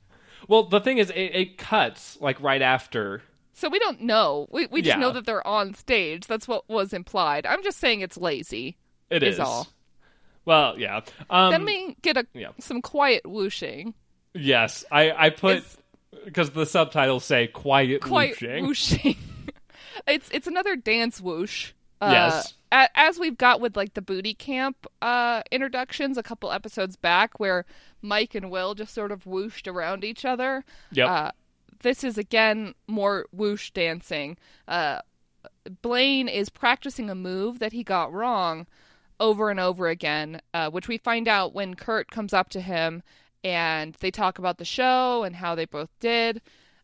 [0.48, 3.22] Well, the thing is, it, it cuts like right after.
[3.54, 5.02] so we don't know we, we just Yeah.
[5.02, 8.78] know that they're on stage that's what was implied i'm just saying it's lazy
[9.10, 9.68] It Is is all.
[10.46, 11.00] Well, yeah.
[11.30, 12.50] Um, then we get a yeah.
[12.60, 13.94] some quiet whooshing
[14.34, 15.64] yes, I I put
[16.26, 18.66] because the subtitles say quiet, quite whooshing.
[18.68, 19.16] whooshing.
[20.08, 21.72] it's it's another dance whoosh.
[22.02, 22.54] Uh, Yes.
[22.72, 27.66] As we've got with like the booty camp uh, introductions a couple episodes back, where
[28.02, 30.66] Mike and Will just sort of whooshed around each other.
[30.92, 31.08] Yep.
[31.08, 31.32] Uh,
[31.84, 34.38] this is again more whoosh dancing.
[34.68, 35.00] Uh,
[35.84, 38.66] Blaine is practicing a move that he got wrong
[39.20, 43.04] over and over again, uh, which we find out when Kurt comes up to him
[43.44, 46.42] and they talk about the show and how they both did.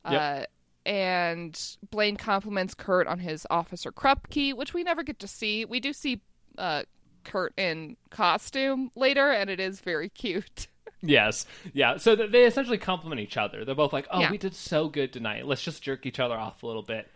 [0.09, 0.21] Yep.
[0.21, 0.45] Uh,
[0.89, 5.63] and Blaine compliments Kurt on his Officer Krupke, which we never get to see.
[5.63, 6.19] We do see
[6.57, 6.83] uh,
[7.23, 10.67] Kurt in costume later, and it is very cute.
[11.01, 11.95] Yes, yeah.
[11.95, 13.63] So they essentially compliment each other.
[13.63, 14.31] They're both like, "Oh, Yeah.
[14.31, 15.47] we did so good tonight.
[15.47, 17.07] Let's just jerk each other off a little bit."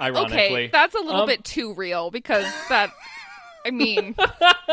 [0.00, 2.90] Ironically, Okay, that's a little Um, bit too real because that,
[3.64, 4.16] I mean,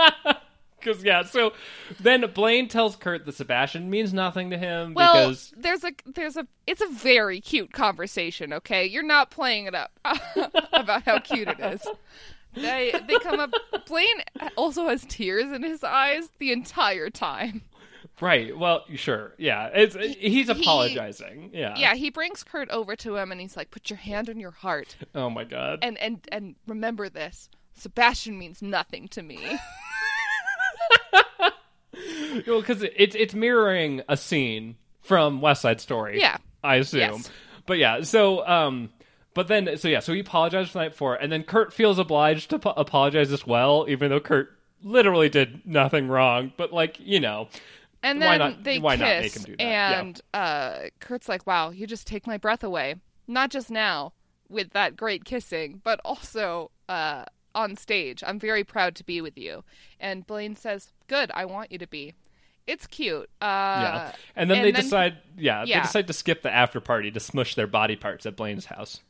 [0.83, 1.53] Because yeah, so
[1.99, 6.37] then Blaine tells Kurt that Sebastian means nothing to him Well, because there's a there's
[6.37, 8.53] a it's a very cute conversation.
[8.53, 9.91] Okay, you're not playing it up
[10.73, 11.85] about how cute it is.
[12.53, 13.53] They they come up.
[13.85, 14.21] Blaine
[14.57, 17.61] also has tears in his eyes the entire time.
[18.19, 18.57] right.
[18.57, 21.51] Well, sure, yeah, it's he's he- apologizing.
[21.53, 21.75] Yeah.
[21.77, 24.51] Yeah, he brings Kurt over to him and he's like, "Put your hand on your
[24.51, 25.79] heart Oh my god.
[25.81, 29.39] and and and remember this: Sebastian means nothing to me."
[32.47, 36.19] Well, because it's it's mirroring a scene from West Side Story.
[36.19, 36.37] Yeah.
[36.63, 36.99] I assume.
[36.99, 37.29] Yes.
[37.65, 38.89] But yeah, so um,
[39.33, 41.99] but then so yeah, so he apologized for the night before, and then Kurt feels
[41.99, 44.49] obliged to po- apologize as well, even though Kurt
[44.81, 46.53] literally did nothing wrong.
[46.57, 47.49] But like you know,
[48.01, 49.63] And Why then not- they why kiss, not make him do that?
[49.63, 49.99] Yeah.
[49.99, 52.95] and uh, Kurt's like, "Wow, you just take my breath away."
[53.27, 54.13] Not just now
[54.49, 58.23] with that great kissing, but also uh, on stage.
[58.25, 59.63] I'm very proud to be with you.
[59.99, 62.13] And Blaine says, "Good, I want you to be."
[62.67, 63.29] It's cute.
[63.41, 64.11] Uh, yeah.
[64.35, 65.79] And then they then- decide, yeah, yeah.
[65.79, 69.01] they decide to skip the after party to smush their body parts at Blaine's house.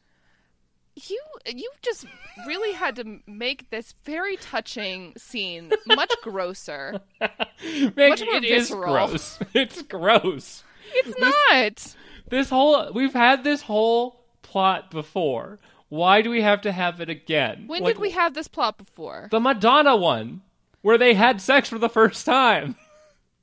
[0.96, 2.06] You you just
[2.48, 7.00] really had to make this very touching scene much grosser.
[7.22, 8.94] Man, Much more it is visceral.
[8.94, 9.40] gross.
[9.54, 10.64] It's gross.
[10.94, 11.96] It's not.
[12.30, 15.60] This whole we've had this whole plot before.
[15.92, 17.66] Why do we have to have it again?
[17.68, 19.28] When Like, did we have this plot before?
[19.30, 20.42] the Madonna one
[20.82, 22.78] where they had sex for the first time?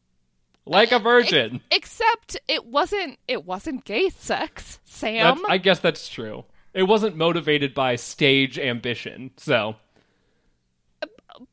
[0.65, 1.61] like a virgin.
[1.71, 5.37] Except it wasn't it wasn't gay sex, Sam.
[5.37, 6.47] That's- I guess that's true.
[6.73, 9.33] It wasn't motivated by stage ambition.
[9.37, 9.77] So,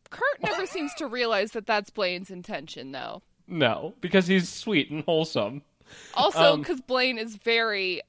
[0.10, 3.22] Kurt never seems to realize that that's Blaine's intention, though.
[3.48, 5.62] no, because he's sweet and wholesome.
[6.14, 8.02] Also, Um, because Blaine is very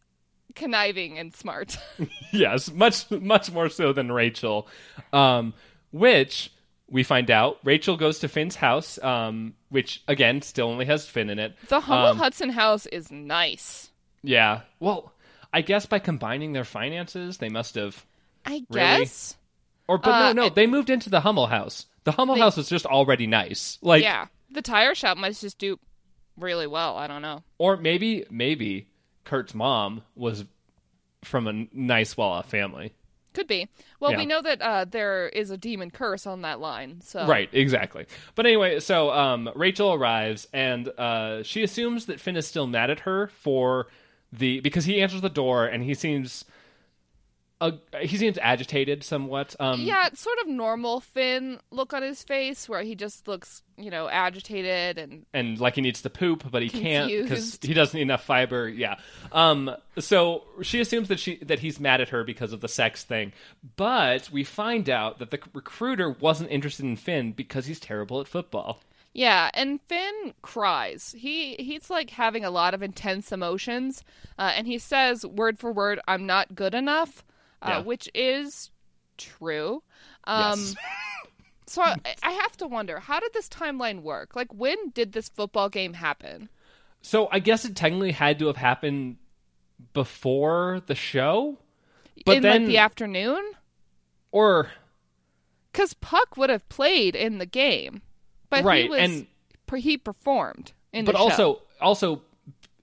[0.57, 1.79] conniving and smart.
[2.33, 4.67] yes, much much more so than Rachel.
[5.13, 5.55] Um,
[5.93, 6.51] which
[6.91, 11.31] we find out Rachel goes to Finn's house, um, which again still only has Finn
[11.31, 11.55] in it.
[11.69, 13.91] the Hummel Um, Hudson house is nice.
[14.23, 14.63] Yeah.
[14.81, 15.13] Well,
[15.53, 18.05] I guess by combining their finances, they must have.
[18.45, 19.01] I Really?
[19.05, 19.37] guess.
[19.89, 21.87] Or, but Uh, no, no, and- they moved into the Hummel house.
[22.05, 23.79] The Hummel They- house was just already nice.
[23.83, 24.27] Like, yeah.
[24.51, 25.79] The tire shop must just do
[26.37, 26.97] really well.
[26.97, 27.43] I don't know.
[27.59, 28.89] or maybe, maybe
[29.27, 30.45] Kurt's mom was
[31.23, 32.95] from a nice, well-off family.
[33.35, 33.69] Could be.
[34.01, 34.17] Well, Yeah.
[34.17, 37.03] we know that uh, there is a demon curse on that line.
[37.03, 38.07] So Right, exactly.
[38.35, 42.89] But anyway, so um, Rachel arrives and uh, she assumes that Finn is still mad
[42.89, 43.89] at her for
[44.33, 46.47] the because he answers the door and he seems
[47.61, 47.73] uh,
[48.03, 49.57] he seems agitated somewhat.
[49.59, 53.63] Um, Yeah, it's sort of normal Finn look on his face where he just looks,
[53.79, 57.73] you know, agitated and and like he needs to poop, but he can't because he
[57.73, 58.69] doesn't need enough fiber.
[58.69, 58.97] Yeah.
[59.33, 59.75] Um.
[59.99, 63.33] So she assumes that she that he's mad at her because of the sex thing,
[63.77, 68.29] but we find out that the recruiter wasn't interested in Finn because he's terrible at
[68.29, 68.81] football.
[69.15, 71.15] Yeah, and Finn cries.
[71.17, 74.05] He he's like having a lot of intense emotions,
[74.39, 77.25] uh, and he says word for word, "I'm not good enough,"
[77.63, 77.79] uh, Yeah.
[77.81, 78.71] which is
[79.19, 79.83] true.
[80.25, 80.77] Um, yes.
[81.69, 84.37] So I, I have to wonder, how did this timeline work?
[84.37, 86.49] Like, when did this football game happen?
[87.03, 89.17] So I guess it technically had to have happened
[89.93, 91.59] before the show,
[92.25, 93.41] but in then like the afternoon,
[94.31, 94.71] or
[95.73, 98.03] because Puck would have played in the game,
[98.49, 99.27] but he was and-
[99.77, 101.25] he performed in but the show.
[101.25, 102.23] But also also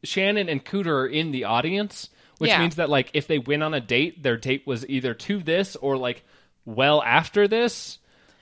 [0.03, 2.09] Shannon and Cooter are in the audience,
[2.43, 2.59] which Yeah.
[2.59, 5.75] means that like if they went on a date, their date was either to this
[5.77, 6.23] or like
[6.65, 7.97] well after this.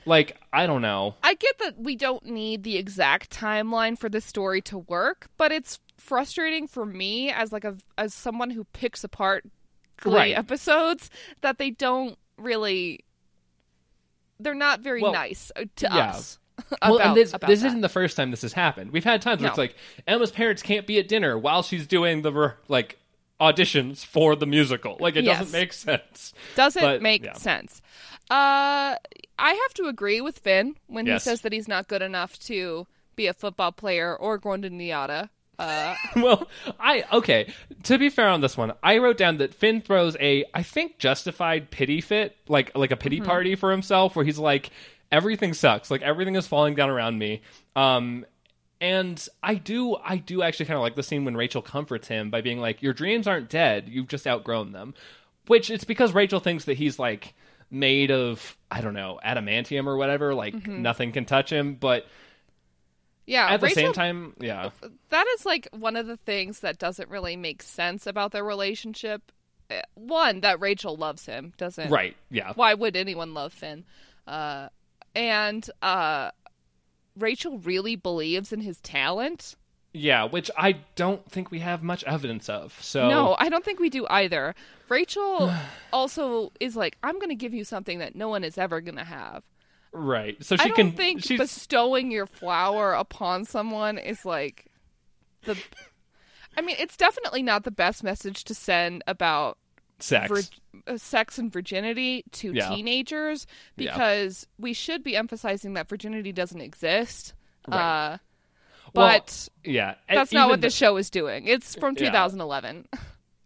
[0.06, 1.16] Like I don't know.
[1.24, 5.52] I get that we don't need the exact timeline for this story to work, but
[5.52, 9.46] it's frustrating for me as like a as someone who picks apart
[9.98, 10.38] Glee Right.
[10.38, 11.10] episodes
[11.42, 13.02] that they don't really
[14.40, 16.10] they're not very Well, nice uh, to yeah.
[16.10, 16.40] us.
[16.82, 18.92] well, and this about this isn't the first time this has happened.
[18.92, 19.76] We've had times where it's like
[20.08, 22.98] Emma's parents can't be at dinner while she's doing the like
[23.42, 24.96] auditions for the musical.
[25.00, 25.40] Like it Yes.
[25.40, 26.34] doesn't make sense.
[26.56, 27.34] doesn't but, make yeah.
[27.34, 27.82] sense.
[28.30, 28.96] Uh,
[29.40, 31.24] I have to agree with Finn when Yes.
[31.24, 35.30] he says that he's not good enough to be a football player or to NYADA.
[35.60, 36.48] Uh, well,
[36.80, 37.52] I okay.
[37.84, 40.98] To be fair on this one, I wrote down that Finn throws a I think
[40.98, 43.26] justified pity fit, like like a pity Mm-hmm.
[43.30, 44.70] party for himself, where he's like,
[45.12, 47.42] everything sucks, like everything is falling down around me.
[47.76, 48.26] Um,
[48.82, 52.30] and I do I do actually kind of like the scene when Rachel comforts him
[52.30, 54.94] by being like, your dreams aren't dead, you've just outgrown them.
[55.48, 57.34] Which it's because Rachel thinks that he's like
[57.70, 60.82] made of I don't know adamantium or whatever, like Mm-hmm.
[60.82, 62.06] nothing can touch him, but.
[63.26, 64.70] yeah, At the same time, yeah.
[65.10, 69.32] that is like one of the things that doesn't really make sense about their relationship.
[69.70, 71.90] Uh, One that Rachel loves him doesn't.
[71.90, 72.52] Right, yeah.
[72.56, 73.86] Why would anyone love Finn?
[74.28, 74.68] Uh,
[75.16, 76.32] and uh,
[77.18, 79.56] Rachel really believes in his talent.
[79.94, 82.78] Yeah, which I don't think we have much evidence of.
[82.82, 84.56] So No, I don't think we do either.
[84.88, 85.54] Rachel
[85.94, 88.96] also is like, I'm going to give you something that no one is ever going
[88.98, 89.44] to have.
[89.92, 90.42] right.
[90.44, 90.92] So she I don't can.
[90.94, 94.68] think she's bestowing your flower upon someone is like
[95.44, 95.58] the.
[96.58, 99.58] I mean, it's definitely not the best message to send about
[100.04, 100.30] sex.
[100.30, 102.70] vir- uh, sex and virginity to Yeah.
[102.70, 103.46] teenagers
[103.78, 103.92] Yeah.
[103.94, 107.34] because we should be emphasizing that virginity doesn't exist.
[107.68, 108.14] Right.
[108.14, 108.18] Uh,
[108.94, 111.48] Well, but yeah, and that's not what the- this show is doing.
[111.48, 112.06] It's from Yeah.
[112.08, 112.88] 2011.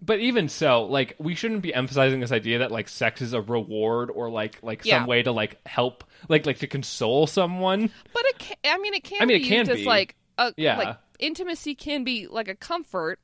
[0.02, 3.42] But even so, like we shouldn't be emphasizing this idea that like sex is a
[3.42, 5.00] reward or like like Yeah.
[5.00, 7.90] some way to like help like like to console someone.
[8.14, 9.86] But it can, I mean, it can I mean, be it can used as be.
[9.86, 10.78] like a Yeah.
[10.78, 13.20] like intimacy can be like a comfort,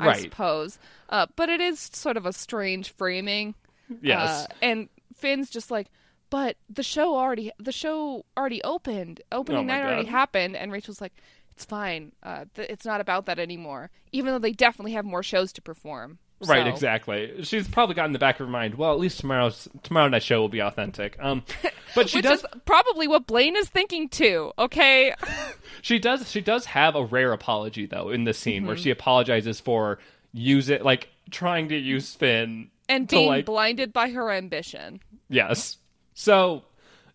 [0.00, 0.20] I Right.
[0.22, 0.78] suppose.
[1.08, 3.54] Uh, but it is sort of a strange framing.
[4.02, 4.46] Yes.
[4.46, 5.88] Uh, and Finn's just like,
[6.30, 9.20] but the show already the show already opened.
[9.32, 11.12] Opening Oh night already happened, and Rachel's like,
[11.50, 12.12] it's fine.
[12.22, 13.90] Uh, th- it's not about that anymore.
[14.12, 16.18] Even though they definitely have more shows to perform.
[16.46, 17.42] Right, So- exactly.
[17.44, 18.74] She's probably got in the back of her mind.
[18.76, 21.16] Well, at least tomorrow's tomorrow night show will be authentic.
[21.20, 21.42] Um,
[21.94, 24.52] but she Which does is probably what Blaine is thinking too.
[24.58, 25.14] Okay.
[25.82, 28.66] she does she does have a rare apology though in this scene Mm-hmm.
[28.68, 29.98] where she apologizes for
[30.32, 35.00] use it like trying to use Finn and to being like blinded by her ambition.
[35.28, 35.76] yes.
[36.14, 36.62] So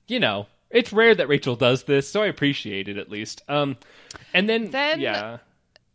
[0.08, 3.44] you know it's rare that Rachel does this, so I appreciate it at least.
[3.48, 3.78] Um,
[4.34, 5.38] and then Then- yeah.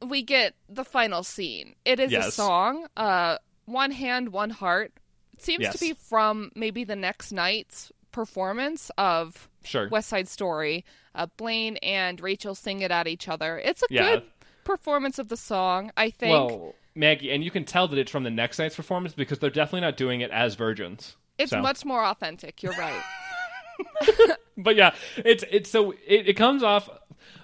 [0.06, 1.74] We get the final scene.
[1.84, 4.92] It is a song, uh, One Hand, One Heart.
[5.34, 5.72] It seems Yes.
[5.74, 9.88] to be from maybe the next night's performance of Sure.
[9.88, 10.84] West Side Story.
[11.14, 13.58] Uh, Blaine and Rachel sing it at each other.
[13.58, 14.02] It's a Yeah.
[14.16, 14.22] good
[14.64, 16.32] performance of the song, I think.
[16.32, 19.50] Well, Maggie, and you can tell that it's from the next night's performance because they're
[19.50, 21.16] definitely not doing it as virgins.
[21.38, 21.60] it's so.
[21.62, 22.62] much more authentic.
[22.62, 23.02] You're right.
[24.58, 26.88] but yeah, it's it's so it, it comes off.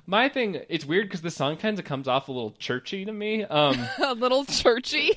[0.06, 3.12] My thing, it's weird because the song kind of comes off a little churchy to
[3.12, 3.44] me.
[3.44, 5.12] Um, a little churchy.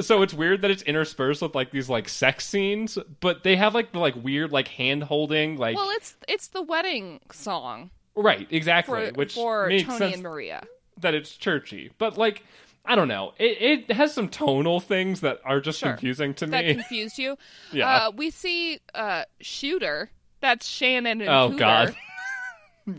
[0.00, 3.74] so it's weird that it's interspersed with like these like sex scenes, but they have
[3.74, 8.46] like the like weird like hand holding like Well, it's it's the wedding song right
[8.50, 10.62] exactly, for, which for makes Tony sense and Maria.
[11.00, 12.44] that it's churchy, but like.
[12.90, 13.34] I don't know.
[13.38, 15.90] It it has some tonal things that are just Sure.
[15.90, 16.50] confusing to me.
[16.52, 17.36] That confused you.
[17.72, 18.06] Yeah.
[18.06, 20.10] Uh, we see uh, Shooter.
[20.40, 21.58] That's Shannon and oh Hoover.
[21.58, 21.96] God.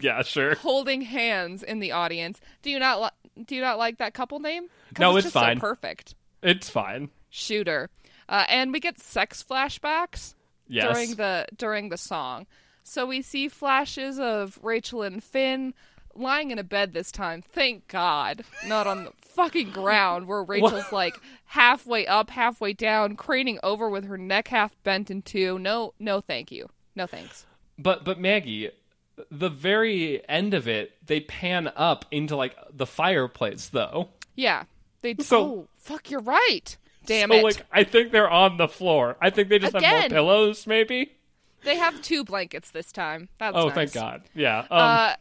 [0.02, 0.56] Yeah, sure.
[0.56, 2.40] holding hands in the audience.
[2.61, 4.68] Do you not li- do you not like that couple name?
[4.99, 5.57] No, it's, it's fine.
[5.57, 6.16] So perfect.
[6.44, 7.10] It's fine.
[7.30, 7.90] Shooter,
[8.28, 10.34] uh, and we get sex flashbacks
[10.68, 10.94] Yes.
[10.94, 12.48] during the during the song.
[12.84, 15.74] So we see flashes of Rachel and Finn
[16.16, 17.41] lying in a bed this time.
[17.41, 23.60] Thank God, not on the fucking ground where Rachel's like halfway up, halfway down, craning
[23.64, 25.60] over with her neck half bent in two.
[25.60, 26.68] No, no, thank you.
[26.95, 27.45] No thanks.
[27.78, 28.72] But but Maggie,
[29.31, 34.09] the very end of it, they pan up into like the fireplace though.
[34.35, 34.63] Yeah,
[35.01, 35.15] they.
[35.19, 36.09] So- oh, fuck!
[36.11, 36.77] You're right.
[37.05, 37.43] Damn so it.
[37.43, 39.17] like I think they're on the floor.
[39.21, 41.13] I think they just have more pillows, maybe.
[41.63, 43.29] They have two blankets this time.
[43.37, 43.75] That's oh, nice.
[43.75, 44.21] thank God.
[44.33, 44.59] Yeah.
[44.59, 45.15] Um, Uh,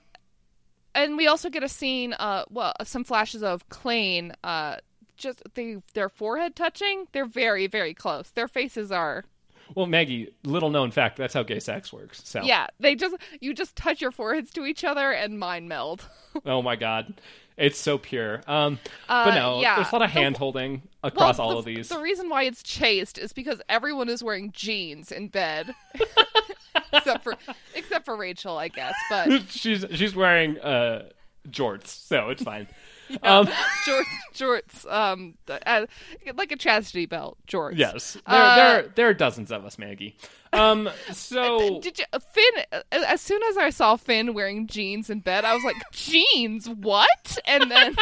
[0.95, 4.77] and we also get a scene, uh, well, some flashes of Klaine, uh,
[5.17, 7.07] just they their forehead touching.
[7.13, 8.31] They're very, very close.
[8.31, 9.25] Their faces are,
[9.75, 12.21] well, Maggie, little known fact, that's how gay sex works.
[12.25, 12.43] So.
[12.43, 12.67] yeah.
[12.81, 16.09] They just you just touch your foreheads to each other and mind meld.
[16.47, 17.21] Oh my God.
[17.57, 18.43] It's so pure.
[18.47, 18.79] Um,
[19.09, 19.75] Uh, but no, yeah.
[19.77, 21.89] there's a lot of hand holding across all the, of these.
[21.89, 25.75] The reason why it's chaste is because everyone is wearing jeans in bed,
[26.93, 27.35] except for
[27.75, 28.95] except for Rachel, I guess.
[29.11, 31.09] But she's she's wearing uh
[31.49, 32.69] jorts, so it's fine.
[33.23, 33.47] Um,
[33.87, 34.05] jorts,
[34.35, 35.87] jorts, um, uh,
[36.37, 37.73] like a chastity belt, jorts.
[37.77, 40.17] yes, there, Uh, there there are dozens of us, Maggie.
[40.53, 42.65] Um, so Did you Finn?
[42.73, 46.69] uh, As soon as I saw Finn wearing jeans in bed, I was like, "Jeans?
[46.69, 47.97] What?" And then,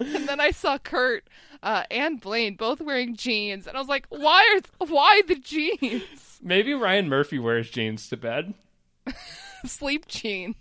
[0.00, 1.28] and then I saw Kurt
[1.62, 6.38] uh, and Blaine both wearing jeans, and I was like, "Why are why the jeans?
[6.42, 8.54] maybe Ryan Murphy wears jeans to bed.
[9.64, 10.56] Sleep jeans,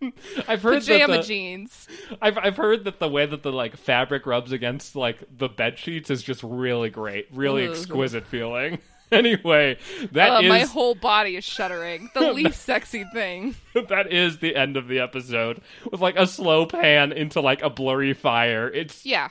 [0.48, 1.88] I've heard pajama that the, jeans."
[2.20, 5.78] I've I've heard that the way that the like fabric rubs against like the bed
[5.78, 7.74] sheets is just really great, really Ugh.
[7.74, 8.78] exquisite feeling.
[9.12, 9.78] anyway,
[10.12, 12.10] that Uh, is my whole body is shuddering.
[12.14, 13.54] The least sexy thing.
[13.74, 15.60] that is the end of the episode
[15.90, 18.68] with like a slow pan into like a blurry fire.
[18.68, 19.28] It's Yeah.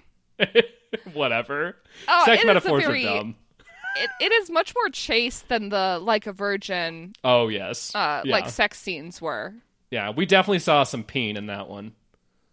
[1.14, 1.78] whatever.
[2.08, 3.36] Oh, Sex metaphors very- are dumb.
[3.96, 8.32] It, it is much more chaste than the like a virgin Oh yes, uh, yeah.
[8.32, 9.54] like sex scenes were.
[9.94, 10.10] Yeah.
[10.10, 11.94] We definitely saw some peen in that one.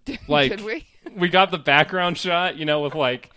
[0.28, 0.86] Like Did we?
[1.16, 3.30] we got the background shot, you know, with like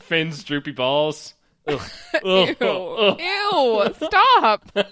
[0.00, 1.34] Finn's droopy balls.
[1.66, 1.80] Ugh.
[2.24, 2.56] Ugh.
[2.60, 2.66] Ew.
[2.66, 3.20] Ugh.
[3.20, 3.94] Ew.
[4.06, 4.70] Stop.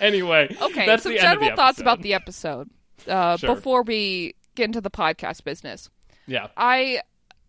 [0.00, 2.68] Anyway, Okay, that's some the end of general thoughts about the episode.
[3.08, 3.54] uh, Sure.
[3.54, 5.88] before we get into the podcast business.
[6.26, 6.48] Yeah.
[6.56, 7.00] I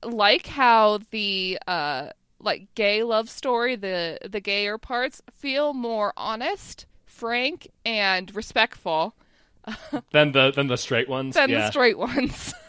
[0.03, 2.09] like how the uh
[2.39, 9.15] like gay love story, the the gayer parts feel more honest, frank, and respectful
[10.11, 11.35] Then the then the straight ones.
[11.35, 11.61] than yeah.
[11.65, 12.53] the straight ones.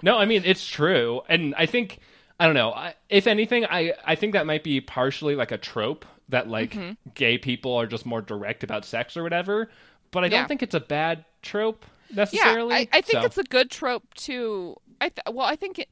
[0.00, 1.98] No, I mean it's true, and I think
[2.38, 2.72] I don't know.
[2.72, 6.70] I, if anything, I I think that might be partially like a trope that like
[6.74, 6.92] Mm-hmm.
[7.14, 9.68] gay people are just more direct about sex or whatever.
[10.12, 10.46] But I don't Yeah.
[10.46, 12.74] think it's a bad trope yeah, necessarily.
[12.76, 14.76] I, I think So, it's a good trope to.
[15.00, 15.88] I th- well, I think it,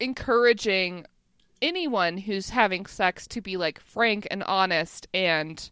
[0.00, 1.04] encouraging
[1.60, 5.70] anyone who's having sex to be like frank and honest and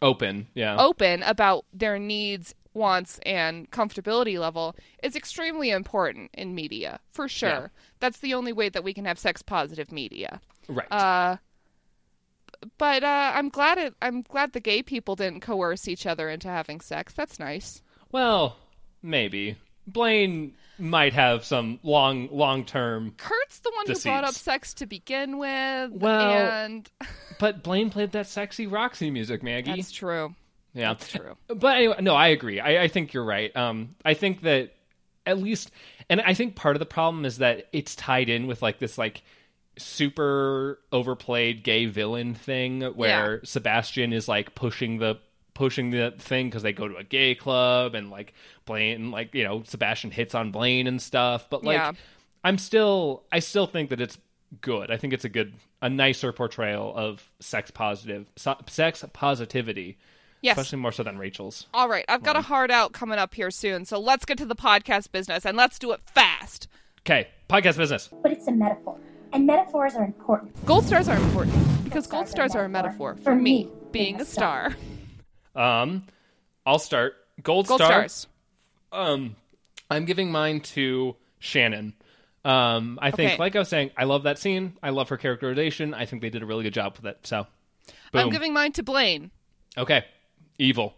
[0.00, 0.48] open.
[0.54, 0.76] Yeah.
[0.78, 7.48] open about their needs, wants, and comfortability level is extremely important in media, for sure.
[7.48, 7.66] Yeah.
[8.00, 10.40] That's the only way that we can have sex positive media.
[10.68, 10.90] right.
[10.90, 11.36] Uh,
[12.78, 13.94] but uh, I'm glad it.
[14.00, 17.12] I'm glad the gay people didn't coerce each other into having sex.
[17.12, 17.82] That's nice.
[18.12, 18.56] well,
[19.02, 24.74] maybe Blaine might have some long long term, Kurt's the one who brought up sex
[24.74, 25.90] to begin with.
[25.92, 26.90] Well, and
[27.38, 29.74] but Blaine played that sexy Roxy music, Maggie.
[29.74, 30.34] that's true.
[30.74, 30.94] Yeah.
[30.94, 31.36] That's true.
[31.48, 32.60] But anyway, no, I agree.
[32.60, 33.54] I, I think you're right.
[33.56, 34.74] Um, I think that
[35.26, 35.70] at least,
[36.08, 38.98] and I think part of the problem is that it's tied in with like this
[38.98, 39.22] like
[39.78, 45.18] super overplayed gay villain thing where Sebastian is like pushing the
[45.54, 48.32] pushing the thing because they go to a gay club and like
[48.64, 51.48] Blaine like you know Sebastian hits on Blaine and stuff.
[51.50, 51.92] But like, Yeah.
[52.44, 54.18] I'm still I still think that it's
[54.60, 54.90] good.
[54.90, 58.30] I think it's a good a nicer portrayal of sex positive
[58.66, 59.98] sex positivity.
[60.42, 60.58] Yes.
[60.58, 61.66] Especially more so than Rachel's.
[61.72, 62.04] All right.
[62.08, 65.12] I've got a hard out coming up here soon, so let's get to the podcast
[65.12, 66.66] business and let's do it fast.
[67.00, 68.08] Okay, podcast business.
[68.22, 68.98] but it's a metaphor.
[69.32, 70.66] And metaphors are important.
[70.66, 74.74] Gold stars are important because gold stars are a metaphor for me being a star.
[75.54, 76.06] Um,
[76.66, 77.14] I'll start.
[77.42, 77.90] Gold, Gold star.
[78.08, 78.26] stars.
[78.92, 79.36] Um,
[79.90, 81.94] I'm giving mine to Shannon.
[82.44, 83.38] Um, I think, Okay.
[83.38, 84.76] like I was saying, I love that scene.
[84.82, 85.94] I love her characterization.
[85.94, 87.18] I think they did a really good job with it.
[87.26, 87.46] So,
[88.12, 88.20] boom.
[88.22, 89.30] I'm giving mine to Blaine.
[89.78, 90.04] Okay,
[90.58, 90.94] evil.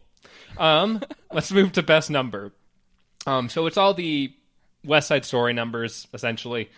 [0.58, 1.02] Um,
[1.32, 2.52] let's move to best number.
[3.26, 4.32] Um, so it's all the
[4.84, 6.70] West Side Story numbers essentially.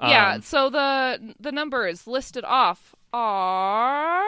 [0.00, 4.24] yeah, Um, so the the numbers listed off are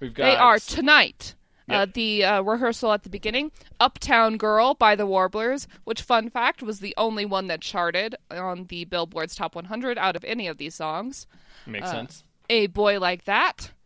[0.00, 1.34] we've got they are tonight.
[1.70, 6.62] Uh, the uh, rehearsal at the beginning, "Uptown Girl" by the Warblers, which, fun fact,
[6.62, 10.56] was the only one that charted on the Billboard's Top 100 out of any of
[10.56, 11.26] these songs.
[11.66, 12.24] makes sense.
[12.48, 13.77] "A Boy Like That," Yep.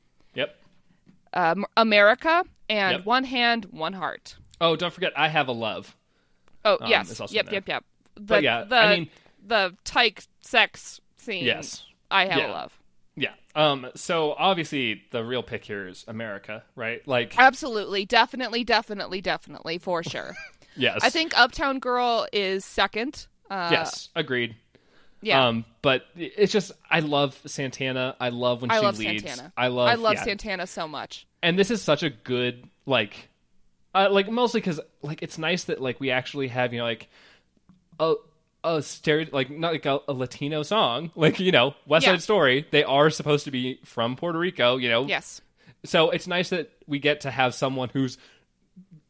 [1.34, 3.06] Um, "America," and Yep.
[3.06, 5.96] "One Hand, One Heart." Oh, don't forget, I have a love.
[6.64, 7.84] Oh Um, yes, yep, yep, yep.
[8.14, 9.10] The, But yeah, the, I mean-
[9.44, 11.44] the tyke sex scene.
[11.44, 11.84] Yes.
[12.10, 12.50] I have Yeah.
[12.50, 12.78] a love.
[13.16, 13.32] Yeah.
[13.54, 13.88] Um.
[13.94, 17.06] So obviously, the real pick here is America, right?
[17.08, 20.34] Like, Absolutely, definitely, definitely, definitely, for sure.
[20.76, 21.00] yes.
[21.02, 23.26] I think Uptown Girl is second.
[23.50, 24.56] Uh, yes, agreed.
[25.22, 25.46] Yeah.
[25.46, 25.64] Um.
[25.82, 28.14] But it's just, I love Santana.
[28.20, 29.22] I love when I she love leads.
[29.24, 29.52] Santana.
[29.56, 29.88] I love.
[29.88, 30.24] I love yeah.
[30.24, 31.26] Santana so much.
[31.42, 33.28] And this is such a good like,
[33.94, 37.08] uh, like mostly because like it's nice that like we actually have you know like
[37.98, 38.14] a
[38.64, 42.12] a stereo like not like a, a Latino song like you know West Yeah.
[42.12, 42.66] Side Story.
[42.70, 44.76] They are supposed to be from Puerto Rico.
[44.76, 45.06] You know.
[45.06, 45.40] Yes.
[45.84, 48.18] so it's nice that we get to have someone who's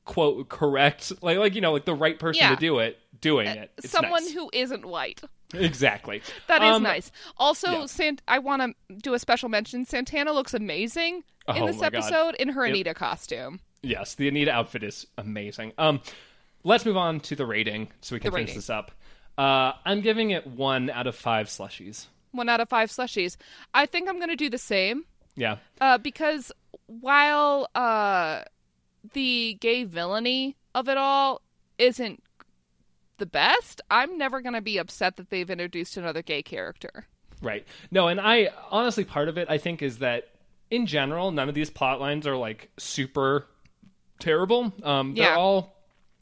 [0.04, 2.52] quote correct like like you know like the right person Yeah.
[2.52, 4.32] Uh, to do it doing it It's Someone nice.
[4.32, 5.20] who isn't white.
[5.54, 7.10] Exactly That is Um, nice.
[7.36, 7.86] Also, yeah.
[7.86, 9.84] Sant- I want to do a special mention.
[9.84, 11.94] Santana looks amazing in Oh this my God.
[11.96, 12.74] episode in her Yep.
[12.74, 13.60] Anita costume.
[13.82, 16.00] yes the anita outfit is amazing um
[16.62, 18.58] let's move on to the rating so we can The finish rating.
[18.58, 18.92] this up
[19.36, 23.36] uh i'm giving it one out of five slushies One out of five slushies.
[23.74, 25.04] I think I'm going to do the same
[25.34, 26.52] yeah uh, because
[26.86, 28.42] while uh,
[29.14, 31.40] the gay villainy of it all
[31.78, 32.22] isn't
[33.22, 37.06] the best, I'm never going to be upset that they've introduced another gay character.
[37.40, 37.64] Right.
[37.92, 40.28] No, and I honestly part of it I think is that
[40.72, 43.46] in general none of these plot lines are like super
[44.18, 44.72] terrible.
[44.82, 45.36] Um they're Yeah.
[45.36, 45.72] all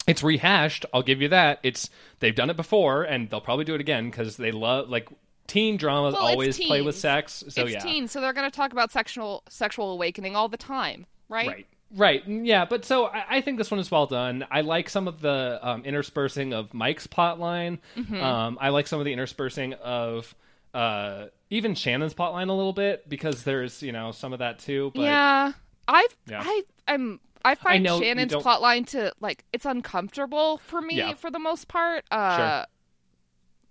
[0.07, 1.61] it's rehashed, I'll give you that.
[1.63, 5.09] It's they've done it before and they'll probably do it again cuz they love like
[5.47, 7.45] teen dramas Well, always play with sex.
[7.49, 7.81] So it's yeah.
[7.81, 11.49] teens, so they're going to talk about sexual sexual awakening all the time, right?
[11.49, 11.67] Right.
[11.95, 12.23] Right.
[12.27, 14.47] Yeah, but so I, I think this one is well done.
[14.51, 17.79] I like some of the um, interspersing of Mike's plotline.
[17.97, 18.15] Mm-hmm.
[18.23, 20.35] Um, I like some of the interspersing of
[20.73, 24.93] uh, even Shannon's plotline a little bit because there's you know some of that too.
[24.95, 25.53] But yeah,
[25.89, 26.43] I Yeah.
[26.45, 31.15] I I'm I find know Shannon's plotline to like it's uncomfortable for me Yeah.
[31.15, 32.05] for the most part.
[32.11, 32.67] Uh, Sure.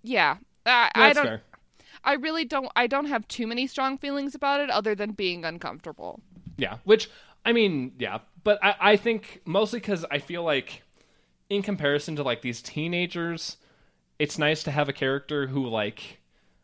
[0.02, 0.36] Yeah,
[0.66, 1.24] I, No, I don't.
[1.24, 1.42] fair.
[2.04, 2.70] I really don't.
[2.76, 6.20] I don't have too many strong feelings about it, other than being uncomfortable.
[6.56, 7.10] Yeah, which
[7.44, 10.82] I mean, yeah, but I, I think mostly because I feel like
[11.48, 13.56] in comparison to like these teenagers,
[14.18, 16.20] it's nice to have a character who like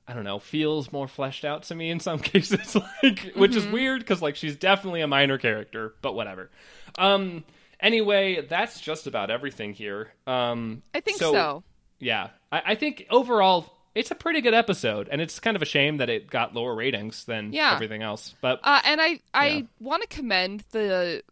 [0.09, 3.67] I don't know, feels more fleshed out to me in some cases, like which is
[3.67, 6.51] weird because like she's definitely a minor character, but whatever.
[6.99, 7.45] Um,
[7.81, 10.13] anyway, that's just about everything here.
[10.27, 11.65] Um, I think so.
[11.99, 15.67] Yeah, I, I think overall it's a pretty good episode, and it's kind of a
[15.67, 17.73] shame that it got lower ratings than Yeah.
[17.75, 18.35] everything else.
[18.41, 19.61] But Uh, and I I Yeah.
[19.81, 21.23] want to commend the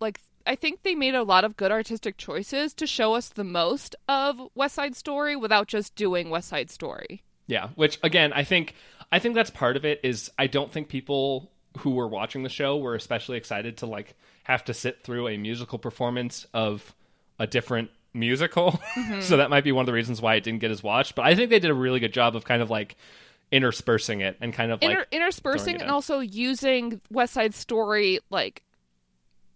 [0.00, 3.44] like I think they made a lot of good artistic choices to show us the
[3.44, 7.22] most of West Side Story without just doing West Side Story.
[7.46, 8.74] Yeah, which again, I think
[9.12, 12.48] I think that's part of it is I don't think people who were watching the
[12.48, 14.14] show were especially excited to like
[14.44, 16.94] have to sit through a musical performance of
[17.38, 18.80] a different musical.
[19.20, 21.24] so that might be one of the reasons why it didn't get as watched, but
[21.24, 22.96] I think they did a really good job of kind of like
[23.52, 28.62] interspersing it and kind of Inter- like interspersing and also using West Side Story like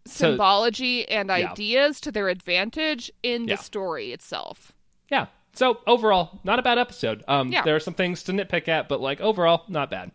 [0.06, 1.50] So- symbology and Yeah.
[1.52, 3.56] ideas to their advantage in Yeah.
[3.56, 4.72] the story itself.
[5.10, 5.26] yeah.
[5.56, 7.22] So overall, not a bad episode.
[7.28, 7.62] Um Yeah.
[7.62, 10.10] there are some things to nitpick at, but like overall, not bad.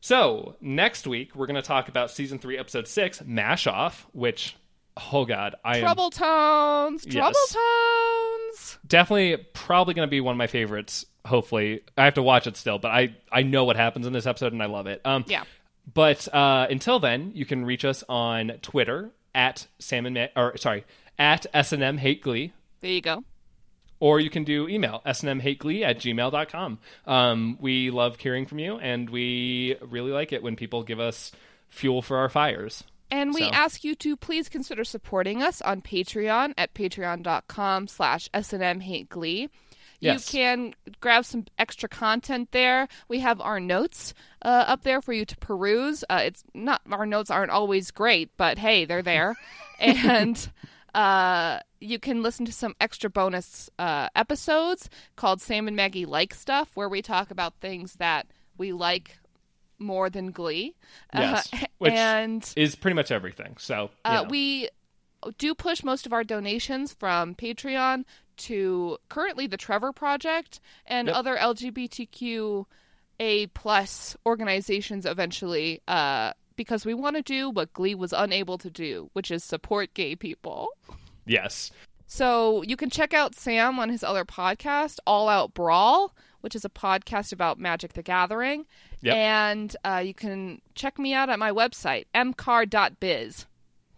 [0.00, 4.54] So, next week we're going to talk about season 3 episode 6, Mash Off, which
[5.12, 8.78] oh god, I am Trouble tones, trouble tones.
[8.86, 12.54] definitely probably going to be one of my favorites hopefully i have to watch it
[12.54, 15.24] still but i i know what happens in this episode and i love it um
[15.26, 15.44] Yeah.
[15.94, 20.84] but uh until then you can reach us on twitter at salmon Ma- or sorry
[21.18, 22.52] at snm hate glee
[22.82, 23.24] There you go.
[24.00, 29.08] or you can do email snmhateglee at gmail.com um we love hearing from you and
[29.08, 31.32] we really like it when people give us
[31.70, 32.84] fuel for our fires
[33.14, 38.28] And we So- ask you to please consider supporting us on Patreon at patreon.com slash
[38.34, 39.48] SNM Hate Glee.
[40.00, 40.32] Yes.
[40.34, 42.88] You can grab some extra content there.
[43.08, 44.12] We have our notes
[44.42, 46.02] uh, up there for you to peruse.
[46.10, 49.36] Uh, it's not our notes aren't always great, but hey, they're there.
[49.78, 50.50] and
[50.92, 56.34] uh, you can listen to some extra bonus uh, episodes called Sam and Maggie Like
[56.34, 58.26] Stuff, where we talk about things that
[58.58, 59.18] we like
[59.78, 60.74] more than Glee.
[61.14, 64.68] Yes, Uh, which and is pretty much everything so uh, we
[65.38, 68.04] do push most of our donations from Patreon
[68.36, 71.16] to currently the Trevor Project and Yep.
[71.16, 72.66] other LGBTQ
[73.20, 78.70] a plus organizations eventually uh, because we want to do what Glee was unable to
[78.70, 80.68] do, which is support gay people.
[81.26, 81.70] yes
[82.06, 86.14] So you can check out Sam on his other podcast, All Out Brawl,
[86.44, 88.66] which is a podcast about Magic the Gathering.
[89.00, 89.16] Yep.
[89.16, 93.46] And uh, you can check me out at my website, mcar.biz.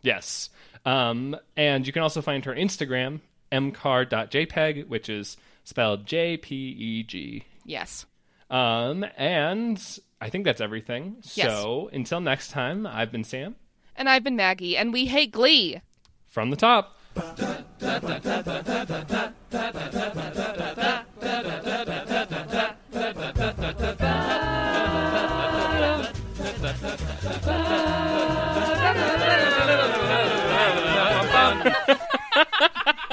[0.02, 0.48] Yes.
[0.84, 3.18] Um, and you can also find her Instagram,
[3.50, 7.42] mcar.jpeg, which is spelled J P E G.
[7.64, 8.06] Yes.
[8.48, 9.82] Um, and
[10.20, 11.16] I think that's everything.
[11.34, 11.50] Yes.
[11.50, 13.56] So until next time, I've been Sam
[13.96, 15.80] And I've been Maggie, and we hate Glee.
[16.28, 16.96] from the top.